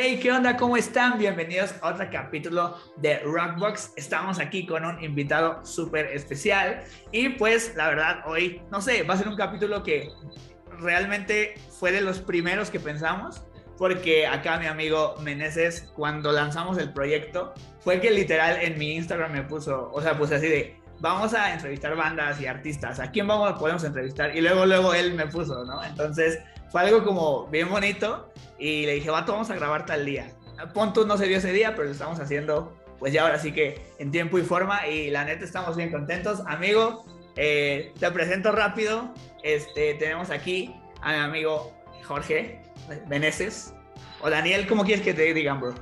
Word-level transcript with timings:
Hey, 0.00 0.20
¿qué 0.22 0.30
onda? 0.30 0.56
¿Cómo 0.56 0.76
están? 0.76 1.18
Bienvenidos 1.18 1.74
a 1.80 1.88
otro 1.88 2.06
capítulo 2.08 2.76
de 2.98 3.18
Rockbox. 3.18 3.94
Estamos 3.96 4.38
aquí 4.38 4.64
con 4.64 4.84
un 4.84 5.02
invitado 5.02 5.66
súper 5.66 6.06
especial 6.12 6.84
y 7.10 7.30
pues 7.30 7.74
la 7.74 7.88
verdad 7.88 8.20
hoy, 8.24 8.62
no 8.70 8.80
sé, 8.80 9.02
va 9.02 9.14
a 9.14 9.16
ser 9.16 9.26
un 9.26 9.34
capítulo 9.34 9.82
que 9.82 10.08
realmente 10.78 11.56
fue 11.80 11.90
de 11.90 12.00
los 12.00 12.20
primeros 12.20 12.70
que 12.70 12.78
pensamos 12.78 13.42
porque 13.76 14.24
acá 14.24 14.56
mi 14.60 14.66
amigo 14.66 15.16
Meneses, 15.20 15.90
cuando 15.96 16.30
lanzamos 16.30 16.78
el 16.78 16.92
proyecto, 16.92 17.52
fue 17.80 18.00
que 18.00 18.12
literal 18.12 18.56
en 18.60 18.78
mi 18.78 18.94
Instagram 18.94 19.32
me 19.32 19.42
puso, 19.42 19.90
o 19.92 20.00
sea, 20.00 20.16
puse 20.16 20.36
así 20.36 20.46
de, 20.46 20.80
vamos 21.00 21.34
a 21.34 21.52
entrevistar 21.52 21.96
bandas 21.96 22.40
y 22.40 22.46
artistas, 22.46 23.00
¿a 23.00 23.10
quién 23.10 23.26
vamos, 23.26 23.58
podemos 23.58 23.82
entrevistar? 23.82 24.36
Y 24.36 24.42
luego, 24.42 24.64
luego 24.64 24.94
él 24.94 25.14
me 25.14 25.26
puso, 25.26 25.64
¿no? 25.64 25.82
Entonces 25.82 26.38
fue 26.70 26.80
algo 26.82 27.04
como 27.04 27.46
bien 27.46 27.68
bonito 27.68 28.32
y 28.58 28.86
le 28.86 28.94
dije, 28.94 29.10
vato, 29.10 29.32
vamos 29.32 29.50
a 29.50 29.54
grabar 29.54 29.86
tal 29.86 30.04
día. 30.04 30.32
Ponto 30.74 31.06
no 31.06 31.16
se 31.16 31.26
dio 31.26 31.38
ese 31.38 31.52
día, 31.52 31.74
pero 31.74 31.84
lo 31.84 31.92
estamos 31.92 32.18
haciendo 32.18 32.76
pues 32.98 33.12
ya 33.12 33.22
ahora 33.22 33.38
sí 33.38 33.52
que 33.52 33.80
en 33.98 34.10
tiempo 34.10 34.38
y 34.38 34.42
forma 34.42 34.86
y 34.86 35.10
la 35.10 35.24
neta 35.24 35.44
estamos 35.44 35.76
bien 35.76 35.90
contentos. 35.90 36.42
Amigo, 36.46 37.04
eh, 37.36 37.92
te 37.98 38.10
presento 38.10 38.52
rápido. 38.52 39.12
Este, 39.42 39.94
tenemos 39.94 40.30
aquí 40.30 40.74
a 41.00 41.12
mi 41.12 41.18
amigo 41.18 41.72
Jorge 42.04 42.60
Beneses. 43.06 43.72
O 44.20 44.28
Daniel, 44.28 44.66
¿cómo 44.66 44.84
quieres 44.84 45.04
que 45.04 45.14
te 45.14 45.32
digan, 45.32 45.60
bro? 45.60 45.74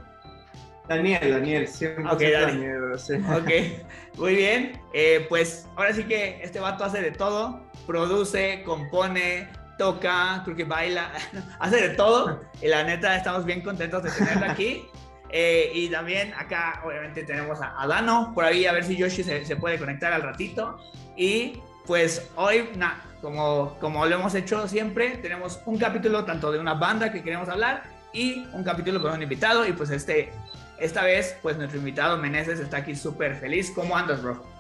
Daniel, 0.88 1.32
Daniel, 1.32 1.66
siempre 1.66 2.04
okay, 2.08 2.30
Daniel. 2.30 2.92
Ok, 2.92 4.18
muy 4.18 4.36
bien. 4.36 4.80
Eh, 4.92 5.26
pues 5.28 5.66
ahora 5.74 5.92
sí 5.92 6.04
que 6.04 6.38
este 6.42 6.60
vato 6.60 6.84
hace 6.84 7.00
de 7.00 7.10
todo. 7.10 7.60
Produce, 7.86 8.62
compone, 8.64 9.48
toca, 9.76 10.42
creo 10.44 10.56
que 10.56 10.64
baila, 10.64 11.10
hace 11.58 11.88
de 11.88 11.94
todo. 11.94 12.42
Y 12.60 12.68
la 12.68 12.84
neta, 12.84 13.16
estamos 13.16 13.44
bien 13.44 13.62
contentos 13.62 14.02
de 14.02 14.10
tenerlo 14.10 14.50
aquí. 14.50 14.88
Eh, 15.28 15.72
y 15.74 15.88
también 15.88 16.32
acá, 16.34 16.82
obviamente, 16.84 17.24
tenemos 17.24 17.58
a, 17.60 17.86
Dano, 17.86 18.32
por 18.34 18.44
ahí, 18.44 18.66
a 18.66 18.72
ver 18.72 18.84
si 18.84 18.96
Yoshi 18.96 19.22
se, 19.22 19.56
puede 19.56 19.78
conectar 19.78 20.12
al 20.12 20.22
ratito. 20.22 20.78
Y 21.16 21.60
pues 21.86 22.30
hoy, 22.36 22.70
nada, 22.76 23.02
como, 23.20 23.76
como 23.80 24.06
lo 24.06 24.16
hemos 24.16 24.34
hecho 24.34 24.68
siempre, 24.68 25.16
tenemos 25.18 25.60
un 25.66 25.78
capítulo 25.78 26.24
tanto 26.24 26.52
de 26.52 26.58
una 26.58 26.74
banda 26.74 27.12
que 27.12 27.22
queremos 27.22 27.48
hablar 27.48 27.84
y 28.12 28.46
un 28.52 28.64
capítulo 28.64 29.00
con 29.00 29.12
un 29.12 29.22
invitado. 29.22 29.66
Y 29.66 29.72
pues 29.72 29.90
este, 29.90 30.32
esta 30.78 31.02
vez, 31.02 31.36
pues 31.42 31.56
nuestro 31.56 31.78
invitado 31.78 32.16
Meneses 32.18 32.60
está 32.60 32.78
aquí 32.78 32.94
súper 32.94 33.36
feliz. 33.36 33.72
¿Cómo 33.74 33.96
andas, 33.96 34.22
bro? 34.22 34.55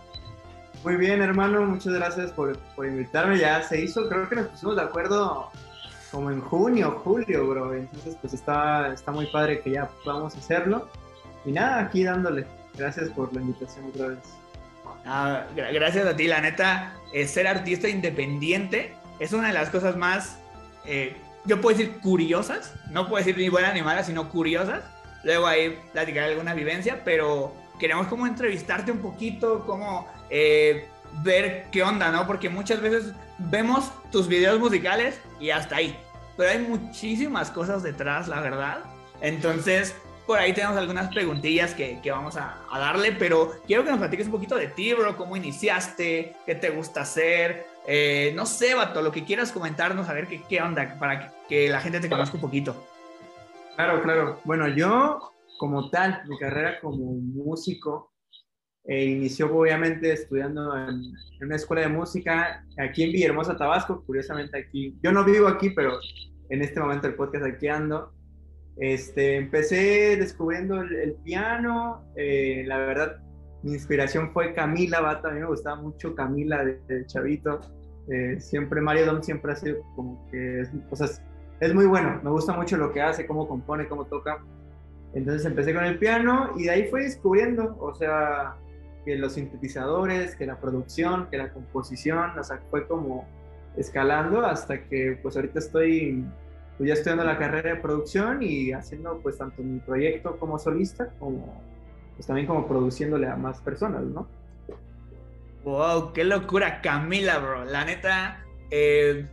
Muy 0.84 0.96
bien, 0.96 1.20
hermano, 1.22 1.62
muchas 1.62 1.94
gracias 1.94 2.30
por, 2.32 2.56
por, 2.76 2.86
invitarme. 2.86 3.38
Ya 3.38 3.62
se 3.62 3.80
hizo, 3.80 4.08
creo 4.08 4.28
que 4.28 4.36
nos 4.36 4.46
pusimos 4.48 4.76
de 4.76 4.82
acuerdo 4.82 5.50
como 6.10 6.30
en 6.30 6.40
junio, 6.40 7.00
julio, 7.02 7.48
bro. 7.48 7.74
Entonces, 7.74 8.16
pues 8.20 8.34
está, 8.34 8.92
está 8.92 9.10
muy 9.12 9.26
padre 9.26 9.60
que 9.60 9.70
ya 9.70 9.88
podamos 10.04 10.36
hacerlo. 10.36 10.88
Y 11.44 11.52
nada, 11.52 11.80
aquí 11.80 12.04
dándole. 12.04 12.46
Gracias 12.76 13.08
por 13.10 13.32
la 13.34 13.40
invitación 13.40 13.86
otra 13.86 14.08
vez. 14.08 14.18
Ah, 15.04 15.44
gracias 15.54 16.06
a 16.06 16.16
ti, 16.16 16.26
la 16.26 16.40
neta, 16.40 16.94
ser 17.26 17.46
artista 17.46 17.88
independiente 17.88 18.94
es 19.18 19.32
una 19.32 19.48
de 19.48 19.54
las 19.54 19.70
cosas 19.70 19.96
más, 19.96 20.38
eh, 20.84 21.16
yo 21.44 21.60
puedo 21.60 21.76
decir 21.76 21.98
curiosas, 22.00 22.74
no 22.90 23.08
puedo 23.08 23.24
decir 23.24 23.36
ni 23.38 23.48
buena 23.48 23.72
ni 23.72 23.82
mala, 23.82 24.04
sino 24.04 24.28
curiosas. 24.28 24.84
Luego 25.24 25.46
ahí 25.46 25.78
platicar 25.92 26.24
alguna 26.24 26.54
vivencia, 26.54 27.02
pero 27.04 27.54
queremos 27.78 28.06
como 28.08 28.26
entrevistarte 28.26 28.92
un 28.92 28.98
poquito, 28.98 29.64
como 29.64 30.06
eh, 30.30 30.88
ver 31.22 31.66
qué 31.70 31.82
onda, 31.82 32.10
¿no? 32.10 32.26
Porque 32.26 32.48
muchas 32.48 32.80
veces 32.80 33.12
vemos 33.38 33.90
tus 34.10 34.28
videos 34.28 34.58
musicales 34.58 35.20
y 35.40 35.50
hasta 35.50 35.76
ahí. 35.76 35.96
Pero 36.36 36.50
hay 36.50 36.58
muchísimas 36.58 37.50
cosas 37.50 37.82
detrás, 37.82 38.28
la 38.28 38.40
verdad. 38.40 38.84
Entonces, 39.20 39.94
por 40.26 40.38
ahí 40.38 40.52
tenemos 40.52 40.76
algunas 40.76 41.08
preguntillas 41.12 41.72
que, 41.72 42.00
vamos 42.10 42.36
a, 42.36 42.58
a, 42.70 42.78
darle, 42.78 43.12
pero 43.12 43.52
quiero 43.66 43.84
que 43.84 43.90
nos 43.90 43.98
platiques 43.98 44.26
un 44.26 44.32
poquito 44.32 44.56
de 44.56 44.66
ti, 44.68 44.92
bro, 44.92 45.16
cómo 45.16 45.36
iniciaste, 45.36 46.34
qué 46.44 46.54
te 46.54 46.70
gusta 46.70 47.02
hacer, 47.02 47.66
eh, 47.86 48.32
no 48.34 48.44
sé, 48.46 48.74
vato, 48.74 49.00
lo 49.00 49.12
que 49.12 49.24
quieras 49.24 49.52
comentarnos, 49.52 50.08
a 50.08 50.12
ver 50.12 50.26
qué, 50.26 50.42
qué 50.42 50.60
onda, 50.60 50.96
para 50.98 51.20
que, 51.20 51.30
que, 51.48 51.68
la 51.68 51.80
gente 51.80 52.00
te 52.00 52.08
conozca 52.08 52.34
un 52.34 52.40
poquito. 52.40 52.74
Claro, 53.76 54.02
claro. 54.02 54.40
Bueno, 54.44 54.66
yo 54.68 55.32
como 55.58 55.88
tal, 55.90 56.22
mi 56.26 56.36
carrera 56.38 56.80
como 56.80 57.14
músico, 57.14 58.12
eh, 58.88 59.04
inició 59.04 59.54
obviamente 59.54 60.12
estudiando 60.12 60.76
en, 60.76 61.12
una 61.40 61.56
escuela 61.56 61.82
de 61.82 61.88
música 61.88 62.64
aquí 62.78 63.02
en 63.02 63.12
Villahermosa, 63.12 63.56
Tabasco, 63.56 64.02
curiosamente 64.06 64.58
aquí. 64.58 64.96
Yo 65.02 65.12
no 65.12 65.24
vivo 65.24 65.48
aquí, 65.48 65.70
pero 65.70 65.98
en 66.48 66.62
este 66.62 66.80
momento 66.80 67.06
el 67.08 67.14
podcast 67.14 67.44
aquí 67.44 67.68
ando. 67.68 68.12
Este, 68.76 69.36
empecé 69.36 70.16
descubriendo 70.16 70.80
el, 70.82 71.14
piano, 71.24 72.04
eh, 72.14 72.62
la 72.66 72.78
verdad 72.78 73.22
mi 73.62 73.72
inspiración 73.72 74.30
fue 74.32 74.54
Camila 74.54 75.00
Bata, 75.00 75.28
a 75.28 75.32
mí 75.32 75.40
me 75.40 75.46
gustaba 75.46 75.76
mucho 75.76 76.14
Camila 76.14 76.64
de, 76.64 77.06
chavito. 77.06 77.60
Eh, 78.08 78.38
siempre 78.38 78.80
Mario 78.80 79.06
Dom 79.06 79.22
siempre 79.22 79.52
ha 79.52 79.56
sido 79.56 79.78
como 79.96 80.24
que 80.30 80.60
es, 80.60 80.70
o 80.90 80.94
sea, 80.94 81.08
es 81.58 81.74
muy 81.74 81.86
bueno, 81.86 82.20
me 82.22 82.30
gusta 82.30 82.52
mucho 82.52 82.76
lo 82.76 82.92
que 82.92 83.02
hace, 83.02 83.26
cómo 83.26 83.48
compone, 83.48 83.88
cómo 83.88 84.04
toca. 84.04 84.44
Entonces 85.14 85.44
empecé 85.46 85.74
con 85.74 85.84
el 85.84 85.98
piano 85.98 86.52
y 86.56 86.64
de 86.64 86.70
ahí 86.70 86.88
fui 86.88 87.02
descubriendo, 87.02 87.76
o 87.80 87.92
sea, 87.94 88.54
que 89.06 89.16
los 89.16 89.34
sintetizadores, 89.34 90.34
que 90.34 90.44
la 90.44 90.60
producción, 90.60 91.28
que 91.30 91.38
la 91.38 91.52
composición, 91.52 92.38
o 92.38 92.44
sea, 92.44 92.60
fue 92.70 92.86
como 92.86 93.26
escalando 93.76 94.44
hasta 94.44 94.82
que 94.82 95.18
pues 95.22 95.36
ahorita 95.36 95.60
estoy 95.60 96.24
pues 96.76 96.88
ya 96.88 96.94
estudiando 96.94 97.24
la 97.24 97.38
carrera 97.38 97.74
de 97.74 97.80
producción 97.80 98.42
y 98.42 98.72
haciendo 98.72 99.20
pues 99.22 99.38
tanto 99.38 99.62
mi 99.62 99.78
proyecto 99.78 100.38
como 100.38 100.58
solista 100.58 101.10
como 101.18 101.62
pues 102.16 102.26
también 102.26 102.46
como 102.46 102.66
produciéndole 102.66 103.28
a 103.28 103.36
más 103.36 103.60
personas, 103.60 104.02
¿no? 104.02 104.26
Wow, 105.64 106.12
qué 106.12 106.24
locura, 106.24 106.80
Camila, 106.80 107.38
bro. 107.38 107.64
La 107.64 107.84
neta, 107.84 108.44
eh, 108.70 109.26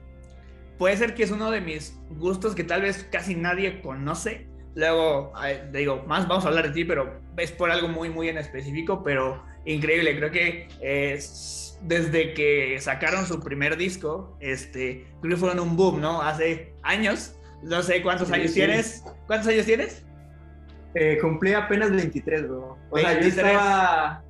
puede 0.77 0.97
ser 0.97 1.15
que 1.15 1.23
es 1.23 1.31
uno 1.31 1.49
de 1.51 1.61
mis 1.61 1.97
gustos 2.09 2.55
que 2.55 2.63
tal 2.63 2.81
vez 2.81 3.07
casi 3.11 3.35
nadie 3.35 3.81
conoce, 3.81 4.47
Luego, 4.75 5.33
digo, 5.71 6.03
más 6.07 6.27
vamos 6.27 6.45
a 6.45 6.47
hablar 6.47 6.67
de 6.67 6.73
ti, 6.73 6.85
pero 6.85 7.19
es 7.37 7.51
por 7.51 7.69
algo 7.69 7.87
muy, 7.87 8.09
muy 8.09 8.29
en 8.29 8.37
específico, 8.37 9.03
pero 9.03 9.43
increíble. 9.65 10.17
Creo 10.17 10.31
que 10.31 10.67
es 10.81 11.77
desde 11.83 12.33
que 12.33 12.77
sacaron 12.79 13.25
su 13.25 13.39
primer 13.39 13.77
disco, 13.77 14.35
este, 14.39 15.05
creo 15.21 15.35
que 15.35 15.39
fueron 15.39 15.59
un 15.59 15.75
boom, 15.75 16.01
¿no? 16.01 16.21
Hace 16.21 16.73
años. 16.81 17.35
No 17.61 17.81
sé 17.81 18.01
cuántos 18.01 18.31
años 18.31 18.53
tienes. 18.53 19.03
¿Cuántos 19.27 19.47
años 19.49 19.65
tienes? 19.65 20.03
Eh, 20.95 21.17
cumplí 21.21 21.53
apenas 21.53 21.91
23, 21.91 22.47
bro. 22.47 22.77
O 22.89 22.97
sea, 22.97 23.19
yo 23.19 23.27
estaba 23.27 24.23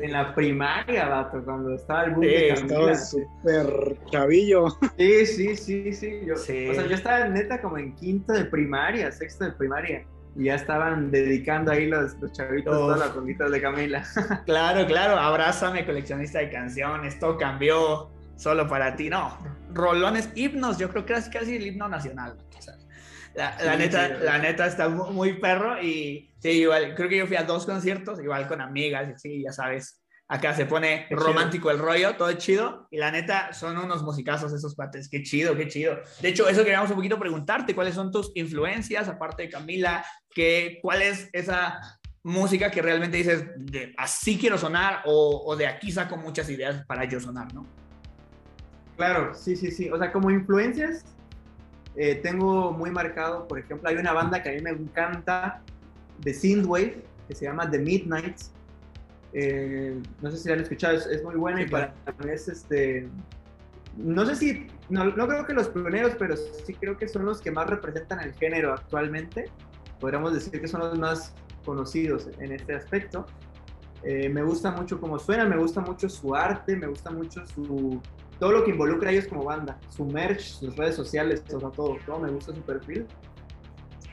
en 0.00 0.12
la 0.12 0.34
primaria, 0.34 1.08
vato, 1.08 1.42
cuando 1.44 1.74
estaba 1.74 2.04
el 2.04 2.10
boom 2.12 2.24
sí, 2.24 2.30
de 2.30 2.48
Estaba 2.48 2.94
súper 2.94 3.98
chavillo. 4.10 4.68
Sí, 4.96 5.26
sí, 5.26 5.56
sí, 5.56 5.92
sí. 5.92 6.20
Yo, 6.26 6.34
O 6.34 6.36
sea, 6.38 6.86
yo 6.86 6.94
estaba 6.94 7.28
neta 7.28 7.60
como 7.60 7.78
en 7.78 7.94
quinto 7.94 8.32
de 8.32 8.44
primaria, 8.44 9.10
sexto 9.12 9.44
de 9.44 9.52
primaria. 9.52 10.04
Y 10.36 10.44
ya 10.44 10.54
estaban 10.56 11.10
dedicando 11.10 11.72
ahí 11.72 11.86
los, 11.86 12.14
los 12.20 12.30
chavitos 12.32 12.72
todas 12.72 12.98
las 12.98 13.14
rolitas 13.14 13.50
de 13.50 13.60
Camila. 13.60 14.04
Claro, 14.44 14.86
claro. 14.86 15.18
Abrázame, 15.18 15.86
coleccionista 15.86 16.40
de 16.40 16.50
canciones. 16.50 17.18
Todo 17.18 17.38
cambió 17.38 18.10
solo 18.36 18.68
para 18.68 18.96
ti. 18.96 19.08
No, 19.08 19.38
rolones, 19.72 20.28
himnos. 20.34 20.76
Yo 20.76 20.90
creo 20.90 21.06
que 21.06 21.14
es 21.14 21.28
casi 21.30 21.56
el 21.56 21.66
himno 21.66 21.88
nacional. 21.88 22.36
La, 23.36 23.76
neta, 23.76 24.08
la 24.08 24.38
neta 24.38 24.66
está 24.66 24.88
muy 24.88 25.34
perro 25.34 25.82
y 25.82 26.26
Sí, 26.46 26.50
igual, 26.50 26.94
creo 26.94 27.08
que 27.08 27.16
yo 27.16 27.26
fui 27.26 27.36
a 27.36 27.44
dos 27.44 27.66
conciertos, 27.66 28.20
igual 28.20 28.46
con 28.46 28.60
amigas, 28.60 29.08
y 29.10 29.18
sí, 29.18 29.42
ya 29.42 29.52
sabes. 29.52 30.02
Acá 30.28 30.54
se 30.54 30.66
pone 30.66 31.06
romántico 31.10 31.70
el 31.70 31.78
rollo, 31.78 32.16
todo 32.16 32.32
chido. 32.32 32.88
Y 32.90 32.98
la 32.98 33.12
neta, 33.12 33.52
son 33.52 33.78
unos 33.78 34.02
musicazos 34.02 34.52
esos 34.52 34.74
pates. 34.74 35.08
Qué 35.08 35.22
chido, 35.22 35.56
qué 35.56 35.68
chido. 35.68 36.00
De 36.20 36.28
hecho, 36.28 36.48
eso 36.48 36.64
queríamos 36.64 36.90
un 36.90 36.96
poquito 36.96 37.18
preguntarte. 37.18 37.76
¿Cuáles 37.76 37.94
son 37.94 38.10
tus 38.10 38.32
influencias, 38.34 39.08
aparte 39.08 39.44
de 39.44 39.50
Camila? 39.50 40.04
¿qué, 40.34 40.80
¿Cuál 40.82 41.02
es 41.02 41.30
esa 41.32 41.80
música 42.24 42.72
que 42.72 42.82
realmente 42.82 43.16
dices, 43.16 43.44
de, 43.56 43.94
así 43.96 44.36
quiero 44.36 44.58
sonar 44.58 45.02
o, 45.04 45.44
o, 45.46 45.56
de 45.56 45.68
aquí 45.68 45.92
saco 45.92 46.16
muchas 46.16 46.50
ideas 46.50 46.84
para 46.86 47.04
yo 47.04 47.20
sonar, 47.20 47.54
¿no? 47.54 47.64
Claro, 48.96 49.32
sí, 49.34 49.54
sí, 49.56 49.70
sí. 49.70 49.90
O 49.90 49.98
sea, 49.98 50.10
como 50.10 50.30
influencias, 50.32 51.04
eh, 51.96 52.16
tengo 52.16 52.72
muy 52.72 52.90
marcado, 52.90 53.48
por 53.48 53.58
ejemplo, 53.58 53.88
hay 53.88 53.96
una 53.96 54.12
banda 54.12 54.42
que 54.42 54.50
a 54.50 54.52
mí 54.52 54.60
me 54.60 54.70
encanta, 54.70 55.62
de 56.18 56.34
Synthwave 56.34 57.02
que 57.28 57.34
se 57.34 57.44
llama 57.44 57.70
The 57.70 57.78
Midnights. 57.78 58.52
Eh, 59.32 60.00
no 60.22 60.30
sé 60.30 60.38
si 60.38 60.48
la 60.48 60.54
han 60.54 60.60
escuchado, 60.60 60.96
es, 60.96 61.22
muy 61.22 61.34
buena 61.34 61.62
y 61.62 61.66
para 61.68 61.92
mí 62.24 62.30
es 62.30 62.48
este. 62.48 63.08
No 63.96 64.24
sé 64.26 64.36
si, 64.36 64.66
no, 64.88 65.04
no, 65.04 65.26
creo 65.26 65.46
que 65.46 65.54
los 65.54 65.68
pioneros, 65.68 66.12
pero 66.18 66.36
sí 66.36 66.74
creo 66.74 66.96
que 66.96 67.08
son 67.08 67.24
los 67.24 67.40
que 67.40 67.50
más 67.50 67.68
representan 67.68 68.20
el 68.20 68.34
género 68.34 68.72
actualmente. 68.74 69.50
Podríamos 70.00 70.34
decir 70.34 70.60
que 70.60 70.68
son 70.68 70.80
los 70.80 70.98
más 70.98 71.34
conocidos 71.64 72.28
en 72.38 72.52
este 72.52 72.74
aspecto. 72.74 73.26
Eh, 74.02 74.28
me 74.28 74.42
gusta 74.42 74.70
mucho 74.70 75.00
cómo 75.00 75.18
suena, 75.18 75.46
me 75.46 75.56
gusta 75.56 75.80
mucho 75.80 76.08
su 76.08 76.34
arte, 76.34 76.76
me 76.76 76.86
gusta 76.86 77.10
mucho 77.10 77.44
su, 77.46 78.00
todo 78.38 78.52
lo 78.52 78.64
que 78.64 78.70
involucra 78.70 79.10
a 79.10 79.12
ellos 79.12 79.26
como 79.26 79.44
banda, 79.44 79.78
su 79.88 80.04
merch, 80.04 80.40
sus 80.40 80.76
redes 80.76 80.94
sociales, 80.94 81.42
todo, 81.44 81.70
todo 81.70 82.18
me 82.20 82.30
gusta 82.30 82.54
su 82.54 82.60
perfil. 82.62 83.06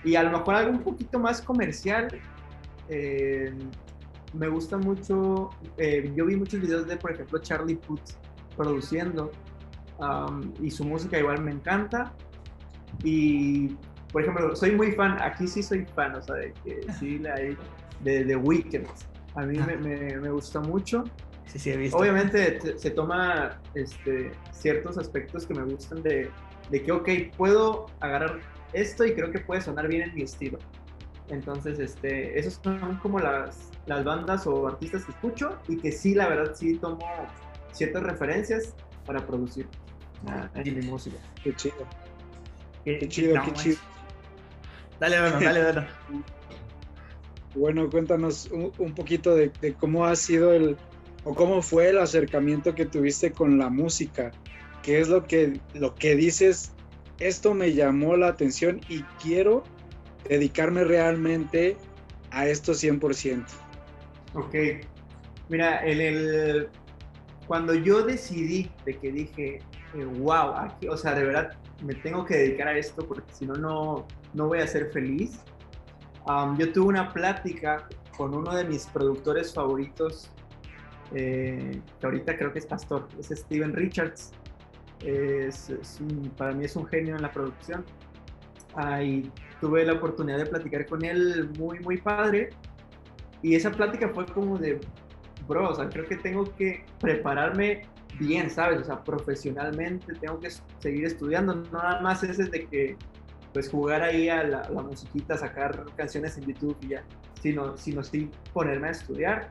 Y 0.03 0.15
a 0.15 0.23
lo 0.23 0.37
mejor 0.37 0.55
algo 0.55 0.71
un 0.71 0.83
poquito 0.83 1.19
más 1.19 1.41
comercial. 1.41 2.07
eh, 2.89 3.53
me 4.33 4.47
gusta 4.47 4.77
mucho. 4.77 5.49
eh, 5.77 6.11
yo 6.15 6.25
vi 6.25 6.35
muchos 6.35 6.59
videos 6.59 6.87
de, 6.87 6.97
por 6.97 7.11
ejemplo, 7.11 7.39
Charlie 7.39 7.75
Puth 7.75 8.11
produciendo. 8.57 9.31
um, 9.99 10.51
y 10.61 10.71
su 10.71 10.83
música 10.83 11.19
igual 11.19 11.41
me 11.43 11.51
encanta. 11.51 12.13
Y, 13.03 13.75
por 14.11 14.21
ejemplo, 14.23 14.55
soy 14.55 14.71
muy 14.75 14.91
fan. 14.93 15.21
Aquí 15.21 15.47
sí 15.47 15.61
soy 15.63 15.85
fan, 15.95 16.15
o 16.15 16.21
sea, 16.21 16.35
de 16.35 16.53
que 16.63 16.81
sí 16.99 17.19
la. 17.19 17.35
De 18.01 18.25
The 18.25 18.35
Weeknd. 18.35 18.87
A 19.35 19.45
mí 19.45 19.57
me, 19.57 19.77
me, 19.77 20.17
me 20.19 20.29
gusta 20.29 20.59
mucho. 20.59 21.03
Sí, 21.45 21.59
sí, 21.59 21.69
he 21.71 21.77
visto. 21.77 21.97
Obviamente 21.97 22.51
te- 22.53 22.77
se 22.77 22.91
toma 22.91 23.59
este, 23.75 24.31
ciertos 24.51 24.97
aspectos 24.97 25.45
que 25.45 25.53
me 25.53 25.63
gustan 25.63 26.01
de, 26.01 26.29
de 26.69 26.83
que, 26.83 26.91
ok, 26.91 27.09
puedo 27.37 27.85
agarrar 27.99 28.39
esto 28.73 29.05
y 29.05 29.13
creo 29.13 29.31
que 29.31 29.39
puede 29.39 29.61
sonar 29.61 29.87
bien 29.87 30.03
en 30.09 30.15
mi 30.15 30.23
estilo. 30.23 30.57
Entonces, 31.29 31.79
este, 31.79 32.37
esos 32.39 32.59
son 32.63 32.97
como 32.97 33.19
las, 33.19 33.69
las 33.85 34.03
bandas 34.03 34.45
o 34.47 34.67
artistas 34.67 35.05
que 35.05 35.11
escucho 35.11 35.57
y 35.67 35.77
que 35.77 35.91
sí, 35.91 36.15
la 36.15 36.27
verdad, 36.27 36.53
sí 36.55 36.77
tomo 36.77 36.99
ciertas 37.71 38.03
referencias 38.03 38.73
para 39.05 39.25
producir 39.25 39.67
ah, 40.27 40.49
en 40.55 40.79
mi 40.79 40.85
música. 40.85 41.17
Qué 41.43 41.53
chido, 41.55 41.87
Qué, 42.83 42.99
qué 42.99 43.07
chido, 43.07 43.41
qué 43.45 43.53
chido. 43.53 43.77
Dale, 44.99 45.19
bueno, 45.21 45.39
dale, 45.39 45.63
bueno. 45.63 45.87
Bueno, 47.55 47.87
cuéntanos 47.87 48.49
un, 48.51 48.71
un 48.79 48.95
poquito 48.95 49.35
de, 49.35 49.51
de 49.61 49.75
cómo 49.75 50.05
ha 50.05 50.15
sido 50.15 50.53
el, 50.53 50.75
o 51.23 51.33
cómo 51.33 51.61
fue 51.61 51.89
el 51.89 51.97
acercamiento 51.97 52.75
que 52.75 52.85
tuviste 52.85 53.31
con 53.31 53.57
la 53.57 53.69
música. 53.69 54.31
¿Qué 54.81 54.99
es 54.99 55.07
lo 55.07 55.25
que, 55.25 55.59
lo 55.73 55.95
que 55.95 56.15
dices? 56.15 56.73
Esto 57.19 57.53
me 57.53 57.73
llamó 57.73 58.17
la 58.17 58.27
atención 58.27 58.81
y 58.89 59.03
quiero 59.21 59.63
dedicarme 60.27 60.83
realmente 60.83 61.77
a 62.31 62.47
esto 62.47 62.73
100%. 62.73 63.45
Ok. 64.33 64.55
Mira, 65.49 65.83
cuando 67.47 67.73
yo 67.73 68.03
decidí 68.03 68.71
de 68.85 68.97
que 68.97 69.11
dije, 69.11 69.59
eh, 69.93 70.05
wow, 70.19 70.53
aquí, 70.55 70.87
o 70.87 70.97
sea, 70.97 71.13
de 71.13 71.25
verdad 71.25 71.51
me 71.83 71.93
tengo 71.95 72.25
que 72.25 72.35
dedicar 72.35 72.67
a 72.67 72.77
esto 72.77 73.05
porque 73.07 73.31
si 73.33 73.45
no, 73.45 73.55
no, 74.33 74.47
voy 74.47 74.59
a 74.59 74.67
ser 74.67 74.91
feliz. 74.91 75.39
Yo 76.57 76.71
tuve 76.71 76.87
una 76.87 77.11
plática 77.11 77.87
con 78.17 78.33
uno 78.33 78.55
de 78.55 78.63
mis 78.63 78.85
productores 78.87 79.53
favoritos, 79.53 80.31
eh, 81.13 81.81
que 81.99 82.05
ahorita 82.05 82.37
creo 82.37 82.51
que 82.53 82.59
es 82.59 82.65
pastor, 82.65 83.07
es 83.19 83.27
Steven 83.29 83.73
Richards. 83.73 84.31
Es, 85.03 85.69
es 85.69 85.99
un- 85.99 86.31
para 86.37 86.53
mí 86.53 86.65
es 86.65 86.75
un 86.75 86.85
genio 86.85 87.15
en 87.15 87.21
la 87.21 87.31
producción. 87.31 87.83
Ah, 88.75 89.03
y 89.03 89.29
tuve 89.61 89.85
la 89.85 89.93
oportunidad 89.93 90.37
de 90.37 90.45
platicar 90.45 90.85
con 90.87 91.03
él 91.05 91.49
muy, 91.57 91.79
muy 91.79 91.97
padre. 91.97 92.49
Y 93.41 93.55
esa 93.55 93.71
plática 93.71 94.09
fue 94.09 94.25
como 94.25 94.57
de, 94.57 94.79
bro, 95.47 95.69
o 95.69 95.75
sea, 95.75 95.89
creo 95.89 96.05
que 96.05 96.15
tengo 96.17 96.45
que 96.55 96.85
prepararme 96.99 97.81
bien, 98.19 98.49
¿sabes? 98.49 98.79
O 98.81 98.83
sea, 98.85 99.03
profesionalmente 99.03 100.13
tengo 100.13 100.39
que 100.39 100.49
seguir 100.79 101.05
estudiando. 101.05 101.55
No 101.55 101.63
nada 101.79 101.99
más 102.01 102.23
es 102.23 102.37
de 102.49 102.65
que, 102.65 102.95
pues, 103.53 103.69
jugar 103.69 104.01
ahí 104.01 104.29
a 104.29 104.43
la, 104.43 104.69
la 104.69 104.81
musiquita, 104.81 105.37
sacar 105.37 105.83
canciones 105.97 106.37
en 106.37 106.45
YouTube 106.45 106.77
y 106.81 106.89
ya, 106.89 107.03
sino, 107.41 107.75
sino 107.77 108.03
sí 108.03 108.29
ponerme 108.53 108.87
a 108.87 108.91
estudiar. 108.91 109.49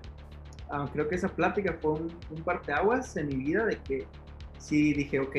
Ah, 0.75 0.89
creo 0.91 1.07
que 1.07 1.17
esa 1.17 1.29
plática 1.29 1.77
fue 1.81 1.93
un, 1.93 2.09
un 2.31 2.43
parteaguas 2.43 3.15
en 3.19 3.29
mi 3.29 3.37
vida 3.37 3.67
de 3.67 3.77
que 3.77 4.07
sí 4.59 4.95
dije, 4.95 5.21
ok, 5.21 5.37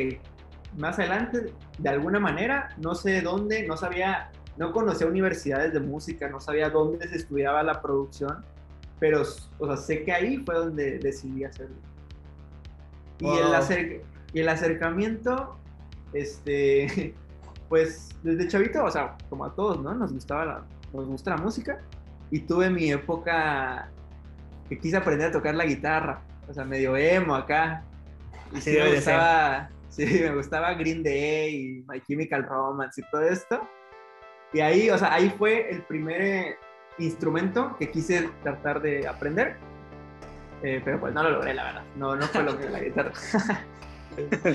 más 0.78 1.00
adelante, 1.00 1.52
de 1.80 1.90
alguna 1.90 2.20
manera, 2.20 2.70
no 2.78 2.94
sé 2.94 3.22
dónde, 3.22 3.66
no 3.68 3.76
sabía, 3.76 4.32
no 4.58 4.72
conocía 4.72 5.08
universidades 5.08 5.74
de 5.74 5.80
música, 5.80 6.30
no 6.30 6.40
sabía 6.40 6.70
dónde 6.70 7.08
se 7.08 7.16
estudiaba 7.16 7.64
la 7.64 7.82
producción, 7.82 8.46
pero, 9.00 9.24
o 9.58 9.66
sea, 9.68 9.78
sé 9.78 10.04
que 10.04 10.12
ahí 10.14 10.38
fue 10.46 10.54
donde 10.56 11.00
decidí 11.00 11.44
hacerlo. 11.44 11.76
Y, 13.20 13.26
el, 13.28 13.46
Wow. 13.46 13.54
acer- 13.56 14.02
y 14.34 14.40
el 14.40 14.50
acercamiento, 14.50 15.58
este, 16.14 17.16
pues 17.70 18.10
desde 18.22 18.48
chavito, 18.48 18.84
o 18.84 18.92
sea, 18.92 19.16
como 19.30 19.46
a 19.46 19.54
todos, 19.56 19.82
¿no? 19.82 19.94
Nos 19.96 20.14
gustaba 20.14 20.46
la, 20.46 20.64
nos 20.94 21.08
gusta 21.08 21.32
la 21.32 21.38
música 21.38 21.80
y 22.32 22.40
tuve 22.42 22.70
mi 22.70 22.92
época 22.92 23.90
que 24.70 24.78
quise 24.80 24.98
aprender 24.98 25.30
a 25.30 25.32
tocar 25.32 25.56
la 25.56 25.66
guitarra, 25.66 26.22
o 26.48 26.54
sea, 26.54 26.66
medio 26.66 26.96
emo 26.96 27.36
acá. 27.36 27.84
Y 28.52 28.58
Así 28.58 28.72
sí, 28.72 28.78
me 28.78 28.96
gustaba, 28.96 29.70
sí, 29.90 30.06
me 30.24 30.36
gustaba 30.36 30.74
Green 30.74 31.04
Day 31.04 31.56
y 31.56 31.84
My 31.88 32.02
Chemical 32.02 32.44
Romance 32.44 33.02
y 33.02 33.04
todo 33.10 33.22
esto. 33.24 33.68
Y 34.54 34.60
ahí, 34.62 34.90
o 34.90 34.98
sea, 34.98 35.14
ahí 35.14 35.34
fue 35.38 35.70
el 35.70 35.82
primer 35.82 36.22
eh, 36.22 36.58
instrumento 37.00 37.76
que 37.78 37.90
quise 37.90 38.30
tratar 38.44 38.82
de 38.82 39.08
aprender. 39.08 39.56
Eh, 40.62 40.82
pero 40.84 41.00
pues 41.00 41.14
no 41.14 41.24
lo 41.24 41.32
logré, 41.32 41.54
la 41.54 41.64
verdad. 41.64 41.84
No, 41.96 42.16
no 42.16 42.26
fue 42.28 42.44
lo 42.44 42.58
que 42.58 42.70
la 42.70 42.80
guitarra. 42.82 43.12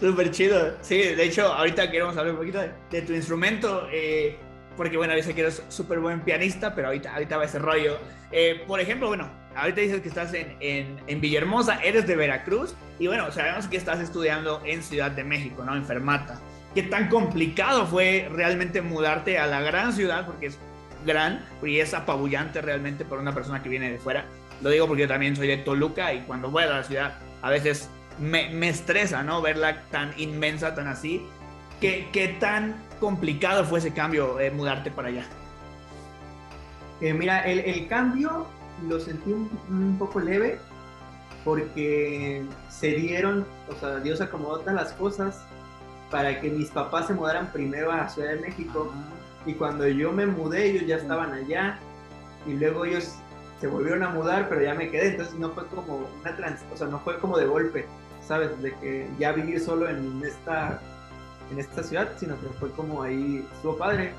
Súper 0.00 0.30
chido. 0.32 0.76
Sí, 0.80 0.96
de 0.96 1.24
hecho, 1.24 1.46
ahorita 1.46 1.90
queremos 1.90 2.16
hablar 2.16 2.32
un 2.34 2.40
poquito 2.40 2.58
de, 2.58 2.72
de 2.90 3.02
tu 3.02 3.12
instrumento, 3.12 3.86
eh, 3.92 4.36
porque 4.76 4.96
bueno, 4.96 5.16
yo 5.16 5.22
sé 5.22 5.32
que 5.32 5.42
eres 5.42 5.62
súper 5.68 6.00
buen 6.00 6.22
pianista, 6.22 6.74
pero 6.74 6.88
ahorita, 6.88 7.14
ahorita 7.14 7.36
va 7.36 7.44
ese 7.44 7.60
rollo. 7.60 7.98
Eh, 8.32 8.64
por 8.66 8.80
ejemplo, 8.80 9.08
bueno, 9.08 9.30
ahorita 9.54 9.80
dices 9.80 10.00
que 10.00 10.08
estás 10.08 10.32
en, 10.34 10.56
en, 10.60 10.98
en 11.06 11.20
Villahermosa, 11.20 11.82
eres 11.82 12.06
de 12.06 12.16
Veracruz, 12.16 12.74
y 12.98 13.06
bueno, 13.06 13.30
sabemos 13.30 13.66
que 13.66 13.76
estás 13.76 14.00
estudiando 14.00 14.62
en 14.64 14.82
Ciudad 14.82 15.10
de 15.10 15.24
México, 15.24 15.64
¿no? 15.64 15.76
En 15.76 15.84
Fermata. 15.84 16.40
¿Qué 16.74 16.82
tan 16.82 17.08
complicado 17.08 17.86
fue 17.86 18.28
realmente 18.32 18.80
mudarte 18.80 19.38
a 19.38 19.46
la 19.46 19.60
gran 19.60 19.92
ciudad? 19.92 20.24
Porque 20.24 20.46
es 20.46 20.58
gran 21.04 21.44
y 21.62 21.80
es 21.80 21.94
apabullante 21.94 22.62
realmente 22.62 23.04
para 23.04 23.20
una 23.20 23.34
persona 23.34 23.62
que 23.62 23.68
viene 23.68 23.90
de 23.90 23.98
fuera. 23.98 24.24
Lo 24.62 24.70
digo 24.70 24.86
porque 24.86 25.02
yo 25.02 25.08
también 25.08 25.36
soy 25.36 25.48
de 25.48 25.58
Toluca 25.58 26.14
y 26.14 26.20
cuando 26.20 26.50
voy 26.50 26.62
a 26.62 26.66
la 26.66 26.84
ciudad 26.84 27.18
a 27.42 27.50
veces 27.50 27.90
me, 28.18 28.48
me 28.50 28.68
estresa, 28.68 29.22
¿no? 29.22 29.42
Verla 29.42 29.82
tan 29.90 30.12
inmensa, 30.16 30.74
tan 30.74 30.86
así. 30.86 31.26
¿Qué, 31.80 32.08
qué 32.12 32.28
tan 32.28 32.76
complicado 33.00 33.64
fue 33.64 33.80
ese 33.80 33.92
cambio, 33.92 34.38
eh, 34.38 34.50
mudarte 34.50 34.90
para 34.90 35.08
allá? 35.08 35.26
Eh, 37.02 37.12
mira, 37.12 37.40
el, 37.40 37.58
el 37.58 37.88
cambio 37.88 38.46
lo 38.88 39.00
sentí 39.00 39.32
un, 39.32 39.50
un 39.68 39.98
poco 39.98 40.20
leve 40.20 40.58
porque 41.44 42.44
se 42.70 42.92
dieron, 42.92 43.44
o 43.68 43.74
sea, 43.74 43.98
Dios 43.98 44.20
acomodó 44.20 44.60
todas 44.60 44.74
las 44.74 44.92
cosas 44.92 45.44
para 46.12 46.40
que 46.40 46.48
mis 46.50 46.70
papás 46.70 47.08
se 47.08 47.14
mudaran 47.14 47.50
primero 47.50 47.90
a 47.90 47.96
la 47.96 48.08
Ciudad 48.08 48.30
de 48.30 48.40
México. 48.40 48.92
Y 49.44 49.54
cuando 49.54 49.88
yo 49.88 50.12
me 50.12 50.26
mudé 50.26 50.66
ellos 50.66 50.86
ya 50.86 50.96
estaban 50.96 51.32
allá 51.32 51.80
y 52.46 52.52
luego 52.52 52.84
ellos 52.84 53.16
se 53.60 53.66
volvieron 53.66 54.04
a 54.04 54.10
mudar 54.10 54.48
pero 54.48 54.62
ya 54.62 54.74
me 54.74 54.88
quedé. 54.88 55.08
Entonces 55.08 55.34
no 55.34 55.50
fue 55.50 55.66
como 55.66 56.06
una 56.20 56.36
trans 56.36 56.60
o 56.72 56.76
sea 56.76 56.86
no 56.86 57.00
fue 57.00 57.18
como 57.18 57.36
de 57.36 57.46
golpe 57.46 57.86
sabes 58.24 58.62
de 58.62 58.72
que 58.76 59.10
ya 59.18 59.32
vivir 59.32 59.58
solo 59.58 59.88
en 59.88 60.22
esta 60.24 60.80
en 61.50 61.58
esta 61.58 61.82
ciudad 61.82 62.12
sino 62.18 62.40
que 62.40 62.46
fue 62.60 62.70
como 62.70 63.02
ahí 63.02 63.44
estuvo 63.56 63.76
padre 63.76 64.12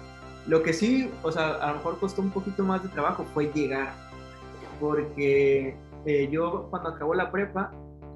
lo 0.47 0.63
que 0.63 0.73
sí 0.73 1.09
o 1.23 1.31
sea 1.31 1.55
a 1.55 1.71
lo 1.71 1.77
mejor 1.77 1.99
costó 1.99 2.21
un 2.21 2.31
poquito 2.31 2.63
más 2.63 2.83
de 2.83 2.89
trabajo 2.89 3.25
fue 3.33 3.51
llegar 3.53 3.93
porque 4.79 5.75
eh, 6.05 6.29
yo 6.31 6.67
cuando 6.69 6.89
acabó 6.89 7.13
la 7.13 7.31
prepa 7.31 7.71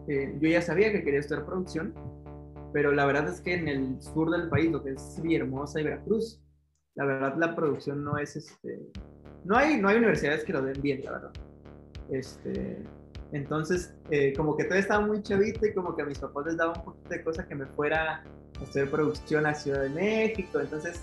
eh, 0.07 0.35
yo 0.39 0.49
ya 0.49 0.61
sabía 0.61 0.91
que 0.91 1.03
quería 1.03 1.19
estudiar 1.19 1.45
producción 1.45 1.93
pero 2.73 2.91
la 2.91 3.05
verdad 3.05 3.27
es 3.27 3.41
que 3.41 3.53
en 3.53 3.67
el 3.67 4.01
sur 4.01 4.29
del 4.29 4.49
país, 4.49 4.71
lo 4.71 4.83
que 4.83 4.91
es 4.91 5.19
Villahermosa 5.21 5.79
y 5.79 5.83
Veracruz, 5.85 6.41
la 6.95 7.05
verdad 7.05 7.35
la 7.37 7.55
producción 7.55 8.03
no 8.03 8.17
es 8.17 8.35
este, 8.35 8.79
no 9.45 9.57
hay, 9.57 9.79
no 9.79 9.89
hay 9.89 9.97
universidades 9.97 10.43
que 10.43 10.53
lo 10.53 10.61
den 10.61 10.81
bien, 10.81 11.03
la 11.03 11.11
verdad. 11.11 11.31
Este, 12.09 12.83
entonces, 13.31 13.93
eh, 14.09 14.33
como 14.35 14.55
que 14.55 14.63
todavía 14.63 14.81
estaba 14.81 15.05
muy 15.05 15.21
chavito 15.21 15.65
y 15.65 15.73
como 15.73 15.95
que 15.95 16.01
a 16.01 16.05
mis 16.05 16.19
papás 16.19 16.45
les 16.45 16.57
daba 16.57 16.73
un 16.73 16.83
poquito 16.83 17.09
de 17.09 17.23
cosa 17.23 17.47
que 17.47 17.55
me 17.55 17.65
fuera 17.65 18.23
a 18.59 18.63
hacer 18.63 18.89
producción 18.89 19.45
a 19.45 19.53
Ciudad 19.53 19.81
de 19.81 19.89
México, 19.89 20.59
entonces 20.59 21.01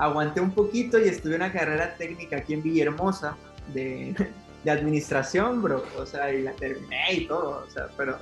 aguanté 0.00 0.40
un 0.40 0.50
poquito 0.50 0.98
y 0.98 1.08
estudié 1.08 1.36
una 1.36 1.52
carrera 1.52 1.94
técnica 1.96 2.38
aquí 2.38 2.54
en 2.54 2.62
Villahermosa 2.62 3.36
de, 3.74 4.14
administración, 4.66 5.62
bro, 5.62 5.84
o 5.96 6.06
sea, 6.06 6.32
y 6.32 6.42
la 6.42 6.52
terminé 6.52 7.12
y 7.12 7.26
todo, 7.26 7.64
o 7.66 7.70
sea, 7.70 7.88
pero 7.96 8.18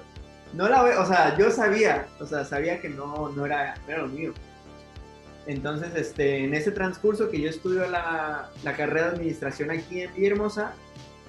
no 0.54 0.68
la 0.68 0.82
veo, 0.82 1.02
o 1.02 1.06
sea, 1.06 1.36
yo 1.36 1.50
sabía, 1.50 2.06
o 2.20 2.26
sea, 2.26 2.44
sabía 2.44 2.80
que 2.80 2.88
no, 2.88 3.30
no, 3.30 3.46
era, 3.46 3.74
lo 3.88 4.06
mío. 4.08 4.32
Entonces, 5.46 5.94
este, 5.96 6.44
en 6.44 6.54
ese 6.54 6.70
transcurso 6.70 7.30
que 7.30 7.40
yo 7.40 7.48
estudio 7.48 7.88
la, 7.88 8.50
la 8.62 8.76
carrera 8.76 9.08
de 9.08 9.16
administración 9.16 9.70
aquí 9.70 10.02
en 10.02 10.14
Villahermosa, 10.14 10.72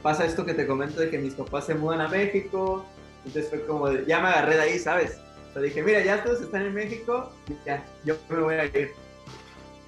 pasa 0.04 0.26
esto 0.26 0.46
que 0.46 0.54
te 0.54 0.68
comento 0.68 1.02
de 1.02 1.10
que 1.10 1.18
mis 1.18 1.34
papás 1.34 1.66
se 1.66 1.76
mudan 1.76 2.02
a 2.02 2.08
México, 2.08 2.86
entonces 3.26 3.50
fue 3.50 3.66
como, 3.66 3.92
ya 3.92 4.20
me 4.20 4.28
agarré 4.28 4.56
de 4.56 4.62
ahí, 4.62 4.80
¿sabes? 4.80 5.20
O 5.50 5.54
sea, 5.54 5.62
dije, 5.62 5.82
mira, 5.82 6.04
ya 6.04 6.24
todos 6.24 6.42
están 6.42 6.64
en 6.64 6.74
México, 6.74 7.32
ya, 7.66 7.84
yo 8.06 8.16
me 8.30 8.40
voy 8.40 8.56
a 8.56 8.66
ir. 8.66 8.92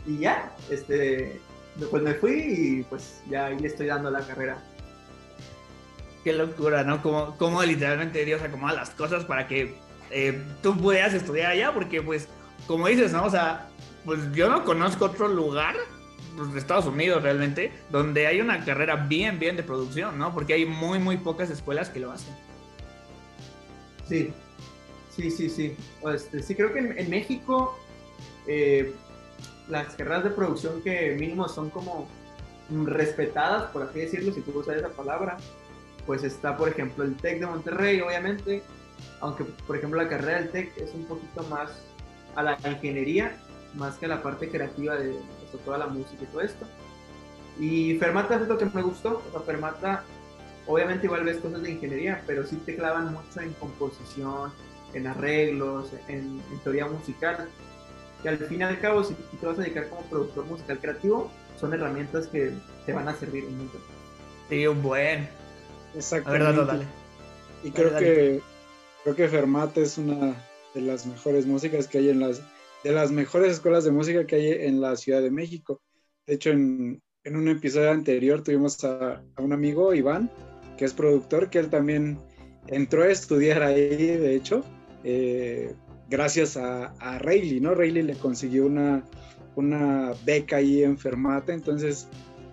Y 0.05 0.19
ya, 0.19 0.55
este, 0.69 1.39
pues 1.89 2.03
me 2.03 2.13
fui 2.13 2.31
y 2.31 2.83
pues 2.83 3.21
ya 3.29 3.47
ahí 3.47 3.59
le 3.59 3.67
estoy 3.67 3.87
dando 3.87 4.09
la 4.09 4.25
carrera. 4.25 4.63
Qué 6.23 6.33
locura, 6.33 6.83
¿no? 6.83 7.01
Como, 7.01 7.37
como 7.37 7.63
literalmente 7.63 8.23
Dios 8.25 8.41
acomoda 8.41 8.73
las 8.73 8.91
cosas 8.91 9.25
para 9.25 9.47
que 9.47 9.75
eh, 10.11 10.39
tú 10.61 10.77
pudieras 10.77 11.13
estudiar 11.13 11.51
allá, 11.51 11.73
porque 11.73 12.01
pues, 12.01 12.27
como 12.67 12.87
dices, 12.87 13.11
¿no? 13.11 13.25
O 13.25 13.29
sea, 13.29 13.69
pues 14.05 14.19
yo 14.33 14.49
no 14.49 14.63
conozco 14.63 15.05
otro 15.05 15.27
lugar 15.27 15.75
pues, 16.35 16.53
de 16.53 16.59
Estados 16.59 16.85
Unidos 16.85 17.23
realmente, 17.23 17.71
donde 17.89 18.27
hay 18.27 18.41
una 18.41 18.63
carrera 18.63 18.95
bien, 18.95 19.39
bien 19.39 19.57
de 19.57 19.63
producción, 19.63 20.17
¿no? 20.17 20.33
Porque 20.33 20.53
hay 20.53 20.65
muy, 20.65 20.99
muy 20.99 21.17
pocas 21.17 21.49
escuelas 21.49 21.89
que 21.89 21.99
lo 21.99 22.11
hacen. 22.11 22.35
Sí, 24.07 24.31
sí, 25.15 25.31
sí, 25.31 25.49
sí. 25.49 25.75
Este, 26.13 26.43
sí, 26.43 26.55
creo 26.55 26.73
que 26.73 26.79
en, 26.79 27.09
México 27.09 27.79
eh, 28.47 28.93
las 29.71 29.95
carreras 29.95 30.25
de 30.25 30.29
producción 30.31 30.81
que 30.81 31.15
mínimo 31.17 31.47
son 31.47 31.69
como 31.69 32.07
respetadas, 32.69 33.71
por 33.71 33.83
así 33.83 33.99
decirlo, 33.99 34.33
si 34.33 34.41
tú 34.41 34.57
usas 34.59 34.77
esa 34.77 34.89
palabra, 34.89 35.37
pues 36.05 36.23
está, 36.23 36.57
por 36.57 36.69
ejemplo, 36.69 37.03
el 37.03 37.15
TEC 37.15 37.39
de 37.39 37.45
Monterrey, 37.47 38.01
obviamente, 38.01 38.63
aunque, 39.21 39.45
por 39.45 39.77
ejemplo, 39.77 40.01
la 40.01 40.09
carrera 40.09 40.39
del 40.39 40.51
TEC 40.51 40.77
es 40.77 40.93
un 40.93 41.05
poquito 41.05 41.43
más 41.43 41.71
a 42.35 42.43
la 42.43 42.57
ingeniería, 42.65 43.37
más 43.73 43.95
que 43.95 44.05
a 44.05 44.09
la 44.09 44.21
parte 44.21 44.49
creativa 44.49 44.95
de 44.95 45.15
toda 45.65 45.77
la 45.77 45.87
música 45.87 46.21
y 46.21 46.25
todo 46.27 46.41
esto. 46.41 46.65
Y 47.59 47.97
Fermata 47.97 48.35
es 48.35 48.47
lo 48.47 48.57
que 48.57 48.65
me 48.65 48.81
gustó, 48.81 49.23
o 49.27 49.31
sea, 49.31 49.41
Fermata, 49.41 50.03
obviamente 50.67 51.05
igual 51.05 51.23
ves 51.23 51.37
cosas 51.37 51.61
de 51.61 51.71
ingeniería, 51.71 52.23
pero 52.27 52.45
sí 52.45 52.57
te 52.65 52.75
clavan 52.75 53.13
mucho 53.13 53.39
en 53.39 53.53
composición, 53.53 54.51
en 54.93 55.07
arreglos, 55.07 55.91
en, 56.07 56.41
teoría 56.63 56.87
musical, 56.87 57.47
que 58.21 58.29
al 58.29 58.37
fin 58.37 58.61
y 58.61 58.63
al 58.63 58.79
cabo, 58.79 59.03
si 59.03 59.13
te 59.39 59.45
vas 59.45 59.57
a 59.57 59.61
dedicar 59.61 59.89
como 59.89 60.01
productor 60.03 60.45
musical 60.45 60.79
creativo, 60.79 61.31
son 61.59 61.73
herramientas 61.73 62.27
que 62.27 62.51
te 62.85 62.93
van 62.93 63.07
a 63.07 63.15
servir 63.15 63.43
mucho. 63.45 63.77
Sí, 64.49 64.67
un 64.67 64.81
buen. 64.81 65.27
Exactamente. 65.95 66.85
Y 67.63 67.71
creo 67.71 67.97
que 67.97 68.41
creo 69.03 69.15
que 69.15 69.27
Fermata 69.27 69.81
es 69.81 69.97
una 69.97 70.35
de 70.73 70.81
las 70.81 71.05
mejores 71.05 71.45
músicas 71.45 71.87
que 71.87 71.99
hay 71.99 72.09
en 72.09 72.19
las 72.19 72.41
de 72.83 72.91
las 72.91 73.11
mejores 73.11 73.53
escuelas 73.53 73.83
de 73.83 73.91
música 73.91 74.25
que 74.25 74.35
hay 74.35 74.51
en 74.51 74.81
la 74.81 74.95
Ciudad 74.95 75.21
de 75.21 75.31
México. 75.31 75.81
De 76.25 76.33
hecho, 76.35 76.49
en, 76.49 77.01
en 77.23 77.35
un 77.35 77.47
episodio 77.47 77.91
anterior 77.91 78.43
tuvimos 78.43 78.83
a, 78.83 79.23
un 79.37 79.53
amigo, 79.53 79.93
Iván, 79.93 80.31
que 80.77 80.85
es 80.85 80.93
productor, 80.93 81.49
que 81.49 81.59
él 81.59 81.69
también 81.69 82.19
entró 82.67 83.03
a 83.03 83.11
estudiar 83.11 83.61
ahí, 83.61 83.95
de 83.95 84.35
hecho, 84.35 84.63
eh, 85.03 85.73
gracias 86.11 86.57
a, 86.57 86.87
a 86.99 87.17
Rayleigh, 87.19 87.61
¿no? 87.61 87.73
Rayleigh 87.73 88.03
le 88.03 88.15
consiguió 88.15 88.65
una, 88.65 89.03
una 89.55 90.11
beca 90.25 90.57
ahí 90.57 90.83
en 90.83 90.97
Fermata, 90.97 91.53
entonces 91.53 92.07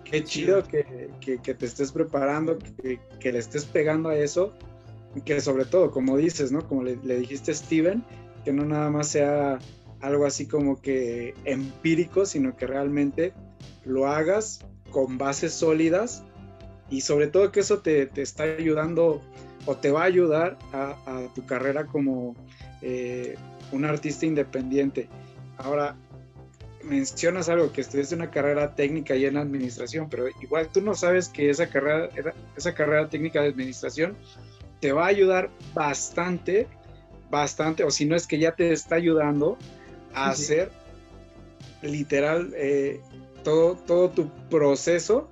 qué 0.05 0.23
chido 0.23 0.63
que, 0.63 1.09
que, 1.19 1.53
te 1.53 1.65
estés 1.65 1.91
preparando, 1.91 2.57
que, 2.57 2.99
que, 3.19 3.31
le 3.33 3.39
estés 3.39 3.65
pegando 3.65 4.09
a 4.09 4.17
eso, 4.17 4.53
que 5.25 5.41
sobre 5.41 5.65
todo, 5.65 5.91
como 5.91 6.17
dices, 6.17 6.53
¿no? 6.53 6.67
Como 6.67 6.83
le, 6.83 6.95
dijiste 6.95 7.51
a 7.51 7.55
Steven, 7.55 8.03
que 8.45 8.53
no 8.53 8.65
nada 8.65 8.89
más 8.89 9.09
sea 9.09 9.59
algo 9.99 10.25
así 10.25 10.47
como 10.47 10.81
que 10.81 11.33
empírico, 11.43 12.25
sino 12.25 12.55
que 12.55 12.65
realmente 12.65 13.33
lo 13.83 14.07
hagas 14.07 14.65
con 14.89 15.17
bases 15.17 15.53
sólidas 15.53 16.23
y 16.89 17.01
sobre 17.01 17.27
todo 17.27 17.51
que 17.51 17.59
eso 17.59 17.79
te, 17.79 18.05
te 18.05 18.21
está 18.21 18.43
ayudando 18.43 19.21
o 19.65 19.75
te 19.75 19.91
va 19.91 20.03
a 20.03 20.05
ayudar 20.05 20.57
a, 20.71 20.95
a 21.05 21.33
tu 21.35 21.45
carrera 21.45 21.85
como 21.85 22.35
eh, 22.81 23.35
un 23.71 23.85
artista 23.85 24.25
independiente. 24.25 25.09
Ahora, 25.57 25.95
mencionas 26.83 27.49
algo, 27.49 27.71
que 27.71 27.81
estudiaste 27.81 28.15
una 28.15 28.31
carrera 28.31 28.75
técnica 28.75 29.15
y 29.15 29.25
en 29.25 29.37
administración, 29.37 30.09
pero 30.09 30.27
igual 30.41 30.69
tú 30.69 30.81
no 30.81 30.95
sabes 30.95 31.29
que 31.29 31.49
esa 31.49 31.69
carrera, 31.69 32.09
esa 32.55 32.73
carrera 32.73 33.09
técnica 33.09 33.41
de 33.41 33.49
administración 33.49 34.15
te 34.79 34.91
va 34.91 35.05
a 35.05 35.07
ayudar 35.07 35.49
bastante, 35.73 36.67
bastante, 37.29 37.83
o 37.83 37.91
si 37.91 38.05
no 38.05 38.15
es 38.15 38.27
que 38.27 38.39
ya 38.39 38.55
te 38.55 38.71
está 38.71 38.95
ayudando 38.95 39.57
a 40.13 40.29
hacer 40.29 40.71
literal 41.81 42.53
eh, 42.55 43.01
todo, 43.43 43.75
todo 43.75 44.09
tu 44.09 44.29
proceso, 44.49 45.29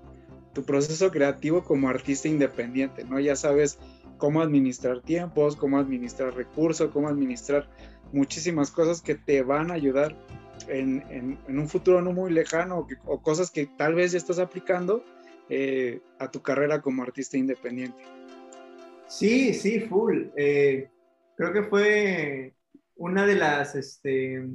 tu 0.54 0.64
proceso 0.64 1.12
creativo 1.12 1.64
como 1.64 1.90
artista 1.90 2.28
independiente, 2.28 3.04
¿no? 3.04 3.20
Ya 3.20 3.36
sabes 3.36 3.80
cómo 4.18 4.42
administrar 4.42 5.02
tiempos, 5.02 5.56
cómo 5.56 5.78
administrar 5.78 6.34
recursos, 6.36 6.92
cómo 6.92 7.08
administrar 7.08 7.70
muchísimas 8.12 8.72
cosas 8.72 9.02
que 9.02 9.16
te 9.16 9.42
van 9.42 9.72
a 9.72 9.76
ayudar 9.76 10.16
en, 10.68 11.38
un 11.48 11.70
futuro 11.70 12.02
no 12.02 12.14
muy 12.14 12.32
lejano 12.32 12.88
o, 13.06 13.22
cosas 13.22 13.52
que 13.52 13.68
tal 13.78 13.96
vez 13.96 14.12
ya 14.12 14.18
estás 14.18 14.40
aplicando 14.40 15.04
eh, 15.50 16.02
a 16.20 16.30
tu 16.30 16.42
carrera 16.42 16.82
como 16.82 17.04
artista 17.04 17.38
independiente. 17.38 18.04
Sí, 19.08 19.54
sí, 19.54 19.82
full. 19.82 20.28
Eh, 20.36 20.90
creo 21.36 21.54
que 21.54 21.64
fue 21.64 22.54
una 22.96 23.26
de 23.26 23.36
las, 23.36 23.76
este, 23.76 24.46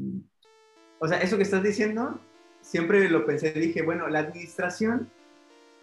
o 0.98 1.08
sea, 1.08 1.18
eso 1.18 1.36
que 1.36 1.44
estás 1.44 1.62
diciendo, 1.62 2.20
siempre 2.60 3.08
lo 3.08 3.24
pensé, 3.24 3.52
dije, 3.52 3.82
bueno, 3.82 4.08
la 4.08 4.20
administración, 4.20 5.10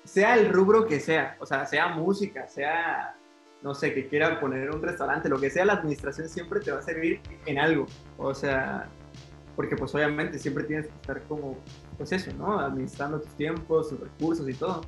sea 0.04 0.36
el 0.36 0.52
rubro 0.52 0.88
que 0.88 1.00
sea, 1.00 1.38
o 1.40 1.46
sea, 1.46 1.66
sea 1.66 1.90
música, 1.90 2.48
sea, 2.48 3.16
no 3.62 3.76
sé, 3.76 3.94
que 3.94 4.08
quiera 4.08 4.40
poner 4.40 4.70
un 4.72 4.82
restaurante, 4.82 5.30
lo 5.30 5.40
que 5.40 5.50
sea, 5.50 5.66
la 5.66 5.74
administración 5.74 6.30
siempre 6.30 6.60
te 6.62 6.72
va 6.72 6.80
a 6.80 6.82
servir 6.82 7.20
en 7.46 7.60
algo. 7.60 7.88
O 8.18 8.34
sea, 8.34 8.88
porque 9.56 9.76
pues 9.76 9.94
obviamente 9.94 10.40
siempre 10.40 10.64
tienes 10.64 10.88
que 10.88 10.96
estar 10.96 11.22
como, 11.24 11.58
pues 11.98 12.12
eso, 12.12 12.32
¿no? 12.38 12.60
Administrando 12.60 13.20
tus 13.20 13.34
tiempos, 13.36 13.90
tus 13.90 14.00
recursos 14.00 14.48
y 14.48 14.54
todo. 14.54 14.82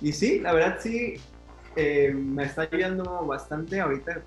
Y 0.00 0.12
sí, 0.12 0.40
la 0.40 0.52
verdad 0.52 0.78
sí, 0.80 1.14
eh, 1.76 2.12
me 2.12 2.44
está 2.44 2.62
ayudando 2.62 3.24
bastante 3.26 3.80
ahorita 3.80 4.22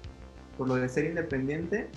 por 0.58 0.67
lo 0.67 0.75
de 0.75 0.88
ser 0.88 1.05
independiente. 1.05 1.89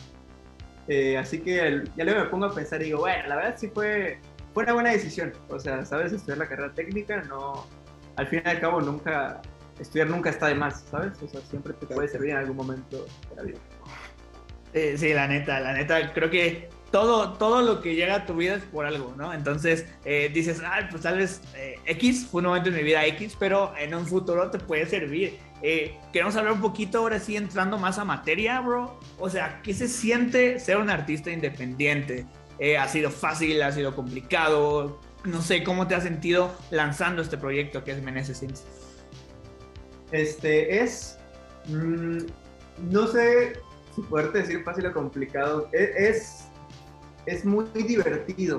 Eh, 0.89 1.17
así 1.19 1.41
que 1.41 1.85
ya 1.97 2.05
luego 2.05 2.21
me 2.21 2.27
pongo 2.27 2.47
a 2.47 2.55
pensar 2.55 2.81
y 2.81 2.87
digo, 2.87 3.01
bueno, 3.01 3.29
la 3.29 3.37
verdad 3.37 3.55
sí 3.57 3.69
fue, 3.69 4.19
fue 4.55 4.65
una 4.65 4.73
buena 4.73 4.91
decisión. 4.91 5.33
O 5.49 5.61
sea, 5.61 5.85
sabes, 5.85 6.13
estudiar 6.13 6.39
la 6.39 6.49
carrera 6.49 6.73
técnica, 6.73 7.23
no, 7.23 7.67
al 8.17 8.27
fin 8.27 8.43
y 8.45 8.49
al 8.49 8.61
cabo 8.61 8.81
nunca, 8.81 9.41
estudiar 9.81 10.09
nunca 10.09 10.31
está 10.31 10.47
de 10.47 10.55
más, 10.55 10.85
¿sabes? 10.91 11.13
O 11.23 11.29
sea, 11.29 11.41
siempre 11.43 11.73
te 11.75 11.87
puede 11.87 12.09
servir 12.09 12.31
en 12.31 12.37
algún 12.39 12.57
momento 12.57 13.07
de 13.31 13.37
la 13.37 13.43
vida. 13.43 13.59
Eh, 14.75 14.97
sí, 14.99 15.13
la 15.15 15.27
neta, 15.27 15.61
la 15.61 15.73
neta, 15.73 16.13
creo 16.13 16.31
que 16.31 16.69
todo, 16.91 17.35
todo 17.35 17.63
lo 17.63 17.81
que 17.81 17.95
llega 17.95 18.17
a 18.17 18.27
tu 18.27 18.35
vida 18.35 18.55
es 18.55 18.63
por 18.63 18.87
algo, 18.87 19.15
¿no? 19.17 19.33
Entonces 19.33 19.87
eh, 20.05 20.31
dices, 20.33 20.63
ah, 20.65 20.89
pues 20.91 21.03
tal 21.03 21.19
vez 21.19 21.43
eh, 21.55 21.77
X 21.87 22.29
fue 22.31 22.41
un 22.41 22.49
momento 22.49 22.71
en 22.71 22.77
mi 22.77 22.83
vida 22.83 23.05
X, 23.07 23.37
pero 23.39 23.75
en 23.79 23.95
un 23.95 24.07
futuro 24.07 24.51
te 24.51 24.59
puede 24.59 24.87
servir. 24.87 25.39
Eh, 25.63 25.97
queremos 26.13 26.37
hablar 26.37 26.53
un 26.53 26.61
poquito 26.61 26.99
ahora 26.99 27.19
sí 27.19 27.37
entrando 27.37 27.79
más 27.79 27.99
a 27.99 28.05
materia, 28.05 28.61
bro. 28.61 28.99
O 29.19 29.29
sea, 29.29 29.61
¿qué 29.63 29.75
se 29.75 29.89
siente 29.89 30.59
ser 30.61 30.79
un 30.79 30.89
artista 30.89 31.31
independiente? 31.31 32.27
¿Ha 32.79 32.89
sido 32.89 33.11
fácil? 33.11 33.63
¿Ha 33.63 33.71
sido 33.71 33.95
complicado? 33.95 35.01
No 35.25 35.43
sé, 35.43 35.63
¿cómo 35.63 35.87
te 35.87 35.95
has 35.95 36.03
sentido 36.03 36.57
lanzando 36.71 37.23
este 37.23 37.39
proyecto 37.39 37.85
que 37.85 37.93
es 37.93 38.03
Meneses 38.03 38.43
Este 40.13 40.83
es... 40.83 41.19
Mm, 41.67 42.19
no 42.91 43.07
sé 43.09 43.55
si 43.95 44.03
poderte 44.03 44.39
decir 44.39 44.63
fácil 44.65 44.87
o 44.87 44.93
complicado. 44.93 45.69
E, 45.73 46.09
es 46.09 46.49
es 47.29 47.45
muy 47.45 47.67
divertido, 47.75 48.59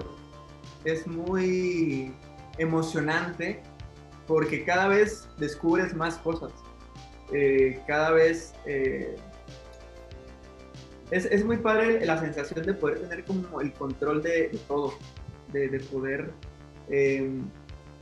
es 0.86 1.08
muy 1.08 2.14
emocionante 2.58 3.62
porque 4.28 4.64
cada 4.64 4.88
vez 4.88 5.28
descubres 5.38 5.96
más 5.96 6.18
cosas, 6.18 6.52
eh, 7.34 7.82
cada 7.88 8.12
vez 8.12 8.54
eh, 8.66 9.16
es, 11.10 11.44
muy 11.44 11.58
padre 11.58 12.06
la 12.06 12.20
sensación 12.20 12.64
de 12.64 12.76
poder 12.76 13.00
tener 13.00 13.26
como 13.26 13.60
el 13.60 13.74
control 13.74 14.22
de, 14.22 14.56
todo, 14.68 14.94
de, 15.52 15.80
poder 15.92 16.32
em, 16.90 17.50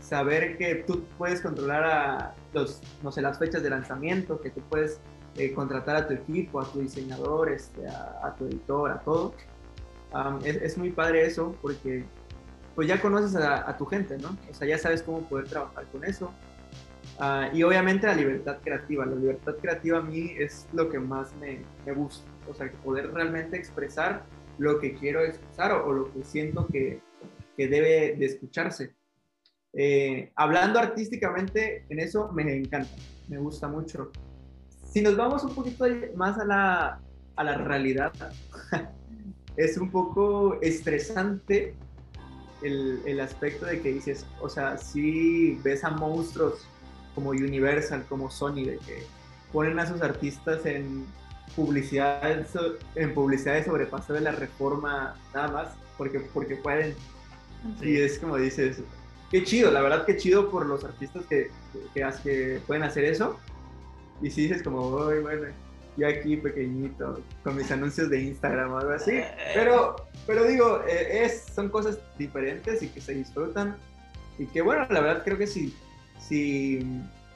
saber 0.07 0.57
que 0.57 0.75
tú 0.75 1.03
puedes 1.17 1.41
controlar 1.41 1.83
a 1.83 2.35
los, 2.53 2.81
no 3.03 3.11
sé, 3.11 3.21
las 3.21 3.37
fechas 3.37 3.63
de 3.63 3.69
lanzamiento, 3.69 4.39
que 4.39 4.49
tú 4.49 4.61
puedes 4.69 4.99
eh, 5.35 5.53
contratar 5.53 5.95
a 5.95 6.07
tu 6.07 6.13
equipo, 6.13 6.61
a 6.61 6.71
tu 6.71 6.79
diseñador, 6.79 7.51
este, 7.51 7.87
a 7.87 8.33
tu 8.37 8.45
editor, 8.45 8.91
a 8.91 8.99
todo 9.01 9.33
es, 10.43 10.77
muy 10.77 10.91
padre 10.91 11.25
eso 11.25 11.55
porque 11.61 12.05
pues 12.75 12.87
ya 12.87 13.01
conoces 13.01 13.35
a, 13.35 13.75
tu 13.77 13.85
gente, 13.85 14.17
¿no? 14.17 14.37
O 14.49 14.53
sea, 14.53 14.67
ya 14.67 14.77
sabes 14.77 15.01
cómo 15.01 15.27
poder 15.27 15.47
trabajar 15.47 15.85
con 15.91 16.03
eso. 16.03 16.31
Ah, 17.19 17.49
y 17.51 17.63
obviamente 17.63 18.05
la 18.05 18.13
libertad 18.13 18.59
creativa. 18.63 19.03
La 19.05 19.15
libertad 19.15 19.55
creativa 19.59 19.97
a 19.97 20.01
mí 20.01 20.35
es 20.37 20.67
lo 20.73 20.87
que 20.87 20.99
más 20.99 21.33
me, 21.37 21.61
me 21.87 21.93
gusta. 21.93 22.29
O 22.47 22.53
sea, 22.53 22.71
poder 22.83 23.11
realmente 23.11 23.57
expresar 23.57 24.23
lo 24.59 24.79
que 24.79 24.93
quiero 24.93 25.23
expresar 25.23 25.71
o, 25.71 25.91
lo 25.91 26.13
que 26.13 26.23
siento 26.23 26.67
que, 26.67 27.01
que, 27.57 27.67
debe 27.67 28.15
de 28.15 28.25
escucharse. 28.25 28.93
Eh, 29.79 30.31
hablando 30.35 30.79
artísticamente, 30.79 31.85
en 31.89 31.99
eso 31.99 32.31
me 32.33 32.51
encanta, 32.51 32.89
me 33.27 33.37
gusta 33.37 33.67
mucho. 33.67 34.11
Si 34.91 35.03
nos 35.03 35.15
vamos 35.15 35.43
un 35.43 35.53
poquito 35.53 35.85
más 36.15 36.39
a 36.39 36.45
la, 36.45 36.99
a 37.35 37.43
la 37.43 37.57
realidad, 37.59 38.11
es 39.55 39.77
un 39.77 39.91
poco 39.91 40.59
estresante 40.61 41.75
el, 42.63 43.03
el, 43.05 43.19
aspecto 43.19 43.67
de 43.67 43.79
que 43.79 43.93
dices, 43.93 44.25
o 44.41 44.49
sea, 44.49 44.79
si 44.79 45.59
ves 45.63 45.83
a 45.83 45.91
monstruos 45.91 46.67
como 47.13 47.29
Universal, 47.29 48.03
como 48.09 48.31
Sony, 48.31 48.65
de 48.65 48.79
que 48.79 49.03
ponen 49.53 49.77
a 49.77 49.85
sus 49.85 50.01
artistas 50.01 50.65
en 50.65 51.05
publicidad, 51.55 52.47
en 52.95 53.13
publicidad 53.13 53.53
de 53.53 53.63
sobrepaso 53.63 54.13
de 54.13 54.21
la 54.21 54.31
reforma 54.31 55.15
nada 55.35 55.47
más, 55.49 55.67
porque, 55.99 56.19
porque 56.19 56.55
pueden. 56.55 56.95
Y 57.81 57.97
es 57.97 58.17
como 58.17 58.37
dices, 58.37 58.81
qué 59.31 59.43
chido, 59.43 59.71
la 59.71 59.81
verdad, 59.81 60.05
qué 60.05 60.17
chido 60.17 60.49
por 60.49 60.65
los 60.65 60.83
artistas 60.83 61.23
que, 61.29 61.51
que, 61.93 62.05
que 62.23 62.61
pueden 62.65 62.83
hacer 62.83 63.05
eso. 63.05 63.37
Y 64.21 64.31
si 64.31 64.43
dices 64.43 64.63
como, 64.63 64.87
uy, 64.87 65.19
bueno, 65.19 65.47
yo 65.97 66.07
aquí 66.07 66.37
pequeñito, 66.37 67.21
con 67.43 67.55
mis 67.55 67.71
anuncios 67.71 68.09
de 68.09 68.21
Instagram 68.21 68.71
o 68.71 68.77
algo 68.77 68.91
así. 68.91 69.19
Pero, 69.53 69.95
pero 70.25 70.45
digo, 70.45 70.81
eh, 70.87 71.25
es, 71.25 71.45
son 71.53 71.69
cosas 71.69 71.99
diferentes 72.17 72.81
y 72.83 72.89
que 72.89 73.01
se 73.01 73.13
disfrutan. 73.13 73.75
Y 74.37 74.45
que 74.45 74.61
bueno, 74.61 74.85
la 74.89 75.01
verdad 75.01 75.23
creo 75.23 75.37
que 75.37 75.47
si, 75.47 75.75
si 76.19 76.85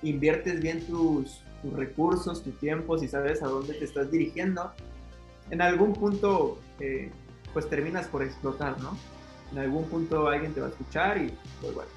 inviertes 0.03 0.61
bien 0.61 0.85
tus, 0.85 1.41
tus 1.61 1.73
recursos, 1.73 2.43
tu 2.43 2.51
tiempo, 2.51 2.97
si 2.97 3.07
sabes 3.07 3.41
a 3.41 3.47
dónde 3.47 3.73
te 3.73 3.85
estás 3.85 4.11
dirigiendo, 4.11 4.71
en 5.49 5.61
algún 5.61 5.93
punto 5.93 6.59
eh, 6.79 7.11
pues 7.53 7.67
terminas 7.67 8.07
por 8.07 8.21
explotar, 8.23 8.79
¿no? 8.79 8.97
En 9.51 9.59
algún 9.59 9.85
punto 9.85 10.27
alguien 10.27 10.53
te 10.53 10.61
va 10.61 10.67
a 10.67 10.69
escuchar 10.69 11.17
y 11.17 11.33
pues 11.61 11.73
bueno. 11.73 11.89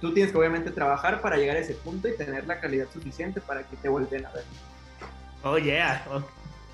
Tú 0.00 0.12
tienes 0.12 0.32
que 0.32 0.38
obviamente 0.38 0.72
trabajar 0.72 1.20
para 1.20 1.36
llegar 1.36 1.56
a 1.56 1.60
ese 1.60 1.74
punto 1.74 2.08
y 2.08 2.16
tener 2.16 2.46
la 2.48 2.58
calidad 2.60 2.88
suficiente 2.92 3.40
para 3.40 3.62
que 3.62 3.76
te 3.76 3.88
vuelvan 3.88 4.26
a 4.26 4.32
ver. 4.32 4.42
Oh, 5.44 5.56
yeah. 5.56 6.04
Oh, 6.10 6.20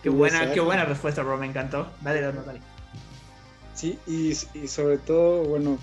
qué, 0.03 0.09
buena, 0.09 0.51
qué 0.53 0.61
buena 0.61 0.87
respuesta, 0.87 1.23
bro. 1.23 1.37
Me 1.37 1.47
encantó. 1.47 1.87
Dale, 2.01 2.23
dale, 2.23 2.41
dale. 2.47 2.61
Sí, 3.75 3.99
y, 4.07 4.31
y 4.55 4.69
sobre 4.69 4.97
todo, 4.97 5.45
bueno, 5.45 5.79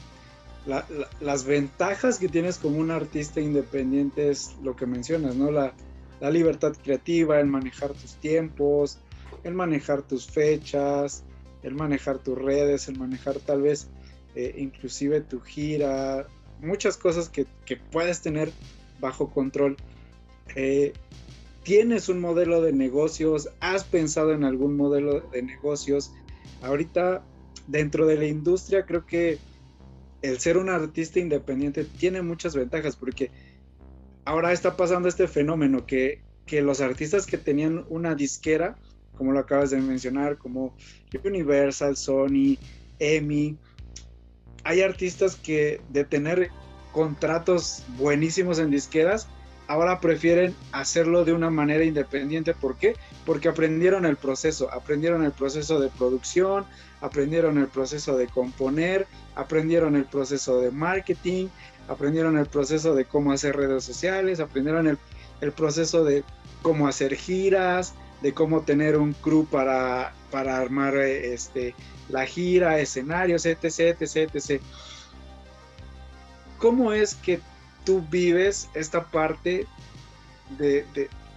las 1.20 1.44
ventajas 1.44 2.18
que 2.18 2.28
tienes 2.28 2.58
como 2.58 2.78
un 2.78 2.90
artista 2.90 3.40
independiente 3.40 4.32
es 4.32 4.56
lo 4.64 4.76
que 4.76 4.88
mencionas, 4.88 5.36
¿no? 5.36 5.52
La, 5.52 5.74
la 6.22 6.32
libertad 6.32 6.74
creativa, 6.84 7.40
el 7.40 7.48
manejar 7.48 7.92
tus 7.92 8.16
tiempos, 8.16 8.98
el 9.44 9.54
manejar 9.54 10.02
tus 10.02 10.26
fechas, 10.26 11.24
el 11.62 11.76
manejar 11.76 12.18
tus 12.18 12.38
redes, 12.38 12.88
el 12.88 12.98
manejar 12.98 13.36
tal 13.40 13.62
vez 13.62 13.88
eh, 14.36 14.56
inclusive 14.58 15.22
tu 15.22 15.42
gira, 15.42 16.28
muchas 16.62 16.98
cosas 16.98 17.30
que, 17.30 17.46
que 17.66 17.78
puedes 17.78 18.22
tener 18.22 18.52
bajo 19.00 19.30
control. 19.30 19.78
Eh, 20.56 20.94
tienes 21.64 22.10
un 22.10 22.20
modelo 22.20 22.62
de 22.62 22.74
negocios, 22.74 23.50
has 23.60 23.84
pensado 23.84 24.34
en 24.34 24.44
algún 24.44 24.78
modelo 24.78 25.22
de 25.32 25.42
negocios. 25.42 26.14
Ahorita, 26.62 27.24
dentro 27.68 28.06
de 28.06 28.18
la 28.18 28.26
industria, 28.26 28.86
creo 28.86 29.06
que 29.06 29.40
el 30.22 30.40
ser 30.40 30.58
un 30.58 30.70
artista 30.70 31.20
independiente 31.20 31.84
tiene 31.84 32.22
muchas 32.22 32.56
ventajas 32.56 32.96
porque 32.96 33.32
ahora 34.24 34.54
está 34.54 34.78
pasando 34.78 35.10
este 35.10 35.28
fenómeno 35.28 35.86
que, 35.86 36.22
que 36.46 36.62
los 36.62 36.80
artistas 36.80 37.26
que 37.26 37.38
tenían 37.38 37.86
una 37.90 38.16
disquera, 38.16 38.78
como 39.18 39.32
lo 39.32 39.40
acabas 39.40 39.72
de 39.72 39.82
mencionar, 39.82 40.38
como 40.38 40.76
Universal, 41.24 41.98
Sony, 41.98 42.58
EMI, 43.00 43.58
hay 44.64 44.82
artistas 44.82 45.36
que 45.36 45.82
de 45.90 46.04
tener 46.04 46.50
contratos 46.92 47.84
buenísimos 47.98 48.60
en 48.60 48.70
disqueras, 48.70 49.28
ahora 49.68 50.02
prefieren 50.02 50.54
hacerlo 50.74 51.24
de 51.24 51.34
una 51.34 51.50
manera 51.50 51.86
independiente. 51.86 52.54
¿Por 52.54 52.76
qué? 52.76 52.96
Porque 53.26 53.48
aprendieron 53.48 54.06
el 54.06 54.18
proceso, 54.18 54.72
aprendieron 54.72 55.24
el 55.24 55.32
proceso 55.32 55.80
de 55.80 55.90
producción, 55.90 56.66
aprendieron 57.00 57.58
el 57.58 57.68
proceso 57.68 58.18
de 58.18 58.28
componer, 58.28 59.08
aprendieron 59.36 59.96
el 59.96 60.06
proceso 60.06 60.60
de 60.60 60.72
marketing, 60.72 61.48
aprendieron 61.88 62.38
el 62.38 62.48
proceso 62.48 62.94
de 62.94 63.06
cómo 63.06 63.32
hacer 63.32 63.56
redes 63.56 63.84
sociales, 63.84 64.40
aprendieron 64.40 64.88
el, 64.88 64.98
el 65.40 65.52
proceso 65.54 66.04
de 66.04 66.24
cómo 66.62 66.88
hacer 66.88 67.16
giras, 67.16 67.94
de 68.22 68.34
cómo 68.34 68.62
tener 68.62 68.98
un 68.98 69.14
crew 69.14 69.46
para, 69.46 70.14
para 70.30 70.58
armar 70.58 70.96
este, 70.96 71.76
la 72.10 72.26
gira, 72.26 72.80
escenarios, 72.80 73.46
etc, 73.46 73.74
etc, 74.00 74.36
etc. 74.36 74.62
¿Cómo 76.58 76.94
es 76.94 77.16
que 77.16 77.40
tú 77.84 78.06
vives 78.10 78.70
esta 78.74 79.04
parte 79.06 79.66
de, 80.58 80.86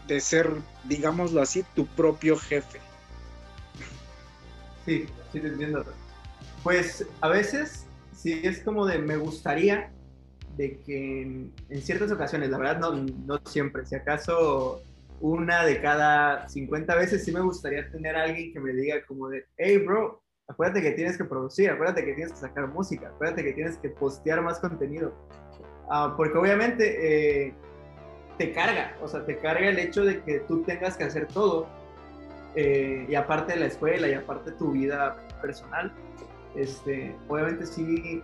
de, 0.06 0.20
ser, 0.20 0.50
digámoslo 0.84 1.40
así, 1.40 1.64
tu 1.74 1.86
propio 1.86 2.36
jefe? 2.36 2.80
Sí, 4.84 5.06
sí 5.32 5.40
te 5.40 5.48
entiendo. 5.48 5.84
Pues 6.62 7.06
a 7.20 7.28
veces 7.28 7.86
sí 8.14 8.40
es 8.42 8.60
como 8.62 8.86
de 8.86 8.98
me 8.98 9.16
gustaría 9.16 9.90
de 10.56 10.78
que 10.80 11.22
en, 11.22 11.82
ciertas 11.82 12.12
ocasiones, 12.12 12.50
la 12.50 12.58
verdad 12.58 12.78
no, 12.78 12.92
no 12.92 13.40
siempre, 13.46 13.86
si 13.86 13.94
acaso 13.94 14.82
una 15.20 15.64
de 15.64 15.80
cada 15.80 16.48
50 16.48 16.94
veces 16.96 17.24
sí 17.24 17.32
me 17.32 17.40
gustaría 17.40 17.90
tener 17.90 18.16
a 18.16 18.24
alguien 18.24 18.52
que 18.52 18.60
me 18.60 18.72
diga 18.72 19.04
como 19.06 19.28
de, 19.28 19.46
hey 19.56 19.78
bro, 19.78 20.22
acuérdate 20.48 20.82
que 20.82 20.92
tienes 20.92 21.16
que 21.16 21.24
producir, 21.24 21.70
acuérdate 21.70 22.04
que 22.04 22.14
tienes 22.14 22.32
que 22.32 22.40
sacar 22.40 22.68
música, 22.68 23.08
acuérdate 23.08 23.44
que 23.44 23.52
tienes 23.52 23.76
que 23.78 23.90
postear 23.90 24.42
más 24.42 24.58
contenido. 24.58 25.12
Ah, 25.88 26.14
porque 26.16 26.36
obviamente 26.38 27.46
eh, 27.46 27.54
te 28.38 28.52
carga, 28.52 28.96
o 29.02 29.08
sea, 29.08 29.24
te 29.24 29.38
carga 29.38 29.68
el 29.68 29.78
hecho 29.78 30.04
de 30.04 30.22
que 30.22 30.40
tú 30.40 30.62
tengas 30.62 30.96
que 30.96 31.04
hacer 31.04 31.26
todo. 31.28 31.66
Eh, 32.56 33.06
y 33.08 33.14
aparte 33.16 33.54
de 33.54 33.60
la 33.60 33.66
escuela 33.66 34.08
y 34.08 34.14
aparte 34.14 34.52
de 34.52 34.56
tu 34.56 34.72
vida 34.72 35.16
personal, 35.42 35.92
este, 36.54 37.14
obviamente 37.28 37.66
sí, 37.66 38.22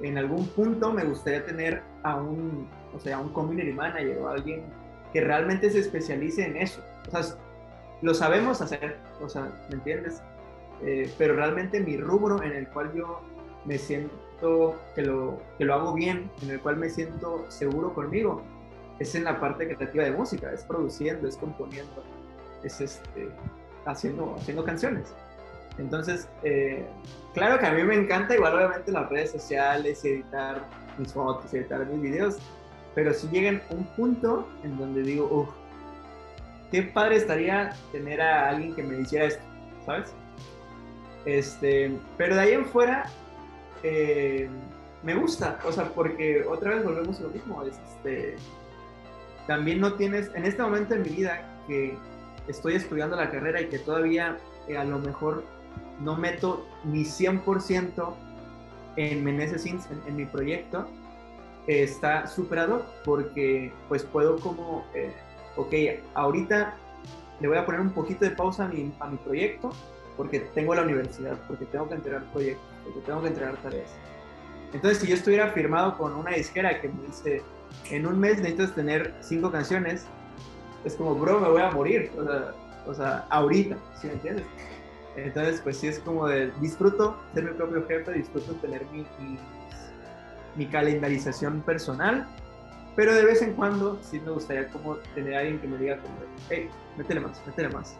en 0.00 0.18
algún 0.18 0.46
punto 0.48 0.92
me 0.92 1.04
gustaría 1.04 1.44
tener 1.44 1.82
a 2.02 2.16
un, 2.16 2.68
o 2.94 2.98
sea, 2.98 3.16
a 3.18 3.20
un 3.20 3.32
community 3.32 3.72
manager 3.72 4.18
o 4.18 4.28
alguien 4.28 4.64
que 5.12 5.20
realmente 5.20 5.70
se 5.70 5.80
especialice 5.80 6.46
en 6.46 6.56
eso. 6.56 6.82
O 7.08 7.10
sea, 7.10 7.36
lo 8.02 8.14
sabemos 8.14 8.60
hacer, 8.60 8.96
o 9.20 9.28
sea, 9.28 9.50
¿me 9.68 9.76
entiendes? 9.76 10.22
Eh, 10.82 11.12
pero 11.18 11.36
realmente 11.36 11.80
mi 11.80 11.96
rubro 11.96 12.42
en 12.42 12.52
el 12.52 12.68
cual 12.68 12.92
yo 12.94 13.20
me 13.64 13.78
siento 13.78 14.76
que 14.94 15.02
lo, 15.02 15.40
que 15.58 15.64
lo 15.64 15.74
hago 15.74 15.94
bien, 15.94 16.30
en 16.42 16.50
el 16.50 16.60
cual 16.60 16.76
me 16.76 16.90
siento 16.90 17.44
seguro 17.48 17.94
conmigo, 17.94 18.42
es 18.98 19.14
en 19.14 19.24
la 19.24 19.40
parte 19.40 19.74
creativa 19.74 20.04
de 20.04 20.12
música, 20.12 20.52
es 20.52 20.64
produciendo, 20.64 21.28
es 21.28 21.36
componiendo, 21.36 22.02
es 22.64 22.80
este, 22.80 23.28
haciendo, 23.86 24.34
haciendo 24.36 24.64
canciones. 24.64 25.14
Entonces, 25.78 26.28
eh, 26.42 26.86
claro 27.34 27.58
que 27.58 27.66
a 27.66 27.72
mí 27.72 27.82
me 27.82 27.94
encanta 27.94 28.34
igual 28.34 28.54
obviamente 28.54 28.92
las 28.92 29.08
redes 29.08 29.30
sociales, 29.30 30.04
editar 30.04 30.62
mis 30.98 31.12
fotos, 31.12 31.52
editar 31.54 31.86
mis 31.86 32.00
videos, 32.00 32.38
pero 32.94 33.12
si 33.14 33.28
llegan 33.28 33.62
un 33.70 33.84
punto 33.96 34.48
en 34.64 34.78
donde 34.78 35.02
digo, 35.02 35.28
uff, 35.30 35.48
qué 36.70 36.82
padre 36.82 37.16
estaría 37.16 37.74
tener 37.92 38.20
a 38.20 38.50
alguien 38.50 38.74
que 38.74 38.82
me 38.82 39.00
hiciera 39.00 39.26
esto, 39.26 39.42
¿sabes? 39.86 40.12
Este, 41.24 41.96
pero 42.16 42.34
de 42.34 42.40
ahí 42.40 42.52
en 42.52 42.66
fuera, 42.66 43.04
eh, 43.82 44.48
me 45.02 45.14
gusta, 45.14 45.58
o 45.64 45.72
sea, 45.72 45.88
porque 45.90 46.44
otra 46.48 46.74
vez 46.74 46.84
volvemos 46.84 47.18
a 47.20 47.22
lo 47.24 47.28
mismo, 47.30 47.62
este, 47.62 48.36
también 49.46 49.80
no 49.80 49.94
tienes, 49.94 50.30
en 50.34 50.44
este 50.44 50.62
momento 50.62 50.94
en 50.94 51.02
mi 51.02 51.10
vida 51.10 51.42
que 51.66 51.96
estoy 52.48 52.74
estudiando 52.74 53.16
la 53.16 53.30
carrera 53.30 53.60
y 53.60 53.68
que 53.68 53.78
todavía 53.78 54.38
eh, 54.68 54.76
a 54.76 54.84
lo 54.84 54.98
mejor 54.98 55.44
no 56.00 56.16
meto 56.16 56.66
ni 56.84 57.02
100% 57.02 58.14
en 58.96 59.24
Meneses 59.24 59.66
en, 59.66 59.80
en, 60.06 60.16
mi 60.16 60.26
proyecto, 60.26 60.88
está 61.66 62.26
superado 62.26 62.86
porque 63.04 63.72
pues 63.88 64.04
puedo 64.04 64.36
como, 64.38 64.84
eh, 64.94 65.12
ok, 65.56 66.02
ahorita 66.14 66.74
le 67.40 67.48
voy 67.48 67.56
a 67.56 67.66
poner 67.66 67.80
un 67.80 67.90
poquito 67.90 68.24
de 68.24 68.32
pausa 68.32 68.64
a 68.64 68.68
mi, 68.68 68.92
a 69.00 69.06
mi 69.08 69.16
proyecto 69.18 69.70
porque 70.16 70.40
tengo 70.54 70.74
la 70.74 70.82
universidad, 70.82 71.38
porque 71.48 71.64
tengo 71.66 71.88
que 71.88 71.94
entregar 71.94 72.24
proyectos, 72.32 72.64
porque 72.84 73.00
tengo 73.00 73.22
que 73.22 73.28
entregar 73.28 73.56
tareas. 73.56 73.90
Entonces, 74.72 74.98
si 74.98 75.06
yo 75.08 75.14
estuviera 75.14 75.48
firmado 75.48 75.96
con 75.96 76.14
una 76.14 76.32
disquera 76.32 76.80
que 76.80 76.88
me 76.88 77.06
dice, 77.06 77.42
en 77.90 78.06
un 78.06 78.18
mes 78.18 78.38
necesitas 78.38 78.74
tener 78.74 79.14
cinco 79.20 79.50
canciones, 79.50 80.06
es 80.84 80.94
como, 80.94 81.14
bro, 81.14 81.40
me 81.40 81.48
voy 81.48 81.62
a 81.62 81.70
morir, 81.70 82.10
o 82.18 82.24
sea, 82.24 82.54
o 82.86 82.94
sea 82.94 83.26
ahorita, 83.30 83.76
¿sí 84.00 84.06
me 84.06 84.14
entiendes? 84.14 84.46
Entonces, 85.16 85.60
pues 85.60 85.76
sí 85.76 85.88
es 85.88 85.98
como 85.98 86.26
de, 86.26 86.50
disfruto 86.60 87.16
ser 87.34 87.44
mi 87.44 87.52
propio 87.52 87.86
jefe, 87.86 88.12
disfruto 88.12 88.54
tener 88.54 88.84
mi, 88.86 89.06
mi, 89.18 89.38
calendarización 90.70 91.62
personal, 91.62 92.26
pero 92.94 93.14
de 93.14 93.24
vez 93.24 93.42
en 93.42 93.54
cuando 93.54 93.98
sí 94.02 94.20
me 94.20 94.30
gustaría 94.30 94.68
como 94.68 94.96
tener 95.14 95.34
a 95.34 95.38
alguien 95.40 95.58
que 95.60 95.68
me 95.68 95.78
diga 95.78 95.98
como, 95.98 96.14
hey, 96.50 96.68
métele 96.96 97.20
más, 97.20 97.40
métele 97.46 97.68
más, 97.70 97.96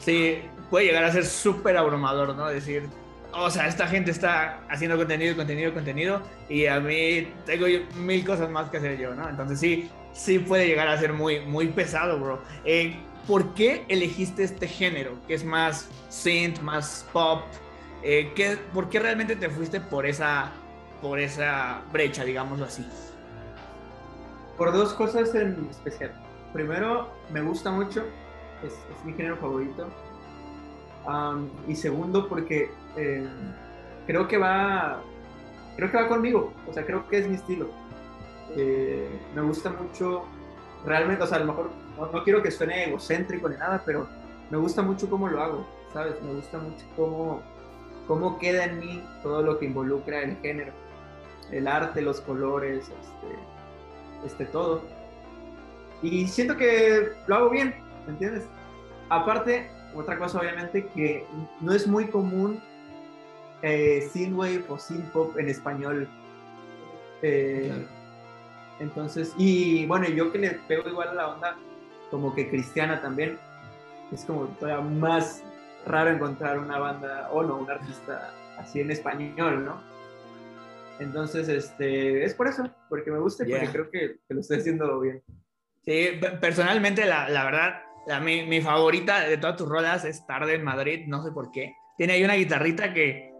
¿sí 0.00 0.42
puede 0.70 0.86
llegar 0.86 1.04
a 1.04 1.12
ser 1.12 1.24
súper 1.24 1.76
abrumador, 1.76 2.34
¿no? 2.34 2.48
Decir, 2.48 2.88
o 3.32 3.50
sea, 3.50 3.66
esta 3.66 3.86
gente 3.86 4.10
está 4.10 4.60
haciendo 4.68 4.96
contenido, 4.96 5.36
contenido, 5.36 5.72
contenido, 5.72 6.22
y 6.48 6.66
a 6.66 6.80
mí 6.80 7.28
tengo 7.46 7.66
mil 7.96 8.24
cosas 8.24 8.50
más 8.50 8.70
que 8.70 8.78
hacer 8.78 8.98
yo, 8.98 9.14
¿no? 9.14 9.28
Entonces 9.28 9.60
sí, 9.60 9.90
sí 10.12 10.38
puede 10.38 10.66
llegar 10.66 10.88
a 10.88 10.98
ser 10.98 11.12
muy, 11.12 11.40
muy 11.40 11.68
pesado, 11.68 12.18
bro. 12.18 12.42
Eh, 12.64 12.96
¿Por 13.26 13.54
qué 13.54 13.84
elegiste 13.88 14.42
este 14.42 14.66
género? 14.66 15.18
Que 15.26 15.34
es 15.34 15.44
más 15.44 15.88
synth, 16.08 16.60
más 16.60 17.06
pop. 17.12 17.42
Eh, 18.02 18.32
¿qué, 18.34 18.56
¿Por 18.72 18.88
qué 18.88 19.00
realmente 19.00 19.36
te 19.36 19.50
fuiste 19.50 19.80
por 19.80 20.06
esa, 20.06 20.50
por 21.00 21.18
esa 21.18 21.82
brecha, 21.92 22.24
digámoslo 22.24 22.64
así? 22.64 22.86
Por 24.56 24.72
dos 24.72 24.92
cosas 24.94 25.34
en 25.34 25.68
especial. 25.70 26.12
Primero, 26.52 27.08
me 27.30 27.42
gusta 27.42 27.70
mucho 27.70 28.04
es, 28.62 29.04
mi 29.04 29.12
género 29.12 29.36
favorito. 29.36 29.88
y 31.66 31.74
segundo, 31.76 32.28
porque 32.28 32.70
eh, 32.96 33.26
creo 34.06 34.28
que 34.28 34.38
va, 34.38 35.00
creo 35.76 35.90
que 35.90 35.96
va 35.96 36.08
conmigo, 36.08 36.52
o 36.66 36.72
sea, 36.72 36.84
creo 36.84 37.06
que 37.08 37.18
es 37.18 37.28
mi 37.28 37.36
estilo. 37.36 37.68
Eh, 38.56 39.08
me 39.34 39.42
gusta 39.42 39.70
mucho, 39.70 40.24
realmente, 40.84 41.22
o 41.22 41.26
sea, 41.26 41.36
a 41.36 41.40
lo 41.40 41.46
mejor 41.46 41.70
no, 42.12 42.24
quiero 42.24 42.42
que 42.42 42.50
suene 42.50 42.84
egocéntrico 42.84 43.48
ni 43.48 43.56
nada, 43.56 43.82
pero 43.84 44.08
me 44.50 44.58
gusta 44.58 44.82
mucho 44.82 45.08
cómo 45.08 45.28
lo 45.28 45.42
hago, 45.42 45.66
¿sabes? 45.92 46.20
Me 46.22 46.32
gusta 46.34 46.58
mucho 46.58 46.84
cómo, 46.96 47.42
cómo 48.06 48.38
queda 48.38 48.64
en 48.64 48.78
mí 48.78 49.04
todo 49.22 49.42
lo 49.42 49.58
que 49.58 49.66
involucra 49.66 50.22
el 50.22 50.36
género, 50.38 50.72
el 51.52 51.66
arte, 51.66 52.02
los 52.02 52.20
colores, 52.20 52.84
este, 52.84 54.26
este 54.26 54.44
todo. 54.46 54.82
Y 56.02 56.26
siento 56.28 56.56
que 56.56 57.12
lo 57.26 57.34
hago 57.34 57.50
bien, 57.50 57.74
¿me 58.06 58.12
entiendes? 58.12 58.44
Aparte, 59.08 59.70
otra 59.94 60.18
cosa 60.18 60.38
obviamente 60.38 60.86
que 60.88 61.24
no 61.60 61.72
es 61.72 61.86
muy 61.86 62.08
común 62.08 62.60
eh, 63.62 64.08
synthwave 64.12 64.64
o 64.68 64.78
synth-pop 64.78 65.36
en 65.38 65.48
español. 65.48 66.08
Eh, 67.22 67.86
entonces, 68.78 69.34
y 69.36 69.86
bueno, 69.86 70.06
yo 70.08 70.30
que 70.30 70.38
le 70.38 70.50
pego 70.68 70.88
igual 70.88 71.08
a 71.08 71.14
la 71.14 71.28
onda 71.28 71.56
como 72.10 72.34
que 72.34 72.48
cristiana 72.48 73.02
también, 73.02 73.38
es 74.12 74.24
como 74.24 74.46
todavía 74.46 74.88
más 74.88 75.42
raro 75.84 76.10
encontrar 76.10 76.58
una 76.58 76.78
banda 76.78 77.28
o 77.32 77.42
no, 77.42 77.56
un 77.56 77.70
artista 77.70 78.32
así 78.58 78.80
en 78.80 78.90
español, 78.90 79.64
¿no? 79.64 79.80
Entonces, 81.00 81.48
este, 81.48 82.24
es 82.24 82.34
por 82.34 82.48
eso, 82.48 82.68
porque 82.88 83.10
me 83.10 83.18
gusta 83.18 83.46
y 83.46 83.50
porque 83.50 83.68
creo 83.68 83.90
que, 83.90 84.16
lo 84.28 84.40
estoy 84.40 84.58
haciendo 84.58 85.00
bien. 85.00 85.22
Sí, 85.84 86.20
personalmente, 86.40 87.04
la, 87.04 87.28
la 87.28 87.44
verdad, 87.44 87.82
la, 88.06 88.20
mi, 88.20 88.46
mi, 88.46 88.60
favorita 88.60 89.20
de 89.20 89.38
todas 89.38 89.56
tus 89.56 89.68
rolas 89.68 90.04
es 90.04 90.26
Tarde 90.26 90.54
en 90.54 90.64
Madrid, 90.64 91.04
no 91.06 91.22
sé 91.22 91.30
por 91.30 91.50
qué. 91.50 91.74
Tiene 91.96 92.14
ahí 92.14 92.24
una 92.24 92.34
guitarrita 92.34 92.92
que 92.92 93.32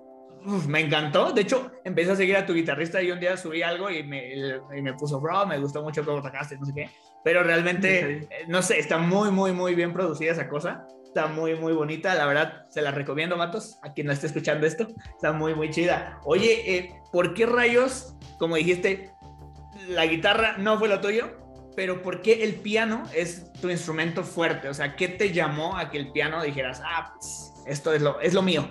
me 0.68 0.80
encantó. 0.80 1.32
De 1.32 1.42
hecho, 1.42 1.72
empecé 1.84 2.12
a 2.12 2.16
seguir 2.16 2.36
a 2.36 2.46
tu 2.46 2.54
guitarrista 2.54 3.02
y 3.02 3.10
un 3.10 3.20
día 3.20 3.36
subí 3.36 3.62
algo 3.62 3.90
y 3.90 4.02
me, 4.02 4.34
y 4.34 4.82
me 4.82 4.94
puso, 4.94 5.20
bro, 5.20 5.46
me 5.46 5.58
gustó 5.58 5.82
mucho 5.82 6.04
cómo 6.04 6.22
tocaste, 6.22 6.56
no 6.56 6.66
sé 6.66 6.72
qué. 6.74 6.90
Pero 7.24 7.42
realmente, 7.42 8.10
eh, 8.10 8.28
no 8.46 8.62
sé, 8.62 8.78
está 8.78 8.98
muy, 8.98 9.30
muy, 9.30 9.52
muy 9.52 9.74
bien 9.74 9.92
producida 9.92 10.32
esa 10.32 10.48
cosa. 10.48 10.86
Está 11.08 11.26
muy, 11.26 11.54
muy 11.54 11.72
bonita. 11.72 12.14
La 12.14 12.26
verdad, 12.26 12.66
se 12.68 12.82
la 12.82 12.90
recomiendo, 12.90 13.38
Matos, 13.38 13.78
a 13.82 13.94
quien 13.94 14.06
no 14.06 14.12
esté 14.12 14.26
escuchando 14.26 14.66
esto. 14.66 14.86
Está 15.14 15.32
muy, 15.32 15.54
muy 15.54 15.70
chida. 15.70 16.20
Oye, 16.24 16.76
eh, 16.76 17.00
¿por 17.10 17.32
qué 17.32 17.46
rayos, 17.46 18.14
como 18.38 18.56
dijiste, 18.56 19.10
la 19.88 20.04
guitarra 20.04 20.58
no 20.58 20.78
fue 20.78 20.86
lo 20.86 21.00
tuyo? 21.00 21.30
Pero 21.74 22.02
¿por 22.02 22.20
qué 22.20 22.44
el 22.44 22.56
piano 22.56 23.04
es 23.14 23.50
tu 23.54 23.70
instrumento 23.70 24.22
fuerte? 24.22 24.68
O 24.68 24.74
sea, 24.74 24.96
¿qué 24.96 25.08
te 25.08 25.32
llamó 25.32 25.78
a 25.78 25.90
que 25.90 25.96
el 25.96 26.12
piano 26.12 26.42
dijeras, 26.42 26.82
ah, 26.84 27.14
pues, 27.14 27.54
esto 27.66 27.94
es 27.94 28.02
lo, 28.02 28.20
es 28.20 28.34
lo 28.34 28.42
mío? 28.42 28.68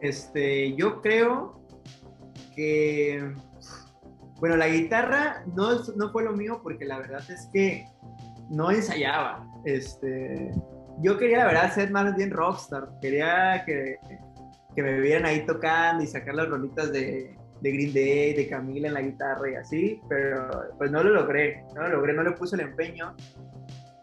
Este, 0.00 0.74
yo 0.74 1.00
creo 1.00 1.62
que, 2.56 3.34
bueno, 4.40 4.56
la 4.56 4.66
guitarra 4.66 5.44
no, 5.54 5.78
no 5.94 6.10
fue 6.10 6.24
lo 6.24 6.32
mío 6.32 6.58
porque 6.60 6.84
la 6.84 6.98
verdad 6.98 7.22
es 7.30 7.48
que 7.52 7.86
no 8.50 8.70
ensayaba. 8.70 9.46
Este, 9.64 10.50
yo 11.00 11.18
quería, 11.18 11.38
la 11.38 11.46
verdad, 11.46 11.72
ser 11.72 11.90
más 11.90 12.14
bien 12.16 12.30
rockstar. 12.30 12.88
Quería 13.00 13.64
que, 13.64 13.98
que 14.74 14.82
me 14.82 15.00
vieran 15.00 15.26
ahí 15.26 15.44
tocando 15.46 16.02
y 16.02 16.06
sacar 16.06 16.34
las 16.34 16.48
rolitas 16.48 16.92
de, 16.92 17.36
de 17.62 17.72
Green 17.72 17.94
Day, 17.94 18.34
de 18.34 18.48
Camila 18.48 18.88
en 18.88 18.94
la 18.94 19.02
guitarra 19.02 19.50
y 19.50 19.54
así, 19.54 20.00
pero 20.08 20.48
pues 20.78 20.90
no 20.90 21.02
lo 21.02 21.10
logré, 21.10 21.64
no 21.74 21.82
lo 21.82 21.88
logré, 21.90 22.12
no 22.12 22.24
le 22.24 22.32
puse 22.32 22.56
el 22.56 22.62
empeño. 22.62 23.14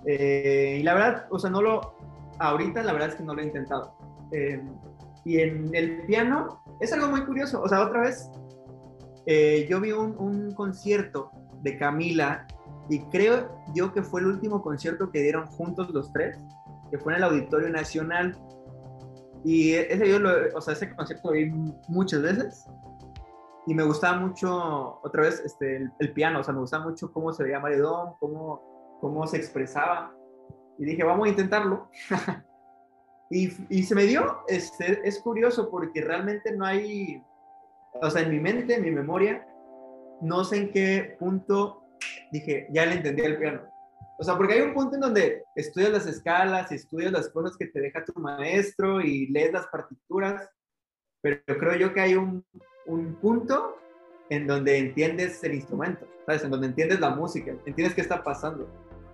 Eh, 0.05 0.77
y 0.79 0.83
la 0.83 0.93
verdad, 0.93 1.25
o 1.29 1.37
sea, 1.37 1.49
no 1.49 1.61
lo, 1.61 1.97
ahorita 2.39 2.83
la 2.83 2.93
verdad 2.93 3.09
es 3.09 3.15
que 3.15 3.23
no 3.23 3.35
lo 3.35 3.41
he 3.41 3.45
intentado. 3.45 3.97
Eh, 4.31 4.61
y 5.25 5.39
en 5.39 5.69
el 5.73 6.05
piano 6.05 6.63
es 6.79 6.93
algo 6.93 7.09
muy 7.09 7.21
curioso. 7.25 7.61
O 7.61 7.67
sea, 7.67 7.81
otra 7.81 8.01
vez, 8.01 8.31
eh, 9.25 9.67
yo 9.69 9.81
vi 9.81 9.91
un, 9.91 10.53
concierto 10.53 11.31
de 11.61 11.77
Camila 11.77 12.47
y 12.89 12.99
creo 13.05 13.49
yo 13.73 13.93
que 13.93 14.01
fue 14.01 14.21
el 14.21 14.27
último 14.27 14.61
concierto 14.61 15.11
que 15.11 15.21
dieron 15.21 15.45
juntos 15.47 15.89
los 15.91 16.11
tres, 16.11 16.37
que 16.89 16.97
fue 16.97 17.13
en 17.13 17.17
el 17.17 17.23
Auditorio 17.23 17.69
Nacional. 17.69 18.35
Y 19.43 19.73
ese, 19.73 20.09
yo 20.09 20.19
lo, 20.19 20.31
o 20.55 20.61
sea, 20.61 20.73
ese 20.73 20.93
concierto 20.95 21.29
lo 21.29 21.33
vi 21.35 21.45
muchas 21.87 22.21
veces 22.21 22.67
y 23.69 23.73
me 23.75 23.83
gustaba 23.83 24.17
mucho, 24.17 24.99
otra 25.03 25.21
vez, 25.21 25.41
este, 25.45 25.91
el, 25.99 26.13
piano, 26.13 26.39
o 26.39 26.43
sea, 26.43 26.55
me 26.55 26.61
gustaba 26.61 26.85
mucho 26.85 27.13
cómo 27.13 27.31
se 27.31 27.43
veía 27.43 27.59
Maredón, 27.59 28.15
cómo, 28.19 28.97
cómo 28.99 29.27
se 29.27 29.37
expresaba. 29.37 30.11
Y 30.79 30.85
dije, 30.85 31.03
vamos 31.03 31.27
a 31.27 31.29
intentarlo. 31.29 31.89
Y, 33.31 33.83
se 33.83 33.93
me 33.93 34.05
dio, 34.05 34.39
este, 34.47 35.07
es 35.07 35.19
curioso 35.19 35.69
porque 35.69 36.01
realmente 36.01 36.51
no 36.51 36.65
hay, 36.65 37.23
o 38.01 38.09
sea, 38.09 38.23
en 38.23 38.31
mi 38.31 38.39
mente, 38.39 38.73
en 38.73 38.81
mi 38.81 38.89
memoria, 38.89 39.47
no 40.19 40.43
sé 40.43 40.57
en 40.57 40.71
qué 40.71 41.15
punto 41.19 41.83
dije, 42.31 42.67
ya 42.71 42.85
le 42.85 42.95
entendí 42.95 43.21
el 43.23 43.37
piano. 43.37 43.61
O 44.17 44.23
sea, 44.23 44.35
porque 44.35 44.53
hay 44.53 44.61
un 44.61 44.73
punto 44.73 44.95
en 44.95 45.01
donde 45.01 45.43
estudias 45.55 45.91
las 45.91 46.05
escalas 46.05 46.71
y 46.71 46.75
estudias 46.75 47.11
las 47.11 47.29
cosas 47.29 47.55
que 47.57 47.67
te 47.67 47.79
deja 47.79 48.03
tu 48.03 48.19
maestro 48.19 48.99
y 49.01 49.27
lees 49.27 49.53
las 49.53 49.67
partituras, 49.67 50.49
pero 51.21 51.39
creo 51.45 51.75
yo 51.75 51.93
que 51.93 52.01
hay 52.01 52.15
un, 52.15 52.45
un 52.85 53.15
punto 53.15 53.77
en 54.29 54.45
donde 54.45 54.77
entiendes 54.77 55.43
el 55.43 55.55
instrumento, 55.55 56.05
¿sabes? 56.25 56.43
En 56.43 56.51
donde 56.51 56.67
entiendes 56.67 56.99
la 56.99 57.11
música, 57.11 57.51
entiendes 57.65 57.95
qué 57.95 58.01
está 58.01 58.23
pasando. 58.23 58.69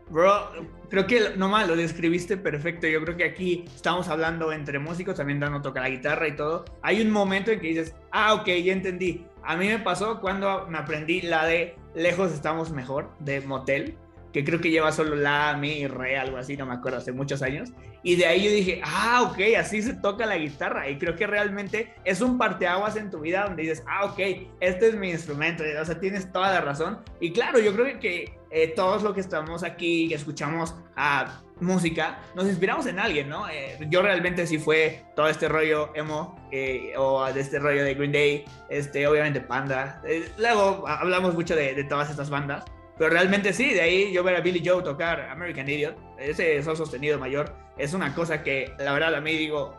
Bro, 0.09 0.51
creo 0.89 1.07
que 1.07 1.35
nomás 1.35 1.67
lo 1.67 1.75
describiste 1.75 2.37
perfecto. 2.37 2.87
Yo 2.87 3.03
creo 3.03 3.17
que 3.17 3.23
aquí 3.23 3.65
estamos 3.75 4.07
hablando 4.07 4.51
entre 4.51 4.77
músicos, 4.77 5.15
también 5.15 5.39
dando 5.39 5.61
toca 5.61 5.81
la 5.81 5.89
guitarra 5.89 6.27
y 6.27 6.35
todo. 6.35 6.65
Hay 6.83 7.01
un 7.01 7.09
momento 7.09 7.51
en 7.51 7.59
que 7.59 7.67
dices, 7.69 7.95
ah, 8.11 8.35
ok, 8.35 8.45
ya 8.45 8.73
entendí. 8.73 9.25
A 9.45 9.55
mí 9.55 9.67
me 9.67 9.79
pasó 9.79 10.19
cuando 10.21 10.67
me 10.67 10.77
aprendí 10.77 11.21
la 11.21 11.45
de 11.45 11.75
Lejos 11.93 12.31
estamos 12.31 12.71
mejor, 12.71 13.09
de 13.19 13.41
Motel 13.41 13.97
que 14.35 14.43
creo 14.43 14.59
que 14.59 14.69
lleva 14.69 14.91
solo 14.91 15.15
la, 15.15 15.55
mi 15.55 15.87
re, 15.87 16.17
algo 16.17 16.35
así, 16.35 16.57
no 16.57 16.65
me 16.65 16.73
acuerdo, 16.73 16.97
hace 16.97 17.13
muchos 17.13 17.41
años. 17.41 17.71
Y 18.03 18.17
de 18.17 18.25
ahí 18.25 18.43
yo 18.43 18.51
dije, 18.51 18.81
ah, 18.83 19.31
ok, 19.31 19.39
así 19.57 19.81
se 19.81 19.93
toca 19.93 20.25
la 20.25 20.35
guitarra. 20.35 20.89
Y 20.89 20.97
creo 20.97 21.15
que 21.15 21.25
realmente 21.25 21.93
es 22.03 22.19
un 22.19 22.37
parteaguas 22.37 22.97
en 22.97 23.09
tu 23.09 23.21
vida 23.21 23.45
donde 23.45 23.61
dices, 23.61 23.81
ah, 23.87 24.03
ok, 24.03 24.19
este 24.59 24.89
es 24.89 24.95
mi 24.97 25.09
instrumento. 25.09 25.63
O 25.81 25.85
sea, 25.85 26.01
tienes 26.01 26.33
toda 26.33 26.51
la 26.51 26.59
razón. 26.59 26.99
Y 27.21 27.31
claro, 27.31 27.59
yo 27.59 27.73
creo 27.73 27.97
que 27.97 28.37
eh, 28.49 28.73
todos 28.75 29.03
los 29.03 29.13
que 29.13 29.21
estamos 29.21 29.63
aquí, 29.63 30.07
que 30.09 30.15
escuchamos 30.15 30.75
a 30.95 31.41
música, 31.59 32.19
nos 32.35 32.45
inspiramos 32.45 32.85
en 32.85 32.99
alguien, 32.99 33.29
¿no? 33.29 33.49
Eh, 33.49 33.77
yo 33.89 34.01
realmente 34.01 34.45
sí 34.45 34.57
fue 34.57 35.05
todo 35.15 35.27
este 35.27 35.47
rollo 35.47 35.95
emo 35.95 36.35
eh, 36.51 36.93
o 36.97 37.25
de 37.31 37.39
este 37.39 37.59
rollo 37.59 37.83
de 37.83 37.93
Green 37.93 38.11
Day, 38.11 38.45
este, 38.69 39.07
obviamente 39.07 39.41
Panda. 39.41 40.01
luego 40.37 40.87
hablamos 40.87 41.33
mucho 41.33 41.55
de, 41.55 41.83
todas 41.85 42.09
estas 42.09 42.29
bandas. 42.29 42.65
Pero 42.97 43.09
realmente 43.09 43.51
sí, 43.51 43.73
de 43.73 43.81
ahí 43.81 44.13
yo 44.13 44.23
ver 44.23 44.37
a 44.37 44.39
Billy 44.39 44.61
Joe 44.65 44.81
tocar 44.81 45.19
American 45.29 45.67
Idiot, 45.67 45.97
ese 46.17 46.63
sol 46.63 46.77
sostenido 46.77 47.19
mayor, 47.19 47.53
es 47.77 47.93
una 47.93 48.15
cosa 48.15 48.41
que 48.41 48.71
la 48.79 48.93
verdad 48.93 49.13
a 49.15 49.19
mí 49.19 49.33
digo, 49.33 49.75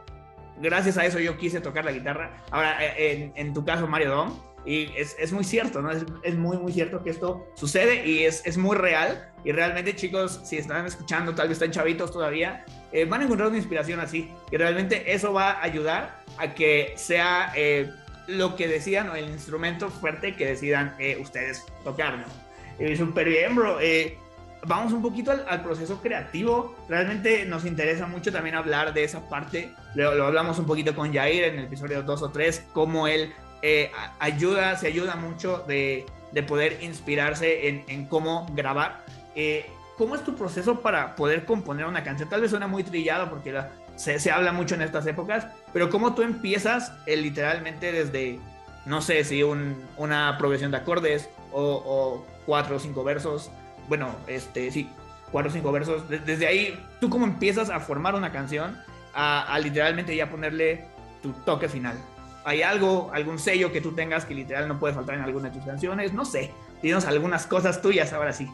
gracias 0.59 0.99
a 0.99 1.05
eso 1.05 1.19
yo 1.19 1.37
quise 1.37 1.61
tocar 1.61 1.85
la 1.85 1.93
guitarra. 1.93 2.43
Ahora, 2.51 2.77
eh, 2.81 3.33
en, 3.35 3.55
tu 3.55 3.65
caso, 3.65 3.87
Mario 3.87 4.11
Dom, 4.11 4.39
y 4.67 4.93
es, 4.97 5.17
es, 5.19 5.33
muy 5.33 5.45
cierto, 5.45 5.81
¿no? 5.81 5.91
Es, 5.91 6.05
es, 6.23 6.37
muy, 6.37 6.59
muy 6.59 6.73
cierto 6.73 7.03
que 7.03 7.11
esto 7.11 7.47
sucede 7.55 8.07
y 8.07 8.25
es, 8.25 8.45
es, 8.45 8.59
muy 8.59 8.77
real. 8.77 9.33
Y 9.45 9.53
realmente, 9.53 9.95
chicos, 9.95 10.41
si 10.45 10.59
están 10.59 10.85
escuchando, 10.87 11.35
tal 11.35 11.49
vez 11.49 11.57
están 11.57 11.71
chavitos 11.71 12.11
todavía, 12.11 12.65
eh, 12.93 13.05
van 13.05 13.21
a 13.21 13.25
encontrar 13.25 13.49
una 13.49 13.59
inspiración 13.59 14.01
así. 14.01 14.31
Y 14.51 14.57
realmente 14.57 15.13
eso 15.13 15.33
va 15.33 15.53
a 15.53 15.63
ayudar 15.63 16.23
a 16.39 16.55
que 16.55 16.95
sea 16.97 17.53
eh, 17.55 17.91
lo 18.27 18.57
que 18.57 18.67
decidan 18.67 19.09
o 19.11 19.15
el 19.15 19.31
instrumento 19.31 19.89
fuerte 19.89 20.35
que 20.35 20.47
decidan 20.47 20.97
ustedes 21.21 21.65
tocar, 21.85 22.19
¿no? 22.19 22.47
Eh, 22.79 22.97
Súper 22.97 23.29
bien, 23.29 23.55
bro. 23.55 23.81
Eh, 23.81 24.19
vamos 24.67 24.93
un 24.93 25.03
poquito 25.03 25.31
al, 25.31 25.63
proceso 25.63 26.01
creativo. 26.01 26.77
Realmente 26.89 27.45
nos 27.45 27.65
interesa 27.65 28.07
mucho 28.07 28.33
también 28.33 28.55
hablar 28.55 28.93
de 28.93 29.05
esa 29.05 29.29
parte. 29.29 29.73
Lo, 29.95 30.15
lo 30.15 30.27
hablamos 30.27 30.59
un 30.59 30.67
poquito 30.67 30.95
con 30.95 31.13
Jair 31.13 31.45
en 31.45 31.59
el 31.59 31.65
episodio 31.67 32.03
2 32.03 32.23
o 32.23 32.31
3, 32.31 32.67
cómo 32.73 33.07
él 33.07 33.33
eh, 33.63 33.91
ayuda, 34.19 34.77
se 34.77 34.87
ayuda 34.87 35.17
mucho 35.17 35.65
de, 35.67 36.07
de 36.33 36.43
poder 36.43 36.79
inspirarse 36.83 37.69
en, 37.87 38.07
cómo 38.07 38.47
grabar. 38.55 39.05
Eh, 39.35 39.67
¿Cómo 39.97 40.15
es 40.15 40.23
tu 40.25 40.35
proceso 40.35 40.81
para 40.81 41.17
poder 41.17 41.47
componer 41.47 41.87
una 41.87 42.05
canción? 42.05 42.29
Tal 42.29 42.43
vez 42.43 42.51
suena 42.51 42.67
muy 42.67 42.85
trillado 42.85 43.31
porque 43.31 43.59
se, 43.97 44.19
se, 44.21 44.31
habla 44.31 44.53
mucho 44.53 44.75
en 44.75 44.83
estas 44.83 45.07
épocas, 45.07 45.47
pero 45.73 45.89
¿cómo 45.89 46.15
tú 46.15 46.21
empiezas 46.21 46.93
literalmente 47.07 47.93
desde, 47.93 48.39
no 48.85 49.01
sé, 49.01 49.25
si 49.25 49.43
un, 49.43 49.83
una 49.97 50.37
progresión 50.37 50.71
de 50.71 50.77
acordes 50.77 51.31
o, 51.53 52.25
cuatro 52.45 52.77
o 52.77 52.79
cinco 52.79 53.05
versos. 53.05 53.51
Bueno, 53.89 54.15
este, 54.27 54.71
sí, 54.71 54.89
cuatro 55.31 55.51
o 55.51 55.53
cinco 55.53 55.73
versos. 55.73 56.09
Desde 56.09 56.47
ahí, 56.47 56.79
¿tú 57.01 57.11
cómo 57.11 57.27
empiezas 57.27 57.71
a 57.71 57.81
formar 57.81 58.15
una 58.15 58.33
canción? 58.33 58.77
A, 59.15 59.59
literalmente 59.63 60.15
ya 60.15 60.31
ponerle 60.31 60.85
tu 61.23 61.33
toque 61.33 61.69
final. 61.69 61.97
¿Hay 62.47 62.63
algo, 62.63 63.11
algún 63.13 63.41
sello 63.41 63.73
que 63.73 63.81
tú 63.81 63.91
tengas 63.91 64.25
que 64.25 64.33
literal 64.33 64.69
no 64.69 64.79
puede 64.79 64.95
faltar 64.95 65.17
en 65.17 65.23
alguna 65.23 65.49
de 65.49 65.57
tus 65.57 65.67
canciones? 65.67 66.13
No 66.15 66.25
sé. 66.25 66.53
Tienes 66.81 67.05
algunas 67.05 67.45
cosas 67.45 67.83
tuyas 67.83 68.13
ahora 68.13 68.33
sí. 68.33 68.49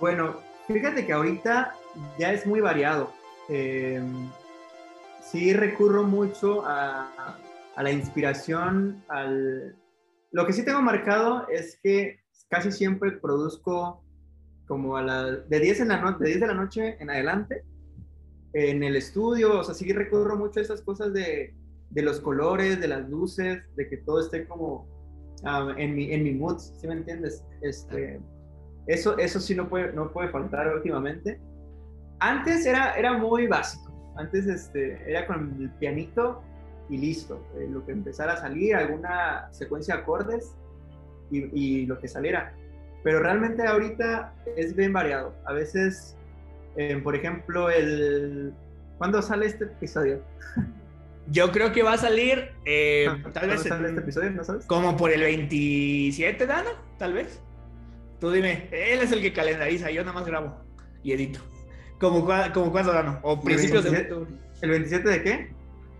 Bueno, 0.00 0.40
fíjate 0.66 1.06
que 1.06 1.12
ahorita 1.12 1.76
ya 2.18 2.32
es 2.32 2.44
muy 2.44 2.58
variado. 2.58 3.12
Em, 3.48 4.28
sí 5.22 5.54
recurro 5.54 6.02
mucho 6.02 6.66
a, 6.66 7.38
a, 7.76 7.82
la 7.82 7.92
inspiración, 7.92 9.04
al... 9.08 9.76
Lo 10.32 10.44
que 10.44 10.52
sí 10.52 10.64
tengo 10.64 10.82
marcado 10.82 11.46
es 11.48 11.78
que 11.80 12.22
casi 12.48 12.72
siempre 12.72 13.12
produzco 13.12 14.02
como 14.66 14.96
a 14.96 15.02
la, 15.02 15.30
de 15.30 15.60
10, 15.60 15.82
en 15.82 15.88
la 15.88 16.00
no, 16.00 16.18
de 16.18 16.26
10 16.26 16.40
de 16.40 16.46
la 16.48 16.54
noche 16.54 16.96
en 16.98 17.08
adelante 17.08 17.62
en 18.52 18.82
el 18.82 18.96
estudio, 18.96 19.60
o 19.60 19.64
sea, 19.64 19.74
sí 19.74 19.90
recurro 19.92 20.36
mucho 20.36 20.58
a 20.58 20.62
esas 20.62 20.82
cosas 20.82 21.12
de, 21.12 21.54
de 21.92 22.02
los 22.02 22.20
colores, 22.20 22.80
de 22.80 22.88
las 22.88 23.08
luces, 23.08 23.62
de 23.76 23.88
que 23.88 23.98
todo 23.98 24.20
esté 24.20 24.46
como 24.46 24.86
um, 25.42 25.70
en, 25.76 25.94
mi, 25.94 26.12
en 26.12 26.24
mi 26.24 26.32
mood, 26.32 26.58
¿sí 26.58 26.86
me 26.86 26.94
entiendes? 26.94 27.44
Este, 27.60 28.20
eso, 28.86 29.16
eso 29.18 29.40
sí 29.40 29.54
no 29.54 29.68
puede, 29.68 29.92
no 29.92 30.10
puede 30.10 30.28
faltar 30.28 30.74
últimamente. 30.74 31.40
Antes 32.20 32.64
era, 32.66 32.94
era 32.94 33.18
muy 33.18 33.46
básico, 33.46 33.92
antes 34.16 34.46
este, 34.46 34.98
era 35.08 35.26
con 35.26 35.56
el 35.60 35.70
pianito 35.72 36.42
y 36.88 36.98
listo, 36.98 37.44
eh, 37.56 37.68
lo 37.70 37.84
que 37.84 37.92
empezara 37.92 38.34
a 38.34 38.36
salir, 38.38 38.74
alguna 38.74 39.48
secuencia 39.52 39.96
de 39.96 40.02
acordes 40.02 40.54
y, 41.30 41.82
y, 41.82 41.86
lo 41.86 41.98
que 41.98 42.08
saliera. 42.08 42.54
Pero 43.02 43.20
realmente 43.20 43.66
ahorita 43.66 44.34
es 44.56 44.76
bien 44.76 44.92
variado. 44.92 45.34
A 45.44 45.52
veces, 45.52 46.16
eh, 46.76 46.96
por 47.02 47.16
ejemplo, 47.16 47.68
el... 47.70 48.52
¿Cuándo 48.98 49.20
sale 49.20 49.46
este 49.46 49.64
episodio? 49.64 50.22
Yo 51.28 51.52
creo 51.52 51.72
que 51.72 51.82
va 51.82 51.94
a 51.94 51.98
salir, 51.98 52.52
eh, 52.64 53.08
tal 53.32 53.48
vez. 53.48 53.62
sale 53.62 53.88
este 53.88 54.00
episodio? 54.00 54.30
¿No 54.32 54.44
sabes? 54.44 54.66
Como 54.66 54.96
por 54.96 55.10
el 55.10 55.20
27, 55.20 56.46
Dano, 56.46 56.70
tal 56.98 57.12
vez. 57.14 57.40
Tú 58.20 58.30
dime, 58.30 58.68
él 58.70 59.00
es 59.00 59.12
el 59.12 59.20
que 59.20 59.32
calendariza, 59.32 59.90
yo 59.90 60.02
nada 60.02 60.14
más 60.14 60.26
grabo 60.26 60.56
y 61.02 61.12
edito. 61.12 61.40
¿Como, 62.00 62.26
como 62.52 62.72
cuándo, 62.72 62.92
Dano? 62.92 63.20
¿O 63.22 63.40
principios 63.40 63.84
¿El 63.86 63.92
27, 63.92 64.14
de 64.14 64.36
¿El 64.62 64.70
27 64.70 65.08
de 65.08 65.22
qué? 65.22 65.52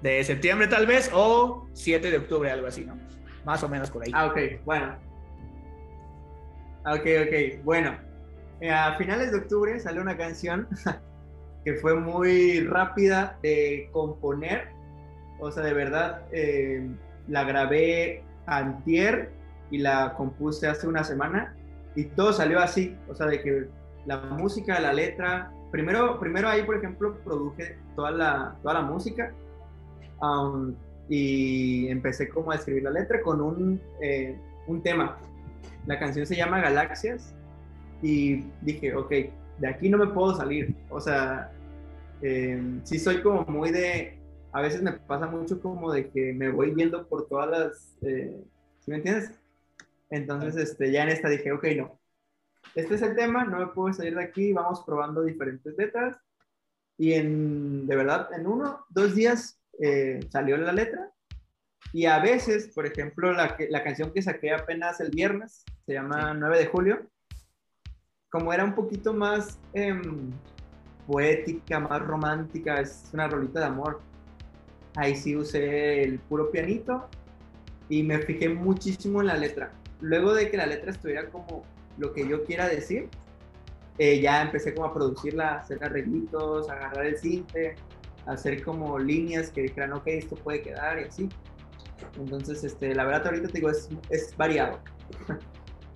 De 0.02 0.24
septiembre, 0.24 0.66
tal 0.66 0.86
vez, 0.86 1.10
o 1.14 1.68
7 1.72 2.10
de 2.10 2.16
octubre, 2.16 2.50
algo 2.50 2.66
así, 2.66 2.84
¿no? 2.84 2.98
Más 3.44 3.62
o 3.62 3.68
menos 3.68 3.90
por 3.90 4.02
ahí. 4.02 4.10
Ah, 4.14 4.26
ok, 4.26 4.38
bueno. 4.64 4.96
Ok, 6.84 7.06
ok, 7.26 7.64
bueno. 7.64 7.96
Eh, 8.60 8.70
a 8.70 8.96
finales 8.96 9.30
de 9.30 9.38
octubre 9.38 9.78
salió 9.78 10.02
una 10.02 10.16
canción 10.16 10.68
que 11.64 11.74
fue 11.74 11.94
muy 11.94 12.60
rápida 12.60 13.38
de 13.42 13.88
componer 13.92 14.71
o 15.42 15.50
sea, 15.50 15.64
de 15.64 15.74
verdad, 15.74 16.22
eh, 16.30 16.88
la 17.26 17.42
grabé 17.42 18.22
antier 18.46 19.30
y 19.72 19.78
la 19.78 20.14
compuse 20.14 20.68
hace 20.68 20.86
una 20.86 21.02
semana 21.02 21.56
y 21.96 22.04
todo 22.04 22.32
salió 22.32 22.60
así. 22.60 22.96
O 23.08 23.14
sea, 23.14 23.26
de 23.26 23.42
que 23.42 23.66
la 24.06 24.18
música, 24.18 24.78
la 24.80 24.92
letra, 24.92 25.52
primero, 25.72 26.20
primero 26.20 26.48
ahí, 26.48 26.62
por 26.62 26.76
ejemplo, 26.76 27.18
produje 27.24 27.76
toda 27.96 28.12
la, 28.12 28.56
toda 28.62 28.74
la 28.74 28.82
música 28.82 29.32
um, 30.20 30.74
y 31.08 31.88
empecé 31.88 32.28
como 32.28 32.52
a 32.52 32.54
escribir 32.54 32.84
la 32.84 32.90
letra 32.90 33.20
con 33.20 33.40
un, 33.40 33.80
eh, 34.00 34.38
un 34.68 34.80
tema. 34.80 35.18
La 35.86 35.98
canción 35.98 36.24
se 36.24 36.36
llama 36.36 36.60
Galaxias 36.60 37.34
y 38.00 38.44
dije, 38.60 38.94
ok, 38.94 39.10
de 39.58 39.68
aquí 39.68 39.88
no 39.88 39.98
me 39.98 40.06
puedo 40.06 40.36
salir. 40.36 40.72
O 40.88 41.00
sea, 41.00 41.50
eh, 42.22 42.62
sí 42.84 43.00
soy 43.00 43.22
como 43.22 43.44
muy 43.46 43.72
de 43.72 44.21
a 44.52 44.60
veces 44.60 44.82
me 44.82 44.92
pasa 44.92 45.26
mucho 45.26 45.60
como 45.60 45.92
de 45.92 46.10
que 46.10 46.32
me 46.32 46.50
voy 46.50 46.70
viendo 46.74 47.08
por 47.08 47.26
todas 47.26 47.50
las, 47.50 47.96
eh, 48.02 48.44
¿sí 48.80 48.90
me 48.90 48.98
entiendes? 48.98 49.30
Entonces, 50.10 50.56
este, 50.56 50.92
ya 50.92 51.04
en 51.04 51.08
esta 51.08 51.28
dije, 51.28 51.52
ok, 51.52 51.64
no, 51.76 51.98
este 52.74 52.94
es 52.94 53.02
el 53.02 53.16
tema, 53.16 53.44
no 53.44 53.58
me 53.58 53.68
puedo 53.68 53.92
salir 53.94 54.14
de 54.14 54.22
aquí, 54.22 54.52
vamos 54.52 54.82
probando 54.84 55.22
diferentes 55.22 55.76
letras. 55.76 56.18
Y 56.98 57.14
en, 57.14 57.86
de 57.86 57.96
verdad, 57.96 58.28
en 58.34 58.46
uno, 58.46 58.84
dos 58.90 59.14
días 59.14 59.58
eh, 59.80 60.20
salió 60.30 60.56
la 60.58 60.72
letra. 60.72 61.10
Y 61.94 62.04
a 62.06 62.18
veces, 62.20 62.68
por 62.74 62.86
ejemplo, 62.86 63.32
la, 63.32 63.56
la 63.70 63.82
canción 63.82 64.12
que 64.12 64.22
saqué 64.22 64.52
apenas 64.52 65.00
el 65.00 65.10
viernes, 65.10 65.64
se 65.86 65.94
llama 65.94 66.34
9 66.34 66.58
de 66.58 66.66
julio, 66.66 67.10
como 68.30 68.52
era 68.52 68.64
un 68.64 68.74
poquito 68.74 69.12
más 69.12 69.58
em, 69.74 70.30
poética, 71.06 71.80
más 71.80 72.00
romántica, 72.00 72.80
es 72.80 73.10
una 73.12 73.28
rolita 73.28 73.60
de 73.60 73.66
amor, 73.66 74.00
ahí 74.96 75.16
sí 75.16 75.36
usé 75.36 76.02
el 76.02 76.18
puro 76.18 76.50
pianito 76.50 77.08
y 77.88 78.02
me 78.02 78.18
fijé 78.18 78.48
muchísimo 78.48 79.20
en 79.20 79.28
la 79.28 79.36
letra. 79.36 79.72
Luego 80.00 80.34
de 80.34 80.50
que 80.50 80.56
la 80.56 80.66
letra 80.66 80.90
estuviera 80.90 81.28
como 81.28 81.64
lo 81.98 82.12
que 82.12 82.26
yo 82.26 82.44
quiera 82.44 82.68
decir, 82.68 83.08
eh, 83.98 84.20
ya 84.20 84.42
empecé 84.42 84.74
como 84.74 84.86
a 84.86 84.94
producirla, 84.94 85.56
hacer 85.56 85.82
arreglitos, 85.84 86.68
agarrar 86.68 87.06
el 87.06 87.18
cinte, 87.18 87.76
hacer 88.26 88.62
como 88.62 88.98
líneas 88.98 89.50
que 89.50 89.62
dijeran, 89.62 89.92
ok, 89.92 90.06
esto 90.06 90.36
puede 90.36 90.62
quedar 90.62 91.00
y 91.00 91.04
así. 91.04 91.28
Entonces, 92.18 92.64
este, 92.64 92.94
la 92.94 93.04
verdad 93.04 93.26
ahorita 93.26 93.48
te 93.48 93.54
digo, 93.54 93.70
es, 93.70 93.88
es 94.10 94.36
variado. 94.36 94.80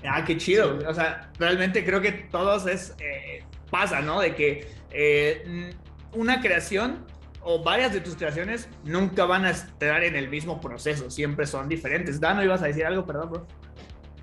Ah, 0.08 0.22
qué 0.24 0.36
chido. 0.36 0.78
O 0.86 0.94
sea, 0.94 1.32
realmente 1.38 1.84
creo 1.84 2.00
que 2.00 2.12
todos 2.12 2.66
es, 2.66 2.94
eh, 3.00 3.42
pasa, 3.70 4.02
¿no? 4.02 4.20
De 4.20 4.34
que 4.34 4.68
eh, 4.90 5.72
una 6.12 6.40
creación 6.40 7.04
o 7.48 7.62
varias 7.62 7.92
de 7.92 8.00
tus 8.00 8.16
creaciones 8.16 8.68
nunca 8.84 9.24
van 9.24 9.44
a 9.44 9.50
estar 9.50 10.02
en 10.02 10.16
el 10.16 10.28
mismo 10.28 10.60
proceso, 10.60 11.10
siempre 11.10 11.46
son 11.46 11.68
diferentes. 11.68 12.18
Dano, 12.18 12.42
ibas 12.42 12.60
a 12.60 12.66
decir 12.66 12.84
algo, 12.84 13.06
perdón, 13.06 13.30
bro. 13.30 13.46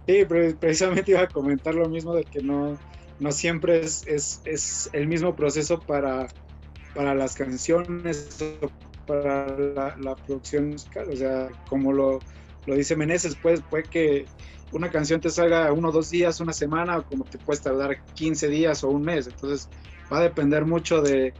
Sí, 0.05 0.25
precisamente 0.59 1.11
iba 1.11 1.21
a 1.21 1.27
comentar 1.29 1.73
lo 1.73 1.87
mismo 1.87 2.13
de 2.13 2.25
que 2.25 2.43
no, 2.43 2.77
no 3.21 3.31
siempre 3.31 3.79
es, 3.79 4.05
es, 4.07 4.41
es 4.43 4.89
el 4.91 5.07
mismo 5.07 5.37
proceso 5.37 5.79
para, 5.79 6.27
para 6.93 7.15
las 7.15 7.35
canciones 7.35 8.37
o 8.61 8.69
para 9.07 9.57
la, 9.97 10.15
producción 10.27 10.71
musical. 10.71 11.07
O 11.09 11.15
sea, 11.15 11.47
como 11.69 11.93
lo, 11.93 12.19
lo 12.65 12.75
dice 12.75 12.97
Meneses, 12.97 13.37
pues, 13.41 13.61
puede 13.61 13.83
que 13.83 14.25
una 14.73 14.91
canción 14.91 15.21
te 15.21 15.29
salga 15.29 15.71
uno 15.71 15.89
o 15.89 15.91
dos 15.93 16.09
días, 16.09 16.41
una 16.41 16.51
semana, 16.51 16.97
o 16.97 17.03
como 17.03 17.23
te 17.23 17.37
puedes 17.37 17.61
tardar 17.61 18.03
15 18.15 18.49
días 18.49 18.83
o 18.83 18.89
un 18.89 19.03
mes. 19.03 19.27
Entonces, 19.27 19.69
va 20.11 20.17
a 20.17 20.23
depender 20.23 20.65
mucho 20.65 21.01
de, 21.01 21.33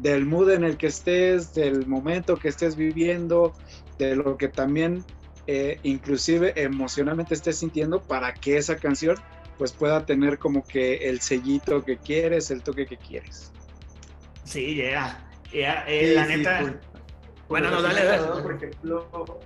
del 0.00 0.26
mood 0.26 0.50
en 0.50 0.64
el 0.64 0.76
que 0.76 0.88
estés, 0.88 1.54
del 1.54 1.86
momento 1.86 2.36
que 2.36 2.48
estés 2.48 2.76
viviendo, 2.76 3.52
de 3.98 4.16
lo 4.16 4.36
que 4.36 4.48
también 4.48 5.04
eh, 5.46 5.78
inclusive 5.82 6.52
emocionalmente 6.56 7.34
estés 7.34 7.58
sintiendo 7.58 8.02
para 8.02 8.34
que 8.34 8.56
esa 8.56 8.76
canción 8.76 9.16
pues 9.56 9.72
pueda 9.72 10.06
tener 10.06 10.38
como 10.38 10.62
que 10.62 11.08
el 11.08 11.20
sellito 11.20 11.84
que 11.84 11.96
quieres, 11.96 12.50
el 12.50 12.62
toque 12.62 12.86
que 12.86 12.96
quieres. 12.96 13.50
Sí, 14.44 14.76
ya, 14.76 15.26
yeah. 15.50 15.84
eh, 15.88 16.14
la 16.14 16.26
neta. 16.26 16.60
Por, 16.60 16.80
bueno, 17.48 17.70
no, 17.70 17.82
dale, 17.82 18.04
dale. 18.04 18.42
Por 18.42 18.54
ejemplo, 18.54 19.40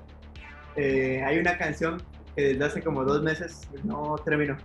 eh, 0.76 1.22
hay 1.24 1.38
una 1.38 1.56
canción 1.56 2.02
que 2.36 2.42
desde 2.42 2.64
hace 2.64 2.82
como 2.82 3.04
dos 3.04 3.22
meses 3.22 3.60
no 3.84 4.16
terminó. 4.24 4.58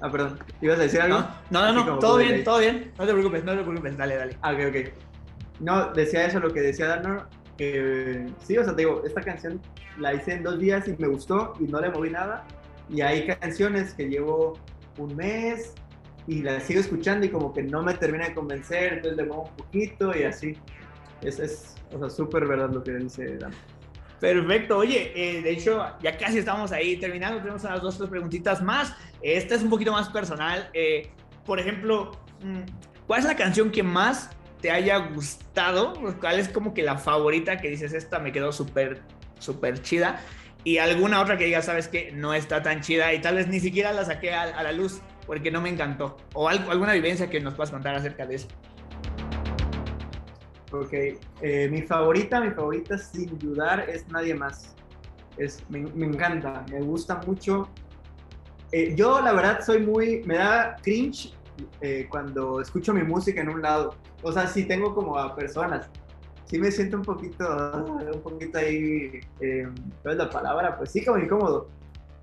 Ah, 0.00 0.10
perdón. 0.10 0.38
¿Ibas 0.60 0.78
a 0.78 0.82
decir 0.82 1.00
algo? 1.00 1.18
No, 1.50 1.60
no, 1.66 1.72
no, 1.72 1.84
no. 1.84 1.98
todo 1.98 2.18
bien, 2.18 2.44
todo 2.44 2.58
bien. 2.58 2.92
No 2.98 3.06
te 3.06 3.12
preocupes, 3.12 3.44
no 3.44 3.56
te 3.56 3.62
preocupes. 3.62 3.96
Dale, 3.96 4.16
dale. 4.16 4.36
Ah, 4.42 4.52
ok, 4.52 4.60
ok. 4.68 5.06
No, 5.60 5.92
decía 5.92 6.26
eso, 6.26 6.38
lo 6.38 6.52
que 6.52 6.60
decía 6.60 6.86
Dano, 6.86 7.26
que 7.56 8.26
sí, 8.42 8.58
o 8.58 8.64
sea, 8.64 8.76
te 8.76 8.82
digo, 8.82 9.02
esta 9.06 9.22
canción 9.22 9.60
la 9.98 10.12
hice 10.12 10.34
en 10.34 10.42
dos 10.42 10.58
días 10.58 10.86
y 10.86 10.94
me 10.98 11.08
gustó 11.08 11.54
y 11.60 11.64
no 11.64 11.80
le 11.80 11.90
moví 11.90 12.10
nada. 12.10 12.44
Y 12.90 13.00
hay 13.00 13.26
canciones 13.26 13.94
que 13.94 14.08
llevo 14.08 14.58
un 14.98 15.16
mes 15.16 15.72
y 16.26 16.42
las 16.42 16.64
sigo 16.64 16.80
escuchando 16.80 17.24
y 17.26 17.30
como 17.30 17.52
que 17.52 17.62
no 17.62 17.82
me 17.82 17.94
termina 17.94 18.28
de 18.28 18.34
convencer, 18.34 18.94
entonces 18.94 19.16
le 19.16 19.24
muevo 19.24 19.44
un 19.44 19.56
poquito 19.56 20.16
y 20.16 20.24
así. 20.24 20.56
Es, 21.22 21.38
es 21.40 21.74
o 21.92 21.98
sea, 21.98 22.10
súper 22.10 22.46
verdad 22.46 22.70
lo 22.70 22.82
que 22.82 22.92
dice 22.92 23.38
Dano. 23.38 23.56
Perfecto, 24.20 24.78
oye, 24.78 25.12
eh, 25.14 25.42
de 25.42 25.50
hecho 25.50 25.84
ya 26.02 26.16
casi 26.16 26.38
estamos 26.38 26.72
ahí 26.72 26.96
terminando, 26.96 27.38
tenemos 27.38 27.62
unas 27.64 27.82
dos 27.82 27.98
tres 27.98 28.08
preguntitas 28.08 28.62
más. 28.62 28.94
Esta 29.20 29.54
es 29.54 29.62
un 29.62 29.70
poquito 29.70 29.92
más 29.92 30.08
personal. 30.08 30.70
Eh, 30.72 31.10
por 31.44 31.60
ejemplo, 31.60 32.12
mm, 32.42 32.60
¿cuál 33.06 33.20
es 33.20 33.26
la 33.26 33.36
canción 33.36 33.70
que 33.70 33.82
más 33.82 34.30
te 34.60 34.70
haya 34.70 34.96
gustado? 34.98 35.94
¿Cuál 36.20 36.38
es 36.38 36.48
como 36.48 36.72
que 36.72 36.82
la 36.82 36.96
favorita 36.96 37.58
que 37.58 37.68
dices, 37.68 37.92
esta 37.92 38.18
me 38.18 38.32
quedó 38.32 38.52
súper, 38.52 39.02
súper 39.38 39.82
chida? 39.82 40.20
Y 40.64 40.78
alguna 40.78 41.20
otra 41.20 41.36
que 41.36 41.44
digas, 41.44 41.66
sabes 41.66 41.86
que 41.86 42.10
no 42.12 42.34
está 42.34 42.62
tan 42.62 42.80
chida 42.80 43.12
y 43.14 43.20
tal 43.20 43.36
vez 43.36 43.46
ni 43.46 43.60
siquiera 43.60 43.92
la 43.92 44.04
saqué 44.04 44.32
a, 44.32 44.62
la 44.62 44.72
luz 44.72 45.00
porque 45.26 45.50
no 45.50 45.60
me 45.60 45.68
encantó. 45.68 46.16
O 46.32 46.48
alguna 46.48 46.92
vivencia 46.94 47.30
que 47.30 47.38
nos 47.38 47.54
puedas 47.54 47.70
contar 47.70 47.94
acerca 47.94 48.26
de 48.26 48.36
eso. 48.36 48.48
Ok, 50.80 50.92
eh, 50.92 51.68
mi 51.70 51.82
favorita, 51.82 52.40
mi 52.40 52.50
favorita 52.50 52.98
sin 52.98 53.38
dudar 53.38 53.88
es 53.88 54.06
Nadie 54.08 54.34
Más. 54.34 54.74
Es, 55.36 55.62
me, 55.70 55.80
me 55.94 56.06
encanta, 56.06 56.64
me 56.70 56.80
gusta 56.80 57.20
mucho. 57.26 57.68
Eh, 58.72 58.94
yo 58.94 59.20
la 59.20 59.32
verdad 59.32 59.60
soy 59.64 59.80
muy, 59.80 60.22
me 60.26 60.36
da 60.36 60.76
cringe 60.82 61.34
eh, 61.80 62.06
cuando 62.10 62.60
escucho 62.60 62.92
mi 62.92 63.02
música 63.02 63.40
en 63.40 63.48
un 63.48 63.62
lado. 63.62 63.94
O 64.22 64.32
sea, 64.32 64.46
si 64.46 64.64
tengo 64.64 64.94
como 64.94 65.16
a 65.16 65.34
personas. 65.34 65.88
Sí 66.44 66.58
me 66.58 66.70
siento 66.70 66.98
un 66.98 67.02
poquito, 67.02 67.44
un 68.14 68.20
poquito 68.20 68.58
ahí, 68.58 69.20
¿cuál 70.02 70.12
es 70.12 70.18
la 70.18 70.30
palabra? 70.30 70.76
Pues 70.78 70.92
sí, 70.92 71.04
como 71.04 71.18
incómodo. 71.18 71.68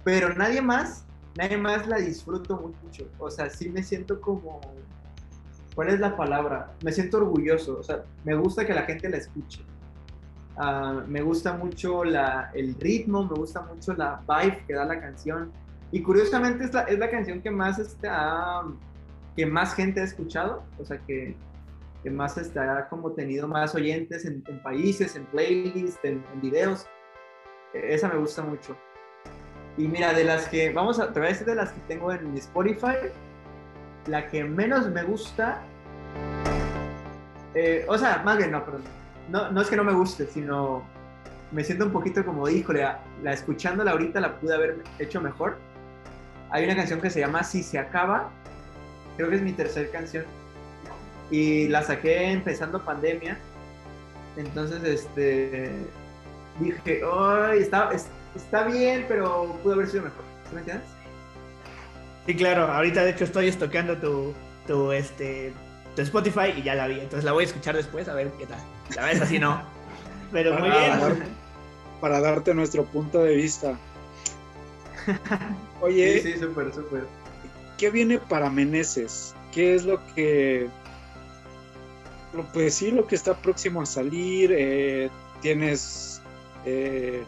Pero 0.06 0.34
nadie 0.34 0.62
más, 0.62 1.06
nadie 1.36 1.58
más 1.58 1.88
la 1.88 1.98
disfruto 1.98 2.74
mucho. 2.84 3.10
O 3.18 3.30
sea, 3.30 3.50
sí 3.50 3.68
me 3.70 3.84
siento 3.84 4.22
como 4.22 4.62
¿cuál 5.76 5.90
es 5.90 6.00
la 6.00 6.16
palabra? 6.16 6.74
Me 6.84 6.92
siento 6.92 7.18
orgulloso, 7.18 7.80
o 7.80 7.84
sea, 7.84 8.04
me 8.24 8.36
gusta 8.36 8.66
que 8.66 8.74
la 8.74 8.84
gente 8.84 9.10
la 9.10 9.18
escuche. 9.18 9.64
Ah, 10.56 11.04
me 11.08 11.22
gusta 11.22 11.54
mucho 11.54 12.04
la, 12.04 12.52
el 12.54 12.76
ritmo, 12.76 13.26
me 13.26 13.36
gusta 13.36 13.62
mucho 13.62 13.94
la 13.94 14.22
vibe 14.28 14.64
que 14.68 14.74
da 14.74 14.86
la 14.86 15.00
canción. 15.00 15.52
Y 15.92 16.02
curiosamente 16.02 16.66
es 16.66 16.74
la, 16.74 16.82
es 16.84 17.00
la 17.00 17.10
canción 17.10 17.42
que 17.42 17.52
más, 17.52 17.80
está, 17.80 18.64
que 19.36 19.46
más 19.46 19.74
gente 19.76 20.02
ha 20.02 20.04
escuchado, 20.04 20.64
o 20.80 20.86
sea, 20.86 21.00
que, 21.00 21.36
que 22.04 22.10
más 22.10 22.38
está 22.38 22.88
como 22.90 23.12
tenido 23.12 23.48
más 23.48 23.74
oyentes 23.76 24.26
en, 24.26 24.44
países, 24.64 25.16
en 25.16 25.26
playlists, 25.26 26.00
en, 26.04 26.24
en, 26.34 26.42
videos. 26.42 26.86
E, 27.74 27.94
esa 27.94 28.08
me 28.08 28.18
gusta 28.18 28.44
mucho. 28.44 28.76
Y 29.78 29.88
mira, 29.88 30.14
de 30.14 30.24
las 30.24 30.48
que, 30.50 30.72
vamos 30.72 31.00
a, 31.00 31.12
te 31.12 31.20
voy 31.20 31.30
a 31.30 31.32
decir 31.32 31.48
de 31.48 31.56
las 31.56 31.72
que 31.72 31.82
tengo 31.88 32.12
en 32.12 32.36
Spotify, 32.38 32.96
la 34.08 34.28
que 34.28 34.44
menos 34.44 34.90
me 34.90 35.04
gusta, 35.04 35.62
eh, 37.54 37.86
o 37.88 37.98
sea, 37.98 38.22
más 38.24 38.38
bien, 38.38 38.52
no, 38.52 38.64
perdón, 38.64 38.84
no, 39.30 39.52
no 39.52 39.62
es 39.62 39.70
que 39.70 39.76
no 39.76 39.84
me 39.84 39.94
guste, 39.94 40.28
sino 40.28 40.84
me 41.52 41.64
siento 41.64 41.86
un 41.86 41.92
poquito 41.92 42.26
como, 42.26 42.50
híjole, 42.50 42.86
la 43.22 43.34
escuchándola 43.34 43.92
ahorita 43.92 44.20
la 44.20 44.40
pude 44.40 44.56
haber 44.56 44.84
hecho 45.00 45.22
mejor. 45.22 45.58
Hay 46.50 46.66
una 46.66 46.76
canción 46.76 47.00
que 47.00 47.10
se 47.10 47.20
llama 47.20 47.44
Si 47.44 47.64
se 47.64 47.80
acaba, 47.80 48.30
creo 49.18 49.30
que 49.30 49.36
es 49.36 49.42
mi 49.42 49.54
tercera 49.54 49.90
canción, 49.92 50.26
y 51.30 51.68
la 51.68 51.84
saqué 51.84 52.32
empezando 52.32 52.84
pandemia, 52.84 53.38
entonces, 54.36 54.84
este, 54.84 55.72
dije, 56.60 57.02
ay, 57.12 57.60
está, 57.60 57.92
está 58.36 58.64
bien, 58.66 59.06
pero 59.08 59.46
pudo 59.62 59.76
haber 59.76 59.88
sido 59.88 60.04
mejor, 60.04 60.24
¿sí 60.50 60.56
me 60.56 60.60
entiendes? 60.62 60.88
Sí, 62.26 62.36
claro, 62.36 62.72
ahorita 62.72 63.04
de 63.04 63.12
hecho 63.12 63.26
estoy 63.26 63.48
estoqueando 63.48 63.98
tu, 63.98 64.34
tu, 64.66 64.92
este, 64.92 65.54
tu 65.96 66.02
Spotify 66.02 66.54
y 66.56 66.64
ya 66.64 66.76
la 66.76 66.88
vi, 66.88 67.00
entonces 67.00 67.24
la 67.24 67.34
voy 67.34 67.44
a 67.44 67.48
escuchar 67.48 67.76
después 67.76 68.08
a 68.08 68.14
ver 68.14 68.32
qué 68.38 68.46
tal. 68.46 68.60
La 68.96 69.06
vez 69.06 69.22
así 69.22 69.40
no. 69.40 69.62
Pero 70.32 70.58
muy 70.58 70.70
bien. 70.70 71.24
para 72.02 72.20
darte 72.20 72.54
nuestro 72.54 72.86
punto 72.86 73.20
de 73.20 73.36
vista. 73.36 73.78
Oye. 75.82 76.22
Sí, 76.22 76.34
sí, 76.34 76.40
súper, 76.40 76.74
súper. 76.74 77.06
¿Qué 77.78 77.90
viene 77.90 78.18
para 78.18 78.50
Meneses? 78.50 79.36
¿Qué 79.52 79.76
es 79.76 79.86
lo 79.86 80.04
que. 80.16 80.68
Pues 82.52 82.74
sí, 82.74 82.92
lo 82.92 83.06
que 83.06 83.16
está 83.16 83.36
próximo 83.36 83.82
a 83.82 83.86
salir. 83.86 84.52
Eh, 84.58 85.10
tienes 85.42 86.22
eh, 86.66 87.24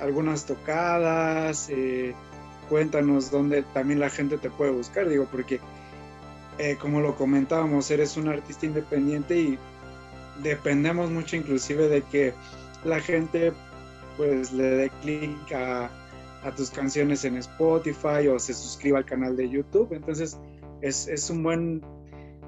algunas 0.00 0.44
tocadas. 0.44 1.68
Eh, 1.70 2.14
cuéntanos 2.70 3.30
dónde 3.30 3.62
también 3.74 4.00
la 4.00 4.08
gente 4.08 4.38
te 4.38 4.48
puede 4.48 4.70
buscar. 4.70 5.08
Digo, 5.08 5.26
porque 5.30 5.60
como 6.80 7.00
lo 7.00 7.16
comentábamos, 7.16 7.90
eres 7.90 8.16
un 8.16 8.28
artista 8.28 8.66
independiente 8.66 9.36
y 9.36 9.58
dependemos 10.42 11.10
mucho 11.10 11.36
inclusive 11.36 11.88
de 11.88 12.02
que 12.02 12.32
la 12.84 13.00
gente 13.00 13.52
pues 14.16 14.52
le 14.52 14.64
dé 14.64 14.90
clic 15.02 15.52
a, 15.52 15.90
tus 16.56 16.70
canciones 16.70 17.24
en 17.26 17.36
Spotify 17.36 18.26
o 18.28 18.38
se 18.38 18.54
suscriba 18.54 18.98
al 18.98 19.04
canal 19.04 19.36
de 19.36 19.48
YouTube. 19.48 19.92
Entonces 19.92 20.38
es, 20.80 21.28
un 21.30 21.42
buen 21.42 21.82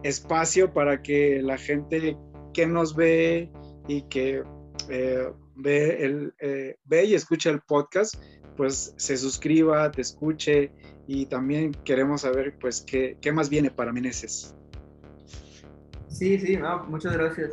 espacio 0.03 0.73
para 0.73 1.03
que 1.03 1.41
la 1.43 1.59
gente 1.59 2.17
que 2.55 2.67
nos 2.67 2.97
ve 2.97 3.51
y 3.89 4.03
que 4.03 4.43
eh, 4.89 5.29
ve, 5.57 6.05
el, 6.05 6.35
eh, 6.41 6.77
ve 6.85 7.05
y 7.05 7.15
escucha 7.15 7.51
el 7.51 7.61
podcast, 7.61 8.15
pues 8.57 8.95
se 8.97 9.17
suscriba, 9.17 9.91
te 9.91 10.03
escuche 10.03 10.71
y 11.07 11.27
también 11.27 11.73
queremos 11.85 12.23
saber 12.23 12.55
pues 12.61 12.83
qué, 12.83 13.17
qué 13.21 13.33
más 13.33 13.49
viene 13.49 13.71
para 13.71 13.93
Meneses. 13.93 14.55
Sí, 16.09 16.39
sí, 16.39 16.59
muchas 16.89 17.15
gracias. 17.15 17.53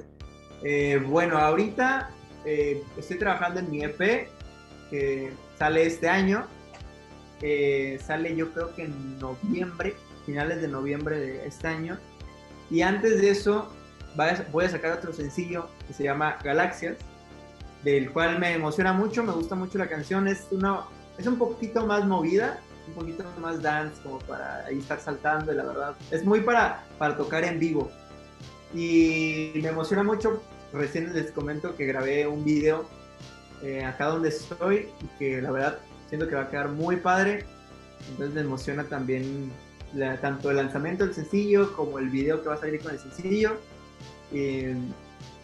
Eh, 0.63 1.01
bueno, 1.07 1.37
ahorita 1.37 2.09
eh, 2.45 2.83
estoy 2.97 3.17
trabajando 3.17 3.61
en 3.61 3.71
mi 3.71 3.83
EP, 3.83 4.27
que 4.89 5.31
sale 5.57 5.85
este 5.85 6.09
año. 6.09 6.45
Eh, 7.41 7.99
sale 8.05 8.35
yo 8.35 8.51
creo 8.51 8.75
que 8.75 8.83
en 8.83 9.17
noviembre, 9.19 9.95
finales 10.25 10.61
de 10.61 10.67
noviembre 10.67 11.19
de 11.19 11.47
este 11.47 11.67
año. 11.67 11.97
Y 12.69 12.81
antes 12.81 13.21
de 13.21 13.29
eso 13.29 13.73
voy 14.51 14.65
a 14.65 14.69
sacar 14.69 14.91
otro 14.91 15.13
sencillo 15.13 15.69
que 15.87 15.93
se 15.93 16.03
llama 16.03 16.37
Galaxias, 16.43 16.97
del 17.83 18.11
cual 18.11 18.39
me 18.39 18.53
emociona 18.53 18.93
mucho, 18.93 19.23
me 19.23 19.33
gusta 19.33 19.55
mucho 19.55 19.77
la 19.77 19.87
canción. 19.87 20.27
Es, 20.27 20.47
una, 20.51 20.81
es 21.17 21.25
un 21.27 21.37
poquito 21.37 21.85
más 21.85 22.05
movida, 22.05 22.59
un 22.87 22.93
poquito 22.93 23.23
más 23.39 23.61
dance, 23.61 24.01
como 24.03 24.19
para 24.19 24.65
ahí 24.65 24.79
estar 24.79 24.99
saltando, 24.99 25.51
la 25.51 25.63
verdad. 25.63 25.95
Es 26.11 26.25
muy 26.25 26.41
para, 26.41 26.83
para 26.97 27.15
tocar 27.15 27.43
en 27.43 27.59
vivo. 27.59 27.89
Y 28.73 29.51
me 29.55 29.69
emociona 29.69 30.03
mucho, 30.03 30.41
recién 30.73 31.13
les 31.13 31.31
comento 31.31 31.75
que 31.75 31.85
grabé 31.85 32.27
un 32.27 32.43
video 32.43 32.85
eh, 33.63 33.83
acá 33.83 34.05
donde 34.05 34.29
estoy 34.29 34.89
y 35.01 35.07
que 35.17 35.41
la 35.41 35.51
verdad 35.51 35.79
siento 36.07 36.27
que 36.27 36.35
va 36.35 36.43
a 36.43 36.49
quedar 36.49 36.69
muy 36.69 36.97
padre. 36.97 37.45
Entonces 38.11 38.35
me 38.35 38.41
emociona 38.41 38.83
también 38.83 39.51
tanto 40.21 40.51
el 40.51 40.57
lanzamiento 40.57 41.05
del 41.05 41.13
sencillo 41.13 41.75
como 41.75 41.99
el 41.99 42.09
video 42.09 42.41
que 42.41 42.49
va 42.49 42.55
a 42.55 42.59
salir 42.59 42.81
con 42.81 42.91
el 42.91 42.99
sencillo. 42.99 43.57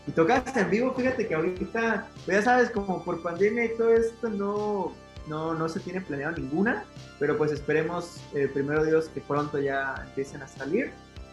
Y 0.08 0.12
tocaste 0.12 0.60
en 0.60 0.70
vivo, 0.70 0.94
fíjate 0.94 1.28
que 1.28 1.34
ahorita, 1.34 2.08
ya 2.28 2.42
sabes, 2.42 2.70
como 2.70 3.04
por 3.04 3.22
pandemia 3.22 3.66
y 3.66 3.78
todo 3.78 3.92
esto, 3.94 4.30
no, 4.30 4.94
no, 5.28 5.56
no 5.56 5.68
se 5.68 5.80
tiene 5.80 6.02
planeado 6.02 6.38
ninguna, 6.38 6.86
pero 7.20 7.38
pues 7.38 7.52
esperemos, 7.52 8.22
eh, 8.34 8.50
primero 8.54 8.84
Dios, 8.86 9.10
que 9.10 9.22
pronto 9.22 9.60
ya 9.60 9.96
empiecen 10.08 10.42
a 10.44 10.48
salir. 10.48 10.92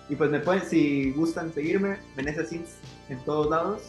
Y 0.09 0.17
pues 0.17 0.31
me 0.31 0.41
pueden, 0.41 0.63
si 0.65 1.13
gustan 1.13 1.53
seguirme, 1.53 1.99
Venecia 2.17 2.45
Sins 2.45 2.77
en 3.09 3.19
todos 3.25 3.51
lados. 3.51 3.83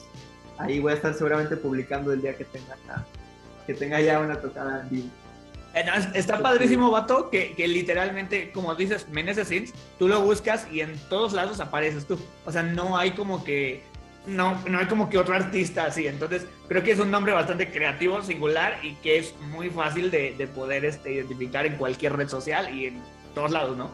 Ahí 0.58 0.80
voy 0.80 0.92
a 0.92 0.96
estar 0.96 1.14
seguramente 1.14 1.58
publicando 1.58 2.12
el 2.14 2.22
día 2.22 2.36
que 2.36 2.46
tenga, 2.46 2.78
que 3.66 3.74
tenga 3.74 4.00
ya 4.02 4.20
una 4.20 4.40
tocada 4.40 4.82
en 4.82 4.90
vivo. 4.90 5.10
Eh, 5.74 5.84
está 6.14 6.40
padrísimo, 6.40 6.92
vato, 6.92 7.30
que, 7.30 7.56
que, 7.56 7.68
literalmente, 7.68 8.52
como 8.52 8.76
dices, 8.76 9.10
Meneses 9.10 9.48
Sins, 9.48 9.74
tú 9.98 10.08
lo 10.08 10.22
buscas 10.22 10.68
y 10.72 10.82
en 10.82 10.96
todos 11.10 11.34
lados 11.34 11.60
apareces 11.60 12.06
tú. 12.06 12.20
O 12.46 12.52
sea, 12.52 12.62
no 12.62 12.96
hay 12.96 13.12
como 13.12 13.44
que, 13.44 13.84
no, 14.26 14.60
no 14.68 14.80
hay 14.80 14.86
como 14.88 15.10
que 15.10 15.18
otro 15.18 15.36
artista 15.36 15.86
así. 15.86 16.08
Entonces, 16.08 16.46
creo 16.68 16.84
que 16.84 16.92
es 16.92 17.00
un 17.00 17.12
nombre 17.12 17.34
bastante 17.34 17.72
creativo, 17.72 18.22
singular 18.22 18.80
y 18.84 18.96
que 18.96 19.18
es 19.18 19.36
muy 19.52 19.70
fácil 19.70 20.12
de, 20.12 20.36
de 20.38 20.48
poder 20.48 20.86
este, 20.86 21.14
identificar 21.14 21.66
en 21.66 21.78
cualquier 21.78 22.16
red 22.16 22.28
social 22.28 22.74
y 22.74 22.88
en 22.88 23.02
todos 23.36 23.52
lados, 23.52 23.78
¿no? 23.78 23.90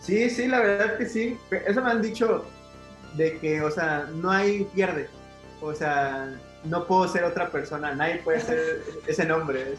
Sí, 0.00 0.28
sí, 0.30 0.48
la 0.48 0.60
verdad 0.60 0.98
que 0.98 1.06
sí. 1.06 1.38
Eso 1.66 1.80
me 1.80 1.90
han 1.90 2.02
dicho 2.02 2.44
de 3.14 3.38
que, 3.38 3.62
o 3.62 3.70
sea, 3.70 4.08
no 4.12 4.30
hay 4.30 4.64
pierde. 4.74 5.08
O 5.60 5.72
sea, 5.74 6.34
no 6.64 6.86
puedo 6.86 7.06
ser 7.08 7.24
otra 7.24 7.50
persona, 7.50 7.94
nadie 7.94 8.16
puede 8.16 8.40
ser 8.40 8.82
ese 9.06 9.24
nombre. 9.24 9.74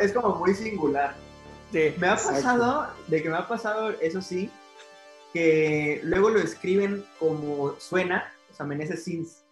es, 0.00 0.12
como 0.12 0.36
muy 0.36 0.54
singular. 0.54 1.14
Sí, 1.72 1.92
me 1.98 2.08
ha 2.08 2.14
pasado, 2.14 2.86
de 3.08 3.22
que 3.22 3.28
me 3.28 3.36
ha 3.36 3.48
pasado, 3.48 3.90
eso 4.00 4.22
sí, 4.22 4.48
que 5.34 6.00
luego 6.04 6.30
lo 6.30 6.38
escriben 6.38 7.04
como 7.18 7.74
suena, 7.78 8.32
o 8.50 8.54
sea, 8.54 8.64
Meneses 8.64 9.02
Sins, 9.02 9.44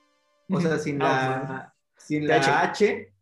o 0.48 0.60
sea, 0.60 0.78
sin 0.78 1.02
ah, 1.02 1.44
la, 1.48 1.74
sin 1.96 2.26
la 2.26 2.36
H. 2.62 3.12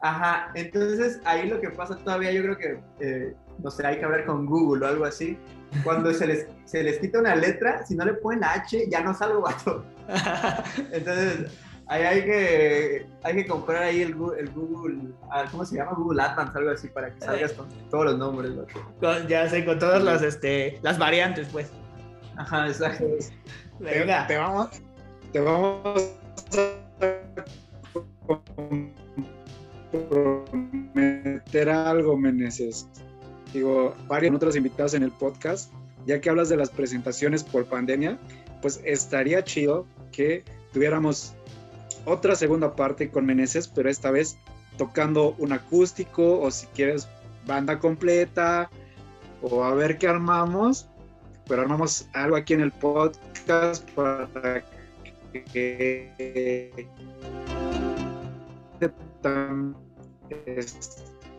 Ajá, 0.00 0.52
entonces 0.54 1.20
ahí 1.24 1.48
lo 1.48 1.60
que 1.60 1.70
pasa 1.70 1.96
todavía, 1.96 2.30
yo 2.30 2.42
creo 2.42 2.58
que, 2.58 2.80
eh, 3.00 3.34
no 3.58 3.70
sé, 3.70 3.84
hay 3.86 3.98
que 3.98 4.04
hablar 4.04 4.26
con 4.26 4.46
Google 4.46 4.84
o 4.84 4.88
algo 4.88 5.04
así, 5.06 5.38
cuando 5.82 6.12
se 6.12 6.26
les, 6.26 6.46
se 6.66 6.82
les 6.84 6.98
quita 6.98 7.18
una 7.18 7.34
letra, 7.34 7.84
si 7.86 7.96
no 7.96 8.04
le 8.04 8.12
ponen 8.12 8.40
la 8.40 8.52
H, 8.52 8.88
ya 8.90 9.00
no 9.00 9.14
salgo. 9.14 9.44
Entonces, 10.92 11.50
ahí 11.86 12.02
hay 12.02 12.24
que, 12.24 13.06
hay 13.22 13.36
que 13.36 13.46
comprar 13.46 13.84
ahí 13.84 14.02
el, 14.02 14.14
el 14.38 14.50
Google, 14.50 15.14
ah, 15.30 15.46
¿cómo 15.50 15.64
se 15.64 15.76
llama? 15.76 15.92
Google 15.92 16.22
AdWords, 16.22 16.56
algo 16.56 16.70
así, 16.70 16.88
para 16.88 17.12
que 17.14 17.20
salgas 17.22 17.54
con 17.54 17.68
todos 17.88 18.04
los 18.04 18.18
nombres. 18.18 18.52
ya 19.28 19.48
sé, 19.48 19.64
con 19.64 19.78
todas 19.78 20.04
las, 20.04 20.22
este, 20.22 20.78
las 20.82 20.98
variantes, 20.98 21.48
pues. 21.50 21.72
Ajá, 22.36 22.68
exacto. 22.68 23.04
Venga. 23.78 24.26
Te, 24.26 24.36
vamos, 24.36 24.68
te 25.32 25.40
vamos 25.40 26.12
a 26.38 26.72
prometer 29.90 31.68
algo, 31.68 32.16
Meneses 32.16 32.86
digo, 33.52 33.94
varios 34.08 34.34
otros 34.34 34.56
invitados 34.56 34.94
en 34.94 35.02
el 35.02 35.10
podcast, 35.10 35.72
ya 36.06 36.20
que 36.20 36.30
hablas 36.30 36.48
de 36.48 36.56
las 36.56 36.70
presentaciones 36.70 37.44
por 37.44 37.66
pandemia, 37.66 38.18
pues 38.60 38.80
estaría 38.84 39.44
chido 39.44 39.86
que 40.10 40.44
tuviéramos 40.72 41.34
otra 42.04 42.34
segunda 42.34 42.74
parte 42.74 43.10
con 43.10 43.26
Meneses, 43.26 43.68
pero 43.68 43.88
esta 43.88 44.10
vez 44.10 44.36
tocando 44.78 45.34
un 45.38 45.52
acústico 45.52 46.40
o 46.40 46.50
si 46.50 46.66
quieres 46.68 47.08
banda 47.46 47.78
completa 47.78 48.70
o 49.42 49.64
a 49.64 49.74
ver 49.74 49.98
qué 49.98 50.08
armamos, 50.08 50.88
pero 51.52 51.60
armamos 51.64 52.08
algo 52.14 52.34
aquí 52.36 52.54
en 52.54 52.62
el 52.62 52.72
podcast 52.72 53.86
para 53.90 54.64
que 55.52 56.88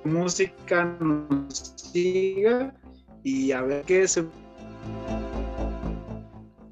música 0.03 0.85
nos 0.99 1.73
siga 1.77 2.71
y 3.23 3.51
a 3.53 3.63
ver 3.63 3.83
qué 3.85 4.07
se 4.07 4.23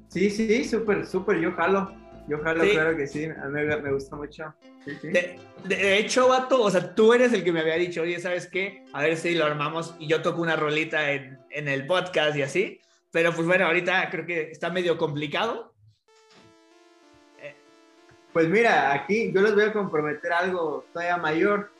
Sí, 0.06 0.30
sí, 0.30 0.64
súper, 0.64 1.04
súper, 1.04 1.40
yo 1.40 1.50
jalo. 1.50 1.92
Yo 2.28 2.38
jalo, 2.44 2.62
claro 2.62 2.96
que 2.96 3.08
sí, 3.08 3.24
a 3.24 3.48
mí 3.48 3.60
me, 3.64 3.92
gusta 3.92 4.14
mucho. 4.14 4.54
De, 5.64 5.98
hecho, 5.98 6.28
vato, 6.28 6.62
o 6.62 6.70
sea, 6.70 6.94
tú 6.94 7.12
eres 7.12 7.32
el 7.32 7.42
que 7.42 7.50
me 7.50 7.58
había 7.58 7.74
dicho, 7.74 8.02
oye, 8.02 8.20
¿sabes 8.20 8.46
qué? 8.46 8.84
A 8.92 9.02
ver 9.02 9.16
si 9.16 9.34
lo 9.34 9.46
armamos 9.46 9.96
y 9.98 10.06
yo 10.06 10.22
toco 10.22 10.40
una 10.40 10.54
rolita 10.54 11.10
en, 11.10 11.40
en 11.50 11.66
el 11.66 11.88
podcast 11.88 12.36
y 12.36 12.42
así. 12.42 12.78
Pero 13.12 13.32
pues 13.32 13.46
bueno, 13.46 13.66
ahorita 13.66 14.08
creo 14.10 14.26
que 14.26 14.50
está 14.50 14.70
medio 14.70 14.98
complicado. 14.98 15.72
Pues 18.32 18.48
mira, 18.48 18.94
aquí 18.94 19.30
yo 19.30 19.42
les 19.42 19.54
voy 19.54 19.64
a 19.64 19.72
comprometer 19.72 20.32
algo 20.32 20.86
todavía 20.92 21.18
mayor. 21.18 21.70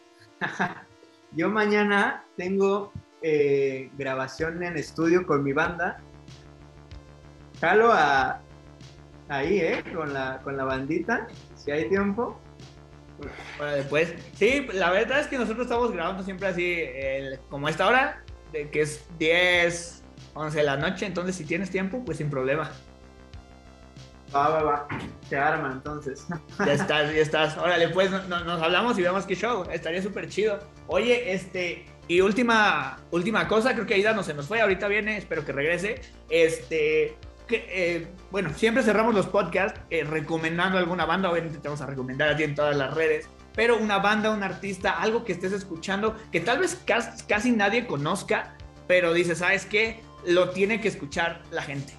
yo 1.32 1.48
mañana 1.48 2.26
tengo 2.36 2.92
eh, 3.22 3.90
grabación 3.96 4.62
en 4.62 4.76
estudio 4.76 5.26
con 5.26 5.42
mi 5.42 5.54
banda. 5.54 5.98
Jalo 7.58 7.90
a, 7.92 8.42
ahí, 9.28 9.60
¿eh? 9.60 9.82
Con 9.94 10.12
la, 10.12 10.40
con 10.44 10.58
la 10.58 10.64
bandita, 10.64 11.26
si 11.54 11.70
hay 11.70 11.88
tiempo. 11.88 12.38
Bueno, 13.56 13.72
después. 13.72 14.14
Sí, 14.34 14.66
la 14.74 14.90
verdad 14.90 15.20
es 15.20 15.28
que 15.28 15.38
nosotros 15.38 15.64
estamos 15.64 15.92
grabando 15.92 16.22
siempre 16.22 16.48
así, 16.48 16.84
como 17.48 17.68
a 17.68 17.70
esta 17.70 17.86
hora, 17.86 18.22
de 18.52 18.68
que 18.68 18.82
es 18.82 19.06
10, 19.18 20.01
11 20.34 20.58
de 20.58 20.64
la 20.64 20.76
noche. 20.76 21.06
Entonces, 21.06 21.36
si 21.36 21.44
tienes 21.44 21.70
tiempo, 21.70 22.04
pues 22.04 22.18
sin 22.18 22.30
problema. 22.30 22.70
Va, 24.34 24.48
va, 24.48 24.62
va. 24.62 24.88
Se 25.28 25.36
arma 25.36 25.72
entonces. 25.72 26.26
Ya 26.58 26.72
estás, 26.72 27.12
ya 27.14 27.20
estás. 27.20 27.56
Órale, 27.58 27.88
pues 27.88 28.10
nos 28.10 28.62
hablamos 28.62 28.98
y 28.98 29.02
vemos 29.02 29.26
qué 29.26 29.34
show. 29.34 29.64
Estaría 29.70 30.02
súper 30.02 30.28
chido. 30.28 30.58
Oye, 30.86 31.32
este, 31.32 31.86
y 32.08 32.20
última, 32.20 32.98
última 33.10 33.46
cosa, 33.46 33.74
creo 33.74 33.86
que 33.86 33.94
Aida 33.94 34.12
no 34.12 34.22
se 34.22 34.34
nos 34.34 34.46
fue, 34.46 34.60
ahorita 34.60 34.88
viene, 34.88 35.16
espero 35.16 35.44
que 35.44 35.52
regrese. 35.52 36.00
Este, 36.28 37.16
que, 37.46 37.66
eh, 37.68 38.08
bueno, 38.30 38.50
siempre 38.54 38.82
cerramos 38.82 39.14
los 39.14 39.26
podcasts 39.26 39.80
eh, 39.90 40.04
recomendando 40.04 40.78
alguna 40.78 41.04
banda, 41.04 41.30
obviamente 41.30 41.58
te 41.58 41.68
vamos 41.68 41.80
a 41.80 41.86
recomendar 41.86 42.30
a 42.30 42.36
ti 42.36 42.42
en 42.42 42.54
todas 42.54 42.76
las 42.76 42.94
redes, 42.94 43.28
pero 43.54 43.78
una 43.78 43.98
banda, 43.98 44.30
un 44.30 44.42
artista, 44.42 45.00
algo 45.00 45.24
que 45.24 45.32
estés 45.32 45.52
escuchando, 45.52 46.16
que 46.32 46.40
tal 46.40 46.58
vez 46.58 46.80
casi, 46.86 47.24
casi 47.24 47.52
nadie 47.52 47.86
conozca, 47.86 48.56
pero 48.86 49.12
dices, 49.12 49.38
¿sabes 49.38 49.66
qué? 49.66 50.00
Lo 50.26 50.50
tiene 50.50 50.80
que 50.80 50.88
escuchar 50.88 51.42
la 51.50 51.62
gente. 51.62 51.94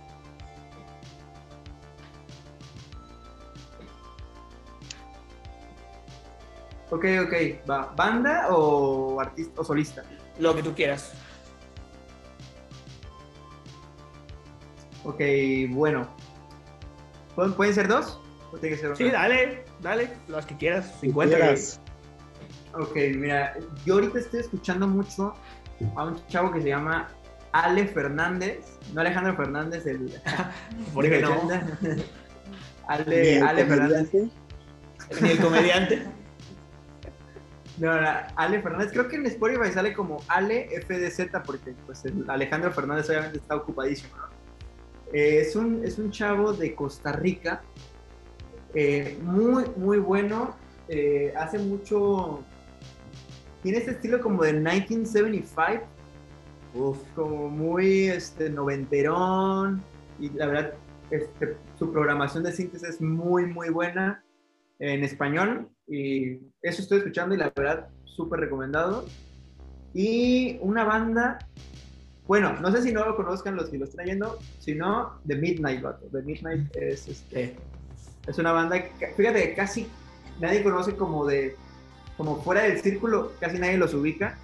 Ok, 6.89 7.05
ok, 7.25 7.67
va. 7.69 7.91
¿Banda 7.95 8.47
o 8.49 9.19
artista 9.19 9.61
o 9.61 9.63
solista? 9.63 10.03
Lo 10.37 10.55
que 10.55 10.61
tú 10.61 10.75
quieras. 10.75 11.13
Ok, 15.03 15.19
bueno. 15.69 16.07
¿Pueden 17.35 17.73
ser 17.73 17.87
dos? 17.87 18.19
¿O 18.51 18.57
tiene 18.57 18.75
que 18.75 18.81
ser 18.81 18.95
Sí, 18.95 19.09
dale, 19.09 19.65
dale, 19.81 20.13
las 20.27 20.45
que 20.45 20.55
quieras, 20.55 20.93
50. 21.01 21.55
Ok, 22.75 22.95
mira, 23.15 23.55
yo 23.85 23.95
ahorita 23.95 24.19
estoy 24.19 24.41
escuchando 24.41 24.87
mucho 24.87 25.33
a 25.95 26.05
un 26.05 26.27
chavo 26.27 26.51
que 26.51 26.61
se 26.61 26.69
llama 26.69 27.09
Ale 27.51 27.87
Fernández, 27.87 28.79
no 28.93 29.01
Alejandro 29.01 29.35
Fernández, 29.35 29.85
el. 29.85 30.13
¿Por 30.93 31.05
qué 31.05 31.21
no? 31.21 31.33
Ale, 32.87 33.41
Ale 33.41 33.65
Fernández. 33.65 34.09
Ni 35.21 35.29
el 35.29 35.39
comediante. 35.39 36.03
No, 37.79 37.89
Ale 38.35 38.61
Fernández, 38.61 38.91
creo 38.91 39.07
que 39.07 39.15
en 39.15 39.25
Spotify 39.25 39.71
sale 39.73 39.95
como 39.95 40.21
Ale 40.27 40.69
FDZ 40.85 41.31
porque 41.43 41.73
pues 41.87 42.03
Alejandro 42.27 42.71
Fernández 42.71 43.09
obviamente 43.09 43.39
está 43.39 43.55
ocupadísimo. 43.55 44.13
Eh, 45.11 45.41
es, 45.41 45.55
un, 45.55 45.83
es 45.83 45.97
un 45.97 46.11
chavo 46.11 46.53
de 46.53 46.75
Costa 46.75 47.11
Rica, 47.11 47.63
eh, 48.73 49.17
muy, 49.21 49.65
muy 49.75 49.99
bueno, 49.99 50.55
eh, 50.87 51.31
hace 51.37 51.59
mucho, 51.59 52.43
tiene 53.63 53.79
este 53.79 53.91
estilo 53.91 54.21
como 54.21 54.43
de 54.43 54.53
1975, 54.53 55.85
Uf. 56.75 56.97
como 57.15 57.49
muy 57.49 58.09
este, 58.09 58.49
noventerón, 58.49 59.81
y 60.19 60.29
la 60.29 60.45
verdad 60.47 60.73
este, 61.09 61.57
su 61.77 61.91
programación 61.91 62.43
de 62.43 62.51
síntesis 62.51 62.89
es 62.89 63.01
muy, 63.01 63.45
muy 63.45 63.69
buena 63.69 64.23
en 64.79 65.03
español 65.03 65.69
y 65.87 66.39
eso 66.61 66.81
estoy 66.81 66.99
escuchando 66.99 67.35
y 67.35 67.37
la 67.37 67.51
verdad, 67.55 67.87
súper 68.05 68.39
recomendado. 68.39 69.05
Y 69.93 70.57
una 70.61 70.83
banda, 70.83 71.39
bueno, 72.25 72.53
no 72.59 72.71
sé 72.71 72.81
si 72.81 72.91
no 72.91 73.05
lo 73.05 73.15
conozcan 73.15 73.55
los 73.55 73.69
que 73.69 73.77
lo 73.77 73.85
están 73.85 74.07
yendo, 74.07 74.39
sino 74.59 75.19
The 75.27 75.35
Midnight 75.35 75.81
Battle. 75.81 76.09
The 76.11 76.21
Midnight 76.23 76.75
es, 76.75 77.07
este, 77.07 77.55
es 78.27 78.37
una 78.37 78.51
banda 78.51 78.83
que, 78.83 79.07
fíjate, 79.15 79.53
casi 79.53 79.87
nadie 80.39 80.63
conoce 80.63 80.95
como 80.95 81.25
de, 81.25 81.55
como 82.17 82.41
fuera 82.41 82.63
del 82.63 82.81
círculo, 82.81 83.31
casi 83.39 83.59
nadie 83.59 83.77
los 83.77 83.93
ubica. 83.93 84.37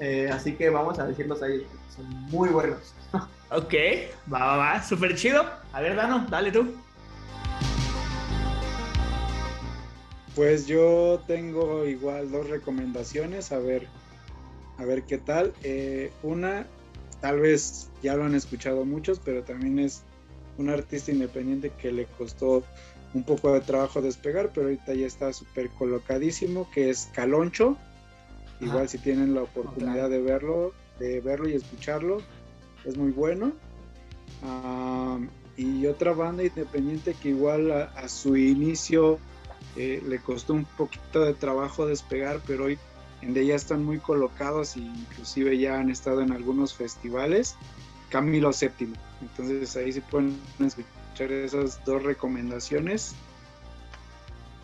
Eh, 0.00 0.28
así 0.32 0.52
que 0.54 0.70
vamos 0.70 0.98
a 0.98 1.06
decirlos 1.06 1.42
ahí, 1.42 1.66
son 1.94 2.06
muy 2.30 2.48
buenos. 2.48 2.94
ok, 3.50 3.74
va, 4.32 4.38
va, 4.44 4.56
va, 4.56 4.82
súper 4.82 5.14
chido. 5.14 5.44
A 5.72 5.80
ver, 5.80 5.96
Dano, 5.96 6.26
dale 6.28 6.50
tú. 6.50 6.74
Pues 10.34 10.66
yo 10.66 11.22
tengo 11.28 11.86
igual 11.86 12.32
dos 12.32 12.48
recomendaciones, 12.48 13.52
a 13.52 13.58
ver, 13.58 13.86
a 14.78 14.84
ver 14.84 15.04
qué 15.04 15.18
tal. 15.18 15.54
Eh, 15.62 16.10
una, 16.24 16.66
tal 17.20 17.38
vez 17.38 17.88
ya 18.02 18.16
lo 18.16 18.24
han 18.24 18.34
escuchado 18.34 18.84
muchos, 18.84 19.20
pero 19.20 19.44
también 19.44 19.78
es 19.78 20.02
un 20.58 20.70
artista 20.70 21.12
independiente 21.12 21.70
que 21.80 21.92
le 21.92 22.06
costó 22.18 22.64
un 23.14 23.22
poco 23.22 23.52
de 23.52 23.60
trabajo 23.60 24.02
despegar, 24.02 24.50
pero 24.52 24.66
ahorita 24.66 24.92
ya 24.94 25.06
está 25.06 25.32
súper 25.32 25.70
colocadísimo, 25.70 26.68
que 26.72 26.90
es 26.90 27.08
Caloncho. 27.14 27.76
Igual 28.60 28.88
si 28.88 28.98
tienen 28.98 29.34
la 29.34 29.42
oportunidad 29.42 30.10
de 30.10 30.20
verlo, 30.20 30.72
de 30.98 31.20
verlo 31.20 31.48
y 31.48 31.54
escucharlo, 31.54 32.18
es 32.84 32.96
muy 32.96 33.12
bueno. 33.12 33.52
Y 35.56 35.86
otra 35.86 36.12
banda 36.12 36.42
independiente 36.42 37.14
que 37.14 37.30
igual 37.30 37.70
a 37.70 38.08
su 38.08 38.36
inicio 38.36 39.18
eh, 39.76 40.02
le 40.06 40.18
costó 40.18 40.54
un 40.54 40.64
poquito 40.64 41.24
de 41.24 41.34
trabajo 41.34 41.86
despegar, 41.86 42.40
pero 42.46 42.64
hoy 42.64 42.78
en 43.22 43.34
día 43.34 43.54
están 43.54 43.84
muy 43.84 43.98
colocados 43.98 44.76
e 44.76 44.80
inclusive 44.80 45.56
ya 45.58 45.78
han 45.78 45.90
estado 45.90 46.20
en 46.20 46.32
algunos 46.32 46.74
festivales. 46.74 47.56
Camilo 48.08 48.50
VII. 48.50 48.92
Entonces 49.22 49.76
ahí 49.76 49.92
se 49.92 50.00
pueden 50.00 50.38
escuchar 50.60 51.03
esas 51.20 51.84
dos 51.84 52.02
recomendaciones. 52.02 53.14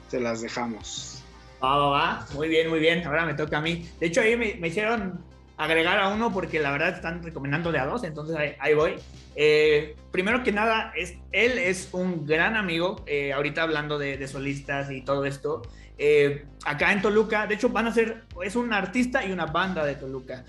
Se 0.09 0.21
las 0.21 0.41
dejamos. 0.43 1.23
Va, 1.63 1.77
va, 1.77 1.89
va. 1.89 2.27
Muy 2.35 2.49
bien, 2.49 2.69
muy 2.69 2.81
bien. 2.81 3.07
Ahora 3.07 3.25
me 3.25 3.35
toca 3.35 3.59
a 3.59 3.61
mí. 3.61 3.89
De 4.01 4.07
hecho, 4.07 4.21
ahí 4.21 4.37
me, 4.37 4.55
me 4.55 4.69
hicieron 4.69 5.23
agregar 5.61 5.99
a 5.99 6.09
uno 6.09 6.33
porque 6.33 6.59
la 6.59 6.73
verdad 6.73 6.89
están 6.89 7.23
recomendándole 7.23 7.79
a 7.79 7.85
dos, 7.85 8.03
entonces 8.03 8.35
ahí, 8.59 8.73
voy. 8.73 8.95
Eh, 9.37 9.95
primero 10.11 10.43
que 10.43 10.53
nada, 10.53 10.91
es, 10.97 11.17
él 11.33 11.59
es 11.59 11.91
un 11.93 12.27
gran 12.27 12.57
amigo, 12.57 13.05
eh, 13.07 13.35
ahorita 13.35 13.63
hablando 13.63 13.99
de, 13.99 14.27
solistas 14.27 14.91
y 14.91 15.03
todo 15.03 15.27
esto. 15.27 15.61
Eh, 15.99 16.47
acá 16.65 16.93
en 16.93 17.03
Toluca, 17.03 17.47
de 17.47 17.57
hecho 17.57 17.69
van 17.69 17.87
a 17.87 17.93
ser, 17.93 18.25
es 18.43 18.57
un 18.57 18.73
artista 18.73 19.23
y 19.23 19.33
una 19.33 19.45
banda 19.45 19.85
de 19.85 19.97
Toluca. 19.97 20.47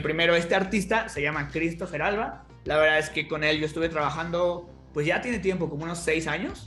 primero, 0.00 0.36
este 0.36 0.54
artista 0.54 1.08
se 1.08 1.22
llama 1.22 1.48
Christopher 1.48 2.00
Alba. 2.00 2.44
La 2.64 2.76
verdad 2.76 3.00
es 3.00 3.10
que 3.10 3.26
con 3.26 3.42
él 3.42 3.58
yo 3.58 3.66
estuve 3.66 3.88
trabajando, 3.88 4.70
pues 4.92 5.06
ya 5.06 5.20
tiene 5.20 5.38
tiempo, 5.38 5.68
como 5.68 5.84
unos 5.84 5.98
seis 5.98 6.26
años. 6.26 6.66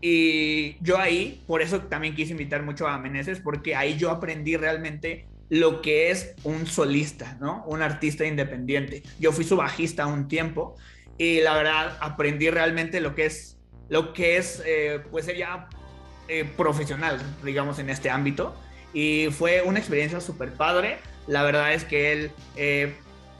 y 0.00 0.76
yo 0.82 0.98
ahí, 0.98 1.42
por 1.46 1.62
eso 1.62 1.80
también 1.82 2.14
quise 2.14 2.32
invitar 2.32 2.62
mucho 2.62 2.86
a 2.86 2.98
Meneses, 2.98 3.40
porque 3.40 3.74
ahí 3.74 3.96
yo 3.96 4.10
aprendí 4.10 4.56
realmente 4.56 5.26
lo 5.48 5.82
que 5.82 6.10
es 6.10 6.34
un 6.42 6.66
solista, 6.66 7.36
¿no? 7.40 7.64
Un 7.66 7.82
artista 7.82 8.24
independiente. 8.24 9.02
Yo 9.18 9.32
fui 9.32 9.44
su 9.44 9.56
bajista 9.56 10.06
un 10.06 10.28
tiempo 10.28 10.76
y 11.18 11.40
la 11.40 11.54
verdad 11.54 11.96
aprendí 12.00 12.50
realmente 12.50 13.00
lo 13.00 13.14
que 13.14 13.26
es, 13.26 13.58
lo 13.88 14.12
que 14.12 14.36
es, 14.36 14.62
eh, 14.66 15.00
pues 15.10 15.26
sería 15.26 15.68
eh, 16.28 16.44
profesional, 16.56 17.20
digamos, 17.44 17.78
en 17.78 17.90
este 17.90 18.10
ámbito. 18.10 18.56
Y 18.92 19.28
fue 19.30 19.62
una 19.62 19.78
experiencia 19.78 20.20
súper 20.20 20.52
padre. 20.52 20.98
La 21.26 21.42
verdad 21.42 21.74
es 21.74 21.84
que 21.84 22.12
él, 22.12 22.30
eh, 22.56 22.94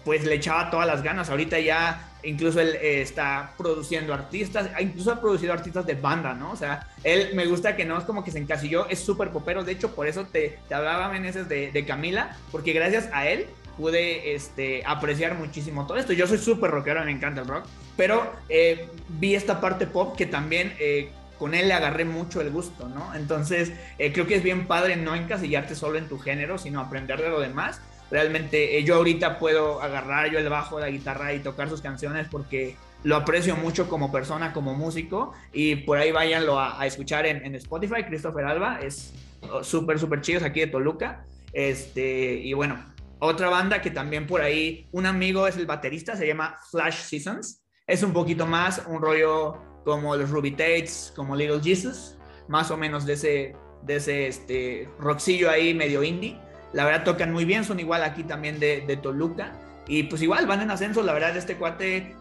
pues 0.05 0.25
le 0.25 0.35
echaba 0.35 0.71
todas 0.71 0.87
las 0.87 1.03
ganas. 1.03 1.31
Ahorita 1.31 1.59
ya 1.59 2.11
incluso 2.25 2.61
él 2.61 2.77
eh, 2.81 3.01
está 3.03 3.53
produciendo 3.57 4.15
artistas, 4.15 4.71
incluso 4.81 5.13
ha 5.13 5.21
producido 5.21 5.53
artistas 5.53 5.87
de 5.87 5.95
banda, 5.95 6.35
¿no? 6.35 6.53
O 6.53 6.57
sea, 6.57 6.89
él 7.03 7.31
me 7.35 7.47
gusta 7.47 7.77
que 7.77 7.85
no 7.85 7.99
es 7.99 8.05
como 8.05 8.25
que 8.25 8.31
se 8.31 8.39
encasilló, 8.39 8.89
es 8.89 8.99
súper 9.01 9.31
popero, 9.31 9.65
de 9.65 9.73
hecho 9.73 9.95
por 9.95 10.07
eso 10.07 10.27
te, 10.27 10.59
te 10.69 10.75
hablaba 10.75 11.09
Meneses 11.09 11.49
de, 11.49 11.71
de, 11.71 11.85
Camila, 11.85 12.37
porque 12.51 12.73
gracias 12.73 13.09
a 13.13 13.29
él 13.29 13.47
pude 13.77 14.35
este, 14.35 14.83
apreciar 14.87 15.35
muchísimo 15.35 15.87
todo 15.87 15.99
esto. 15.99 16.13
Yo 16.13 16.27
soy 16.27 16.39
súper 16.39 16.71
rockero, 16.71 17.05
me 17.05 17.11
encanta 17.11 17.43
el 17.43 17.49
rock, 17.49 17.67
pero 17.97 18.33
eh, 18.49 18.89
vi 19.09 19.35
esta 19.35 19.61
parte 19.61 19.87
pop 19.87 20.17
que 20.17 20.27
también... 20.27 20.75
Eh, 20.79 21.11
con 21.35 21.53
él 21.53 21.67
le 21.67 21.75
agarré 21.75 22.05
mucho 22.05 22.41
el 22.41 22.51
gusto, 22.51 22.89
¿no? 22.89 23.13
Entonces, 23.13 23.73
creo 23.99 24.25
que 24.25 24.37
es 24.37 24.43
bien 24.45 24.69
padre 24.69 24.95
no 24.95 25.17
encasillarte 25.17 25.75
solo 25.75 25.99
en 25.99 26.09
tu 26.09 26.17
género, 26.17 26.59
sino 26.59 26.81
aprender 26.81 27.21
de 27.21 27.29
lo 27.29 27.41
demás 27.41 27.81
Realmente 28.15 28.79
eh, 28.79 28.85
yo 28.85 28.95
ahorita 28.95 29.41
puedo 29.41 29.83
agarrar 29.83 30.31
yo 30.31 30.39
el 30.39 30.49
bajo, 30.49 30.79
la 30.79 30.89
guitarra 30.89 31.35
y 31.35 31.41
tocar 31.41 31.69
sus 31.69 31.81
canciones 31.81 32.29
porque 32.31 32.77
lo 33.03 33.17
aprecio 33.17 33.57
mucho 33.57 33.89
como 33.89 34.13
persona, 34.13 34.53
como 34.53 34.73
músico 34.73 35.33
y 35.53 35.75
por 35.75 35.99
ahí 35.99 36.13
váyanlo 36.13 36.61
a, 36.61 36.87
escuchar 36.87 37.27
en, 37.27 37.45
en, 37.45 37.57
Spotify, 37.57 38.05
Christopher 38.05 38.45
Alba, 38.45 38.79
es 38.81 39.13
oh, 39.51 39.65
súper, 39.65 39.99
súper 39.99 40.21
chido, 40.21 40.47
aquí 40.47 40.61
de 40.61 40.69
Toluca. 40.69 41.27
Este, 41.53 42.35
y 42.35 42.53
bueno, 42.53 42.85
otra 43.19 43.49
banda 43.49 43.83
que 43.83 43.91
también 43.91 44.29
por 44.29 44.43
ahí, 44.43 44.87
un 44.93 45.07
amigo 45.07 45.49
es 45.49 45.57
el 45.57 45.67
baterista, 45.67 46.15
se 46.15 46.29
llama 46.29 46.57
Flash 46.71 46.99
Seasons. 46.99 47.65
Es 47.85 48.05
un 48.05 48.13
poquito 48.13 48.47
más 48.47 48.81
un 48.87 49.03
rollo 49.03 49.59
como 49.85 50.15
los 50.15 50.31
Ruby 50.31 50.53
Tates, 50.53 51.13
como 51.17 51.35
Little 51.35 51.61
Jesus, 51.61 52.17
más 52.47 52.71
o 52.71 52.77
menos 52.77 53.07
de 53.07 53.15
ese, 53.15 53.57
de 53.83 53.97
ese 53.97 54.29
este, 54.29 54.89
rockcillo 55.01 55.51
ahí 55.51 55.75
medio 55.75 56.05
indie. 56.05 56.44
La 56.75 56.85
verdad 56.85 57.05
tocan 57.05 57.33
muy 57.33 57.45
bien, 57.45 57.65
son 57.65 57.81
igual 57.81 58.03
aquí 58.03 58.25
también 58.25 58.61
de, 58.61 58.83
de 58.83 58.97
Toluca. 58.97 59.53
Y 59.87 60.05
pues 60.05 60.21
igual 60.23 60.47
van 60.47 60.61
en 60.61 60.71
ascenso, 60.71 61.03
la 61.03 61.13
verdad 61.13 61.37
este 61.37 61.57
cuate 61.57 62.15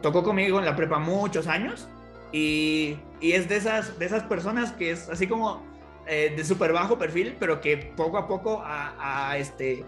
tocó 0.00 0.22
conmigo 0.22 0.58
en 0.58 0.64
la 0.64 0.76
prepa 0.76 0.98
muchos 0.98 1.46
años 1.46 1.88
y, 2.30 2.96
y 3.20 3.32
es 3.32 3.48
de 3.48 3.56
esas, 3.56 3.98
de 3.98 4.06
esas 4.06 4.22
personas 4.24 4.72
que 4.72 4.90
es 4.90 5.08
así 5.08 5.26
como 5.26 5.62
eh, 6.06 6.32
de 6.36 6.44
súper 6.44 6.72
bajo 6.72 6.98
perfil, 6.98 7.36
pero 7.38 7.60
que 7.60 7.76
poco 7.76 8.18
a 8.18 8.26
poco 8.26 8.62
ha, 8.64 9.36
este, 9.36 9.84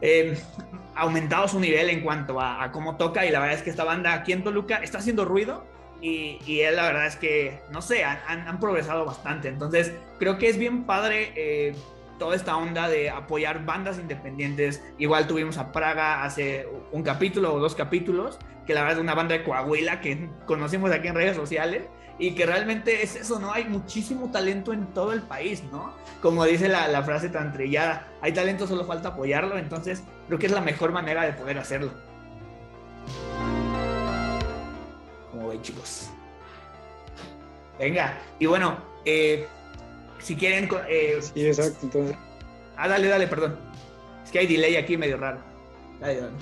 eh, 0.00 0.38
aumentado 0.94 1.48
su 1.48 1.58
nivel 1.58 1.90
en 1.90 2.00
cuanto 2.00 2.40
a, 2.40 2.70
cómo 2.72 2.96
toca 2.96 3.26
y 3.26 3.30
la 3.30 3.40
verdad 3.40 3.56
es 3.56 3.62
que 3.62 3.70
esta 3.70 3.84
banda 3.84 4.14
aquí 4.14 4.32
en 4.32 4.44
Toluca 4.44 4.76
está 4.76 4.98
haciendo 4.98 5.24
ruido 5.24 5.64
y, 6.00 6.38
y 6.46 6.60
él 6.60 6.76
la 6.76 6.84
verdad 6.84 7.06
es 7.06 7.16
que, 7.16 7.60
no 7.70 7.82
sé, 7.82 8.04
han, 8.04 8.46
han, 8.46 8.60
progresado 8.60 9.04
bastante. 9.04 9.48
Entonces 9.48 9.92
creo 10.20 10.38
que 10.38 10.48
es 10.48 10.56
bien 10.56 10.84
padre. 10.84 11.32
Eh, 11.34 11.74
toda 12.18 12.36
esta 12.36 12.56
onda 12.56 12.88
de 12.88 13.10
apoyar 13.10 13.64
bandas 13.64 13.98
independientes. 13.98 14.82
Igual 14.98 15.26
tuvimos 15.26 15.58
a 15.58 15.72
Praga 15.72 16.24
hace 16.24 16.68
un 16.92 17.02
capítulo 17.02 17.54
o 17.54 17.58
dos 17.58 17.74
capítulos, 17.74 18.38
que 18.66 18.74
la 18.74 18.82
verdad 18.82 18.98
es 18.98 19.02
una 19.02 19.14
banda 19.14 19.34
de 19.34 19.44
Coahuila 19.44 20.00
que 20.00 20.28
conocimos 20.46 20.90
aquí 20.90 21.08
en 21.08 21.14
redes 21.14 21.36
sociales 21.36 21.84
y 22.18 22.34
que 22.34 22.46
realmente 22.46 23.02
es 23.02 23.16
eso, 23.16 23.38
¿no? 23.38 23.52
Hay 23.52 23.64
muchísimo 23.64 24.30
talento 24.30 24.72
en 24.72 24.86
todo 24.92 25.12
el 25.12 25.22
país, 25.22 25.62
¿no? 25.70 25.94
Como 26.20 26.44
dice 26.44 26.68
la, 26.68 26.88
la 26.88 27.02
frase 27.02 27.28
tan 27.28 27.52
trillada, 27.52 28.08
hay 28.20 28.32
talento, 28.32 28.66
solo 28.66 28.84
falta 28.84 29.10
apoyarlo, 29.10 29.56
entonces 29.56 30.02
creo 30.26 30.38
que 30.38 30.46
es 30.46 30.52
la 30.52 30.60
mejor 30.60 30.92
manera 30.92 31.24
de 31.24 31.32
poder 31.32 31.58
hacerlo. 31.58 31.92
Como 35.30 35.48
ven, 35.48 35.62
chicos. 35.62 36.10
Venga, 37.78 38.18
y 38.40 38.46
bueno, 38.46 38.76
eh, 39.04 39.46
si 40.20 40.36
quieren... 40.36 40.68
Eh, 40.88 41.18
sí, 41.20 41.46
exacto, 41.46 41.78
entonces... 41.82 42.16
Ah, 42.76 42.88
dale, 42.88 43.08
dale, 43.08 43.26
perdón. 43.26 43.58
Es 44.24 44.30
que 44.30 44.40
hay 44.40 44.46
delay 44.46 44.76
aquí 44.76 44.96
medio 44.96 45.16
raro. 45.16 45.40
Dale, 46.00 46.20
dale. 46.20 46.32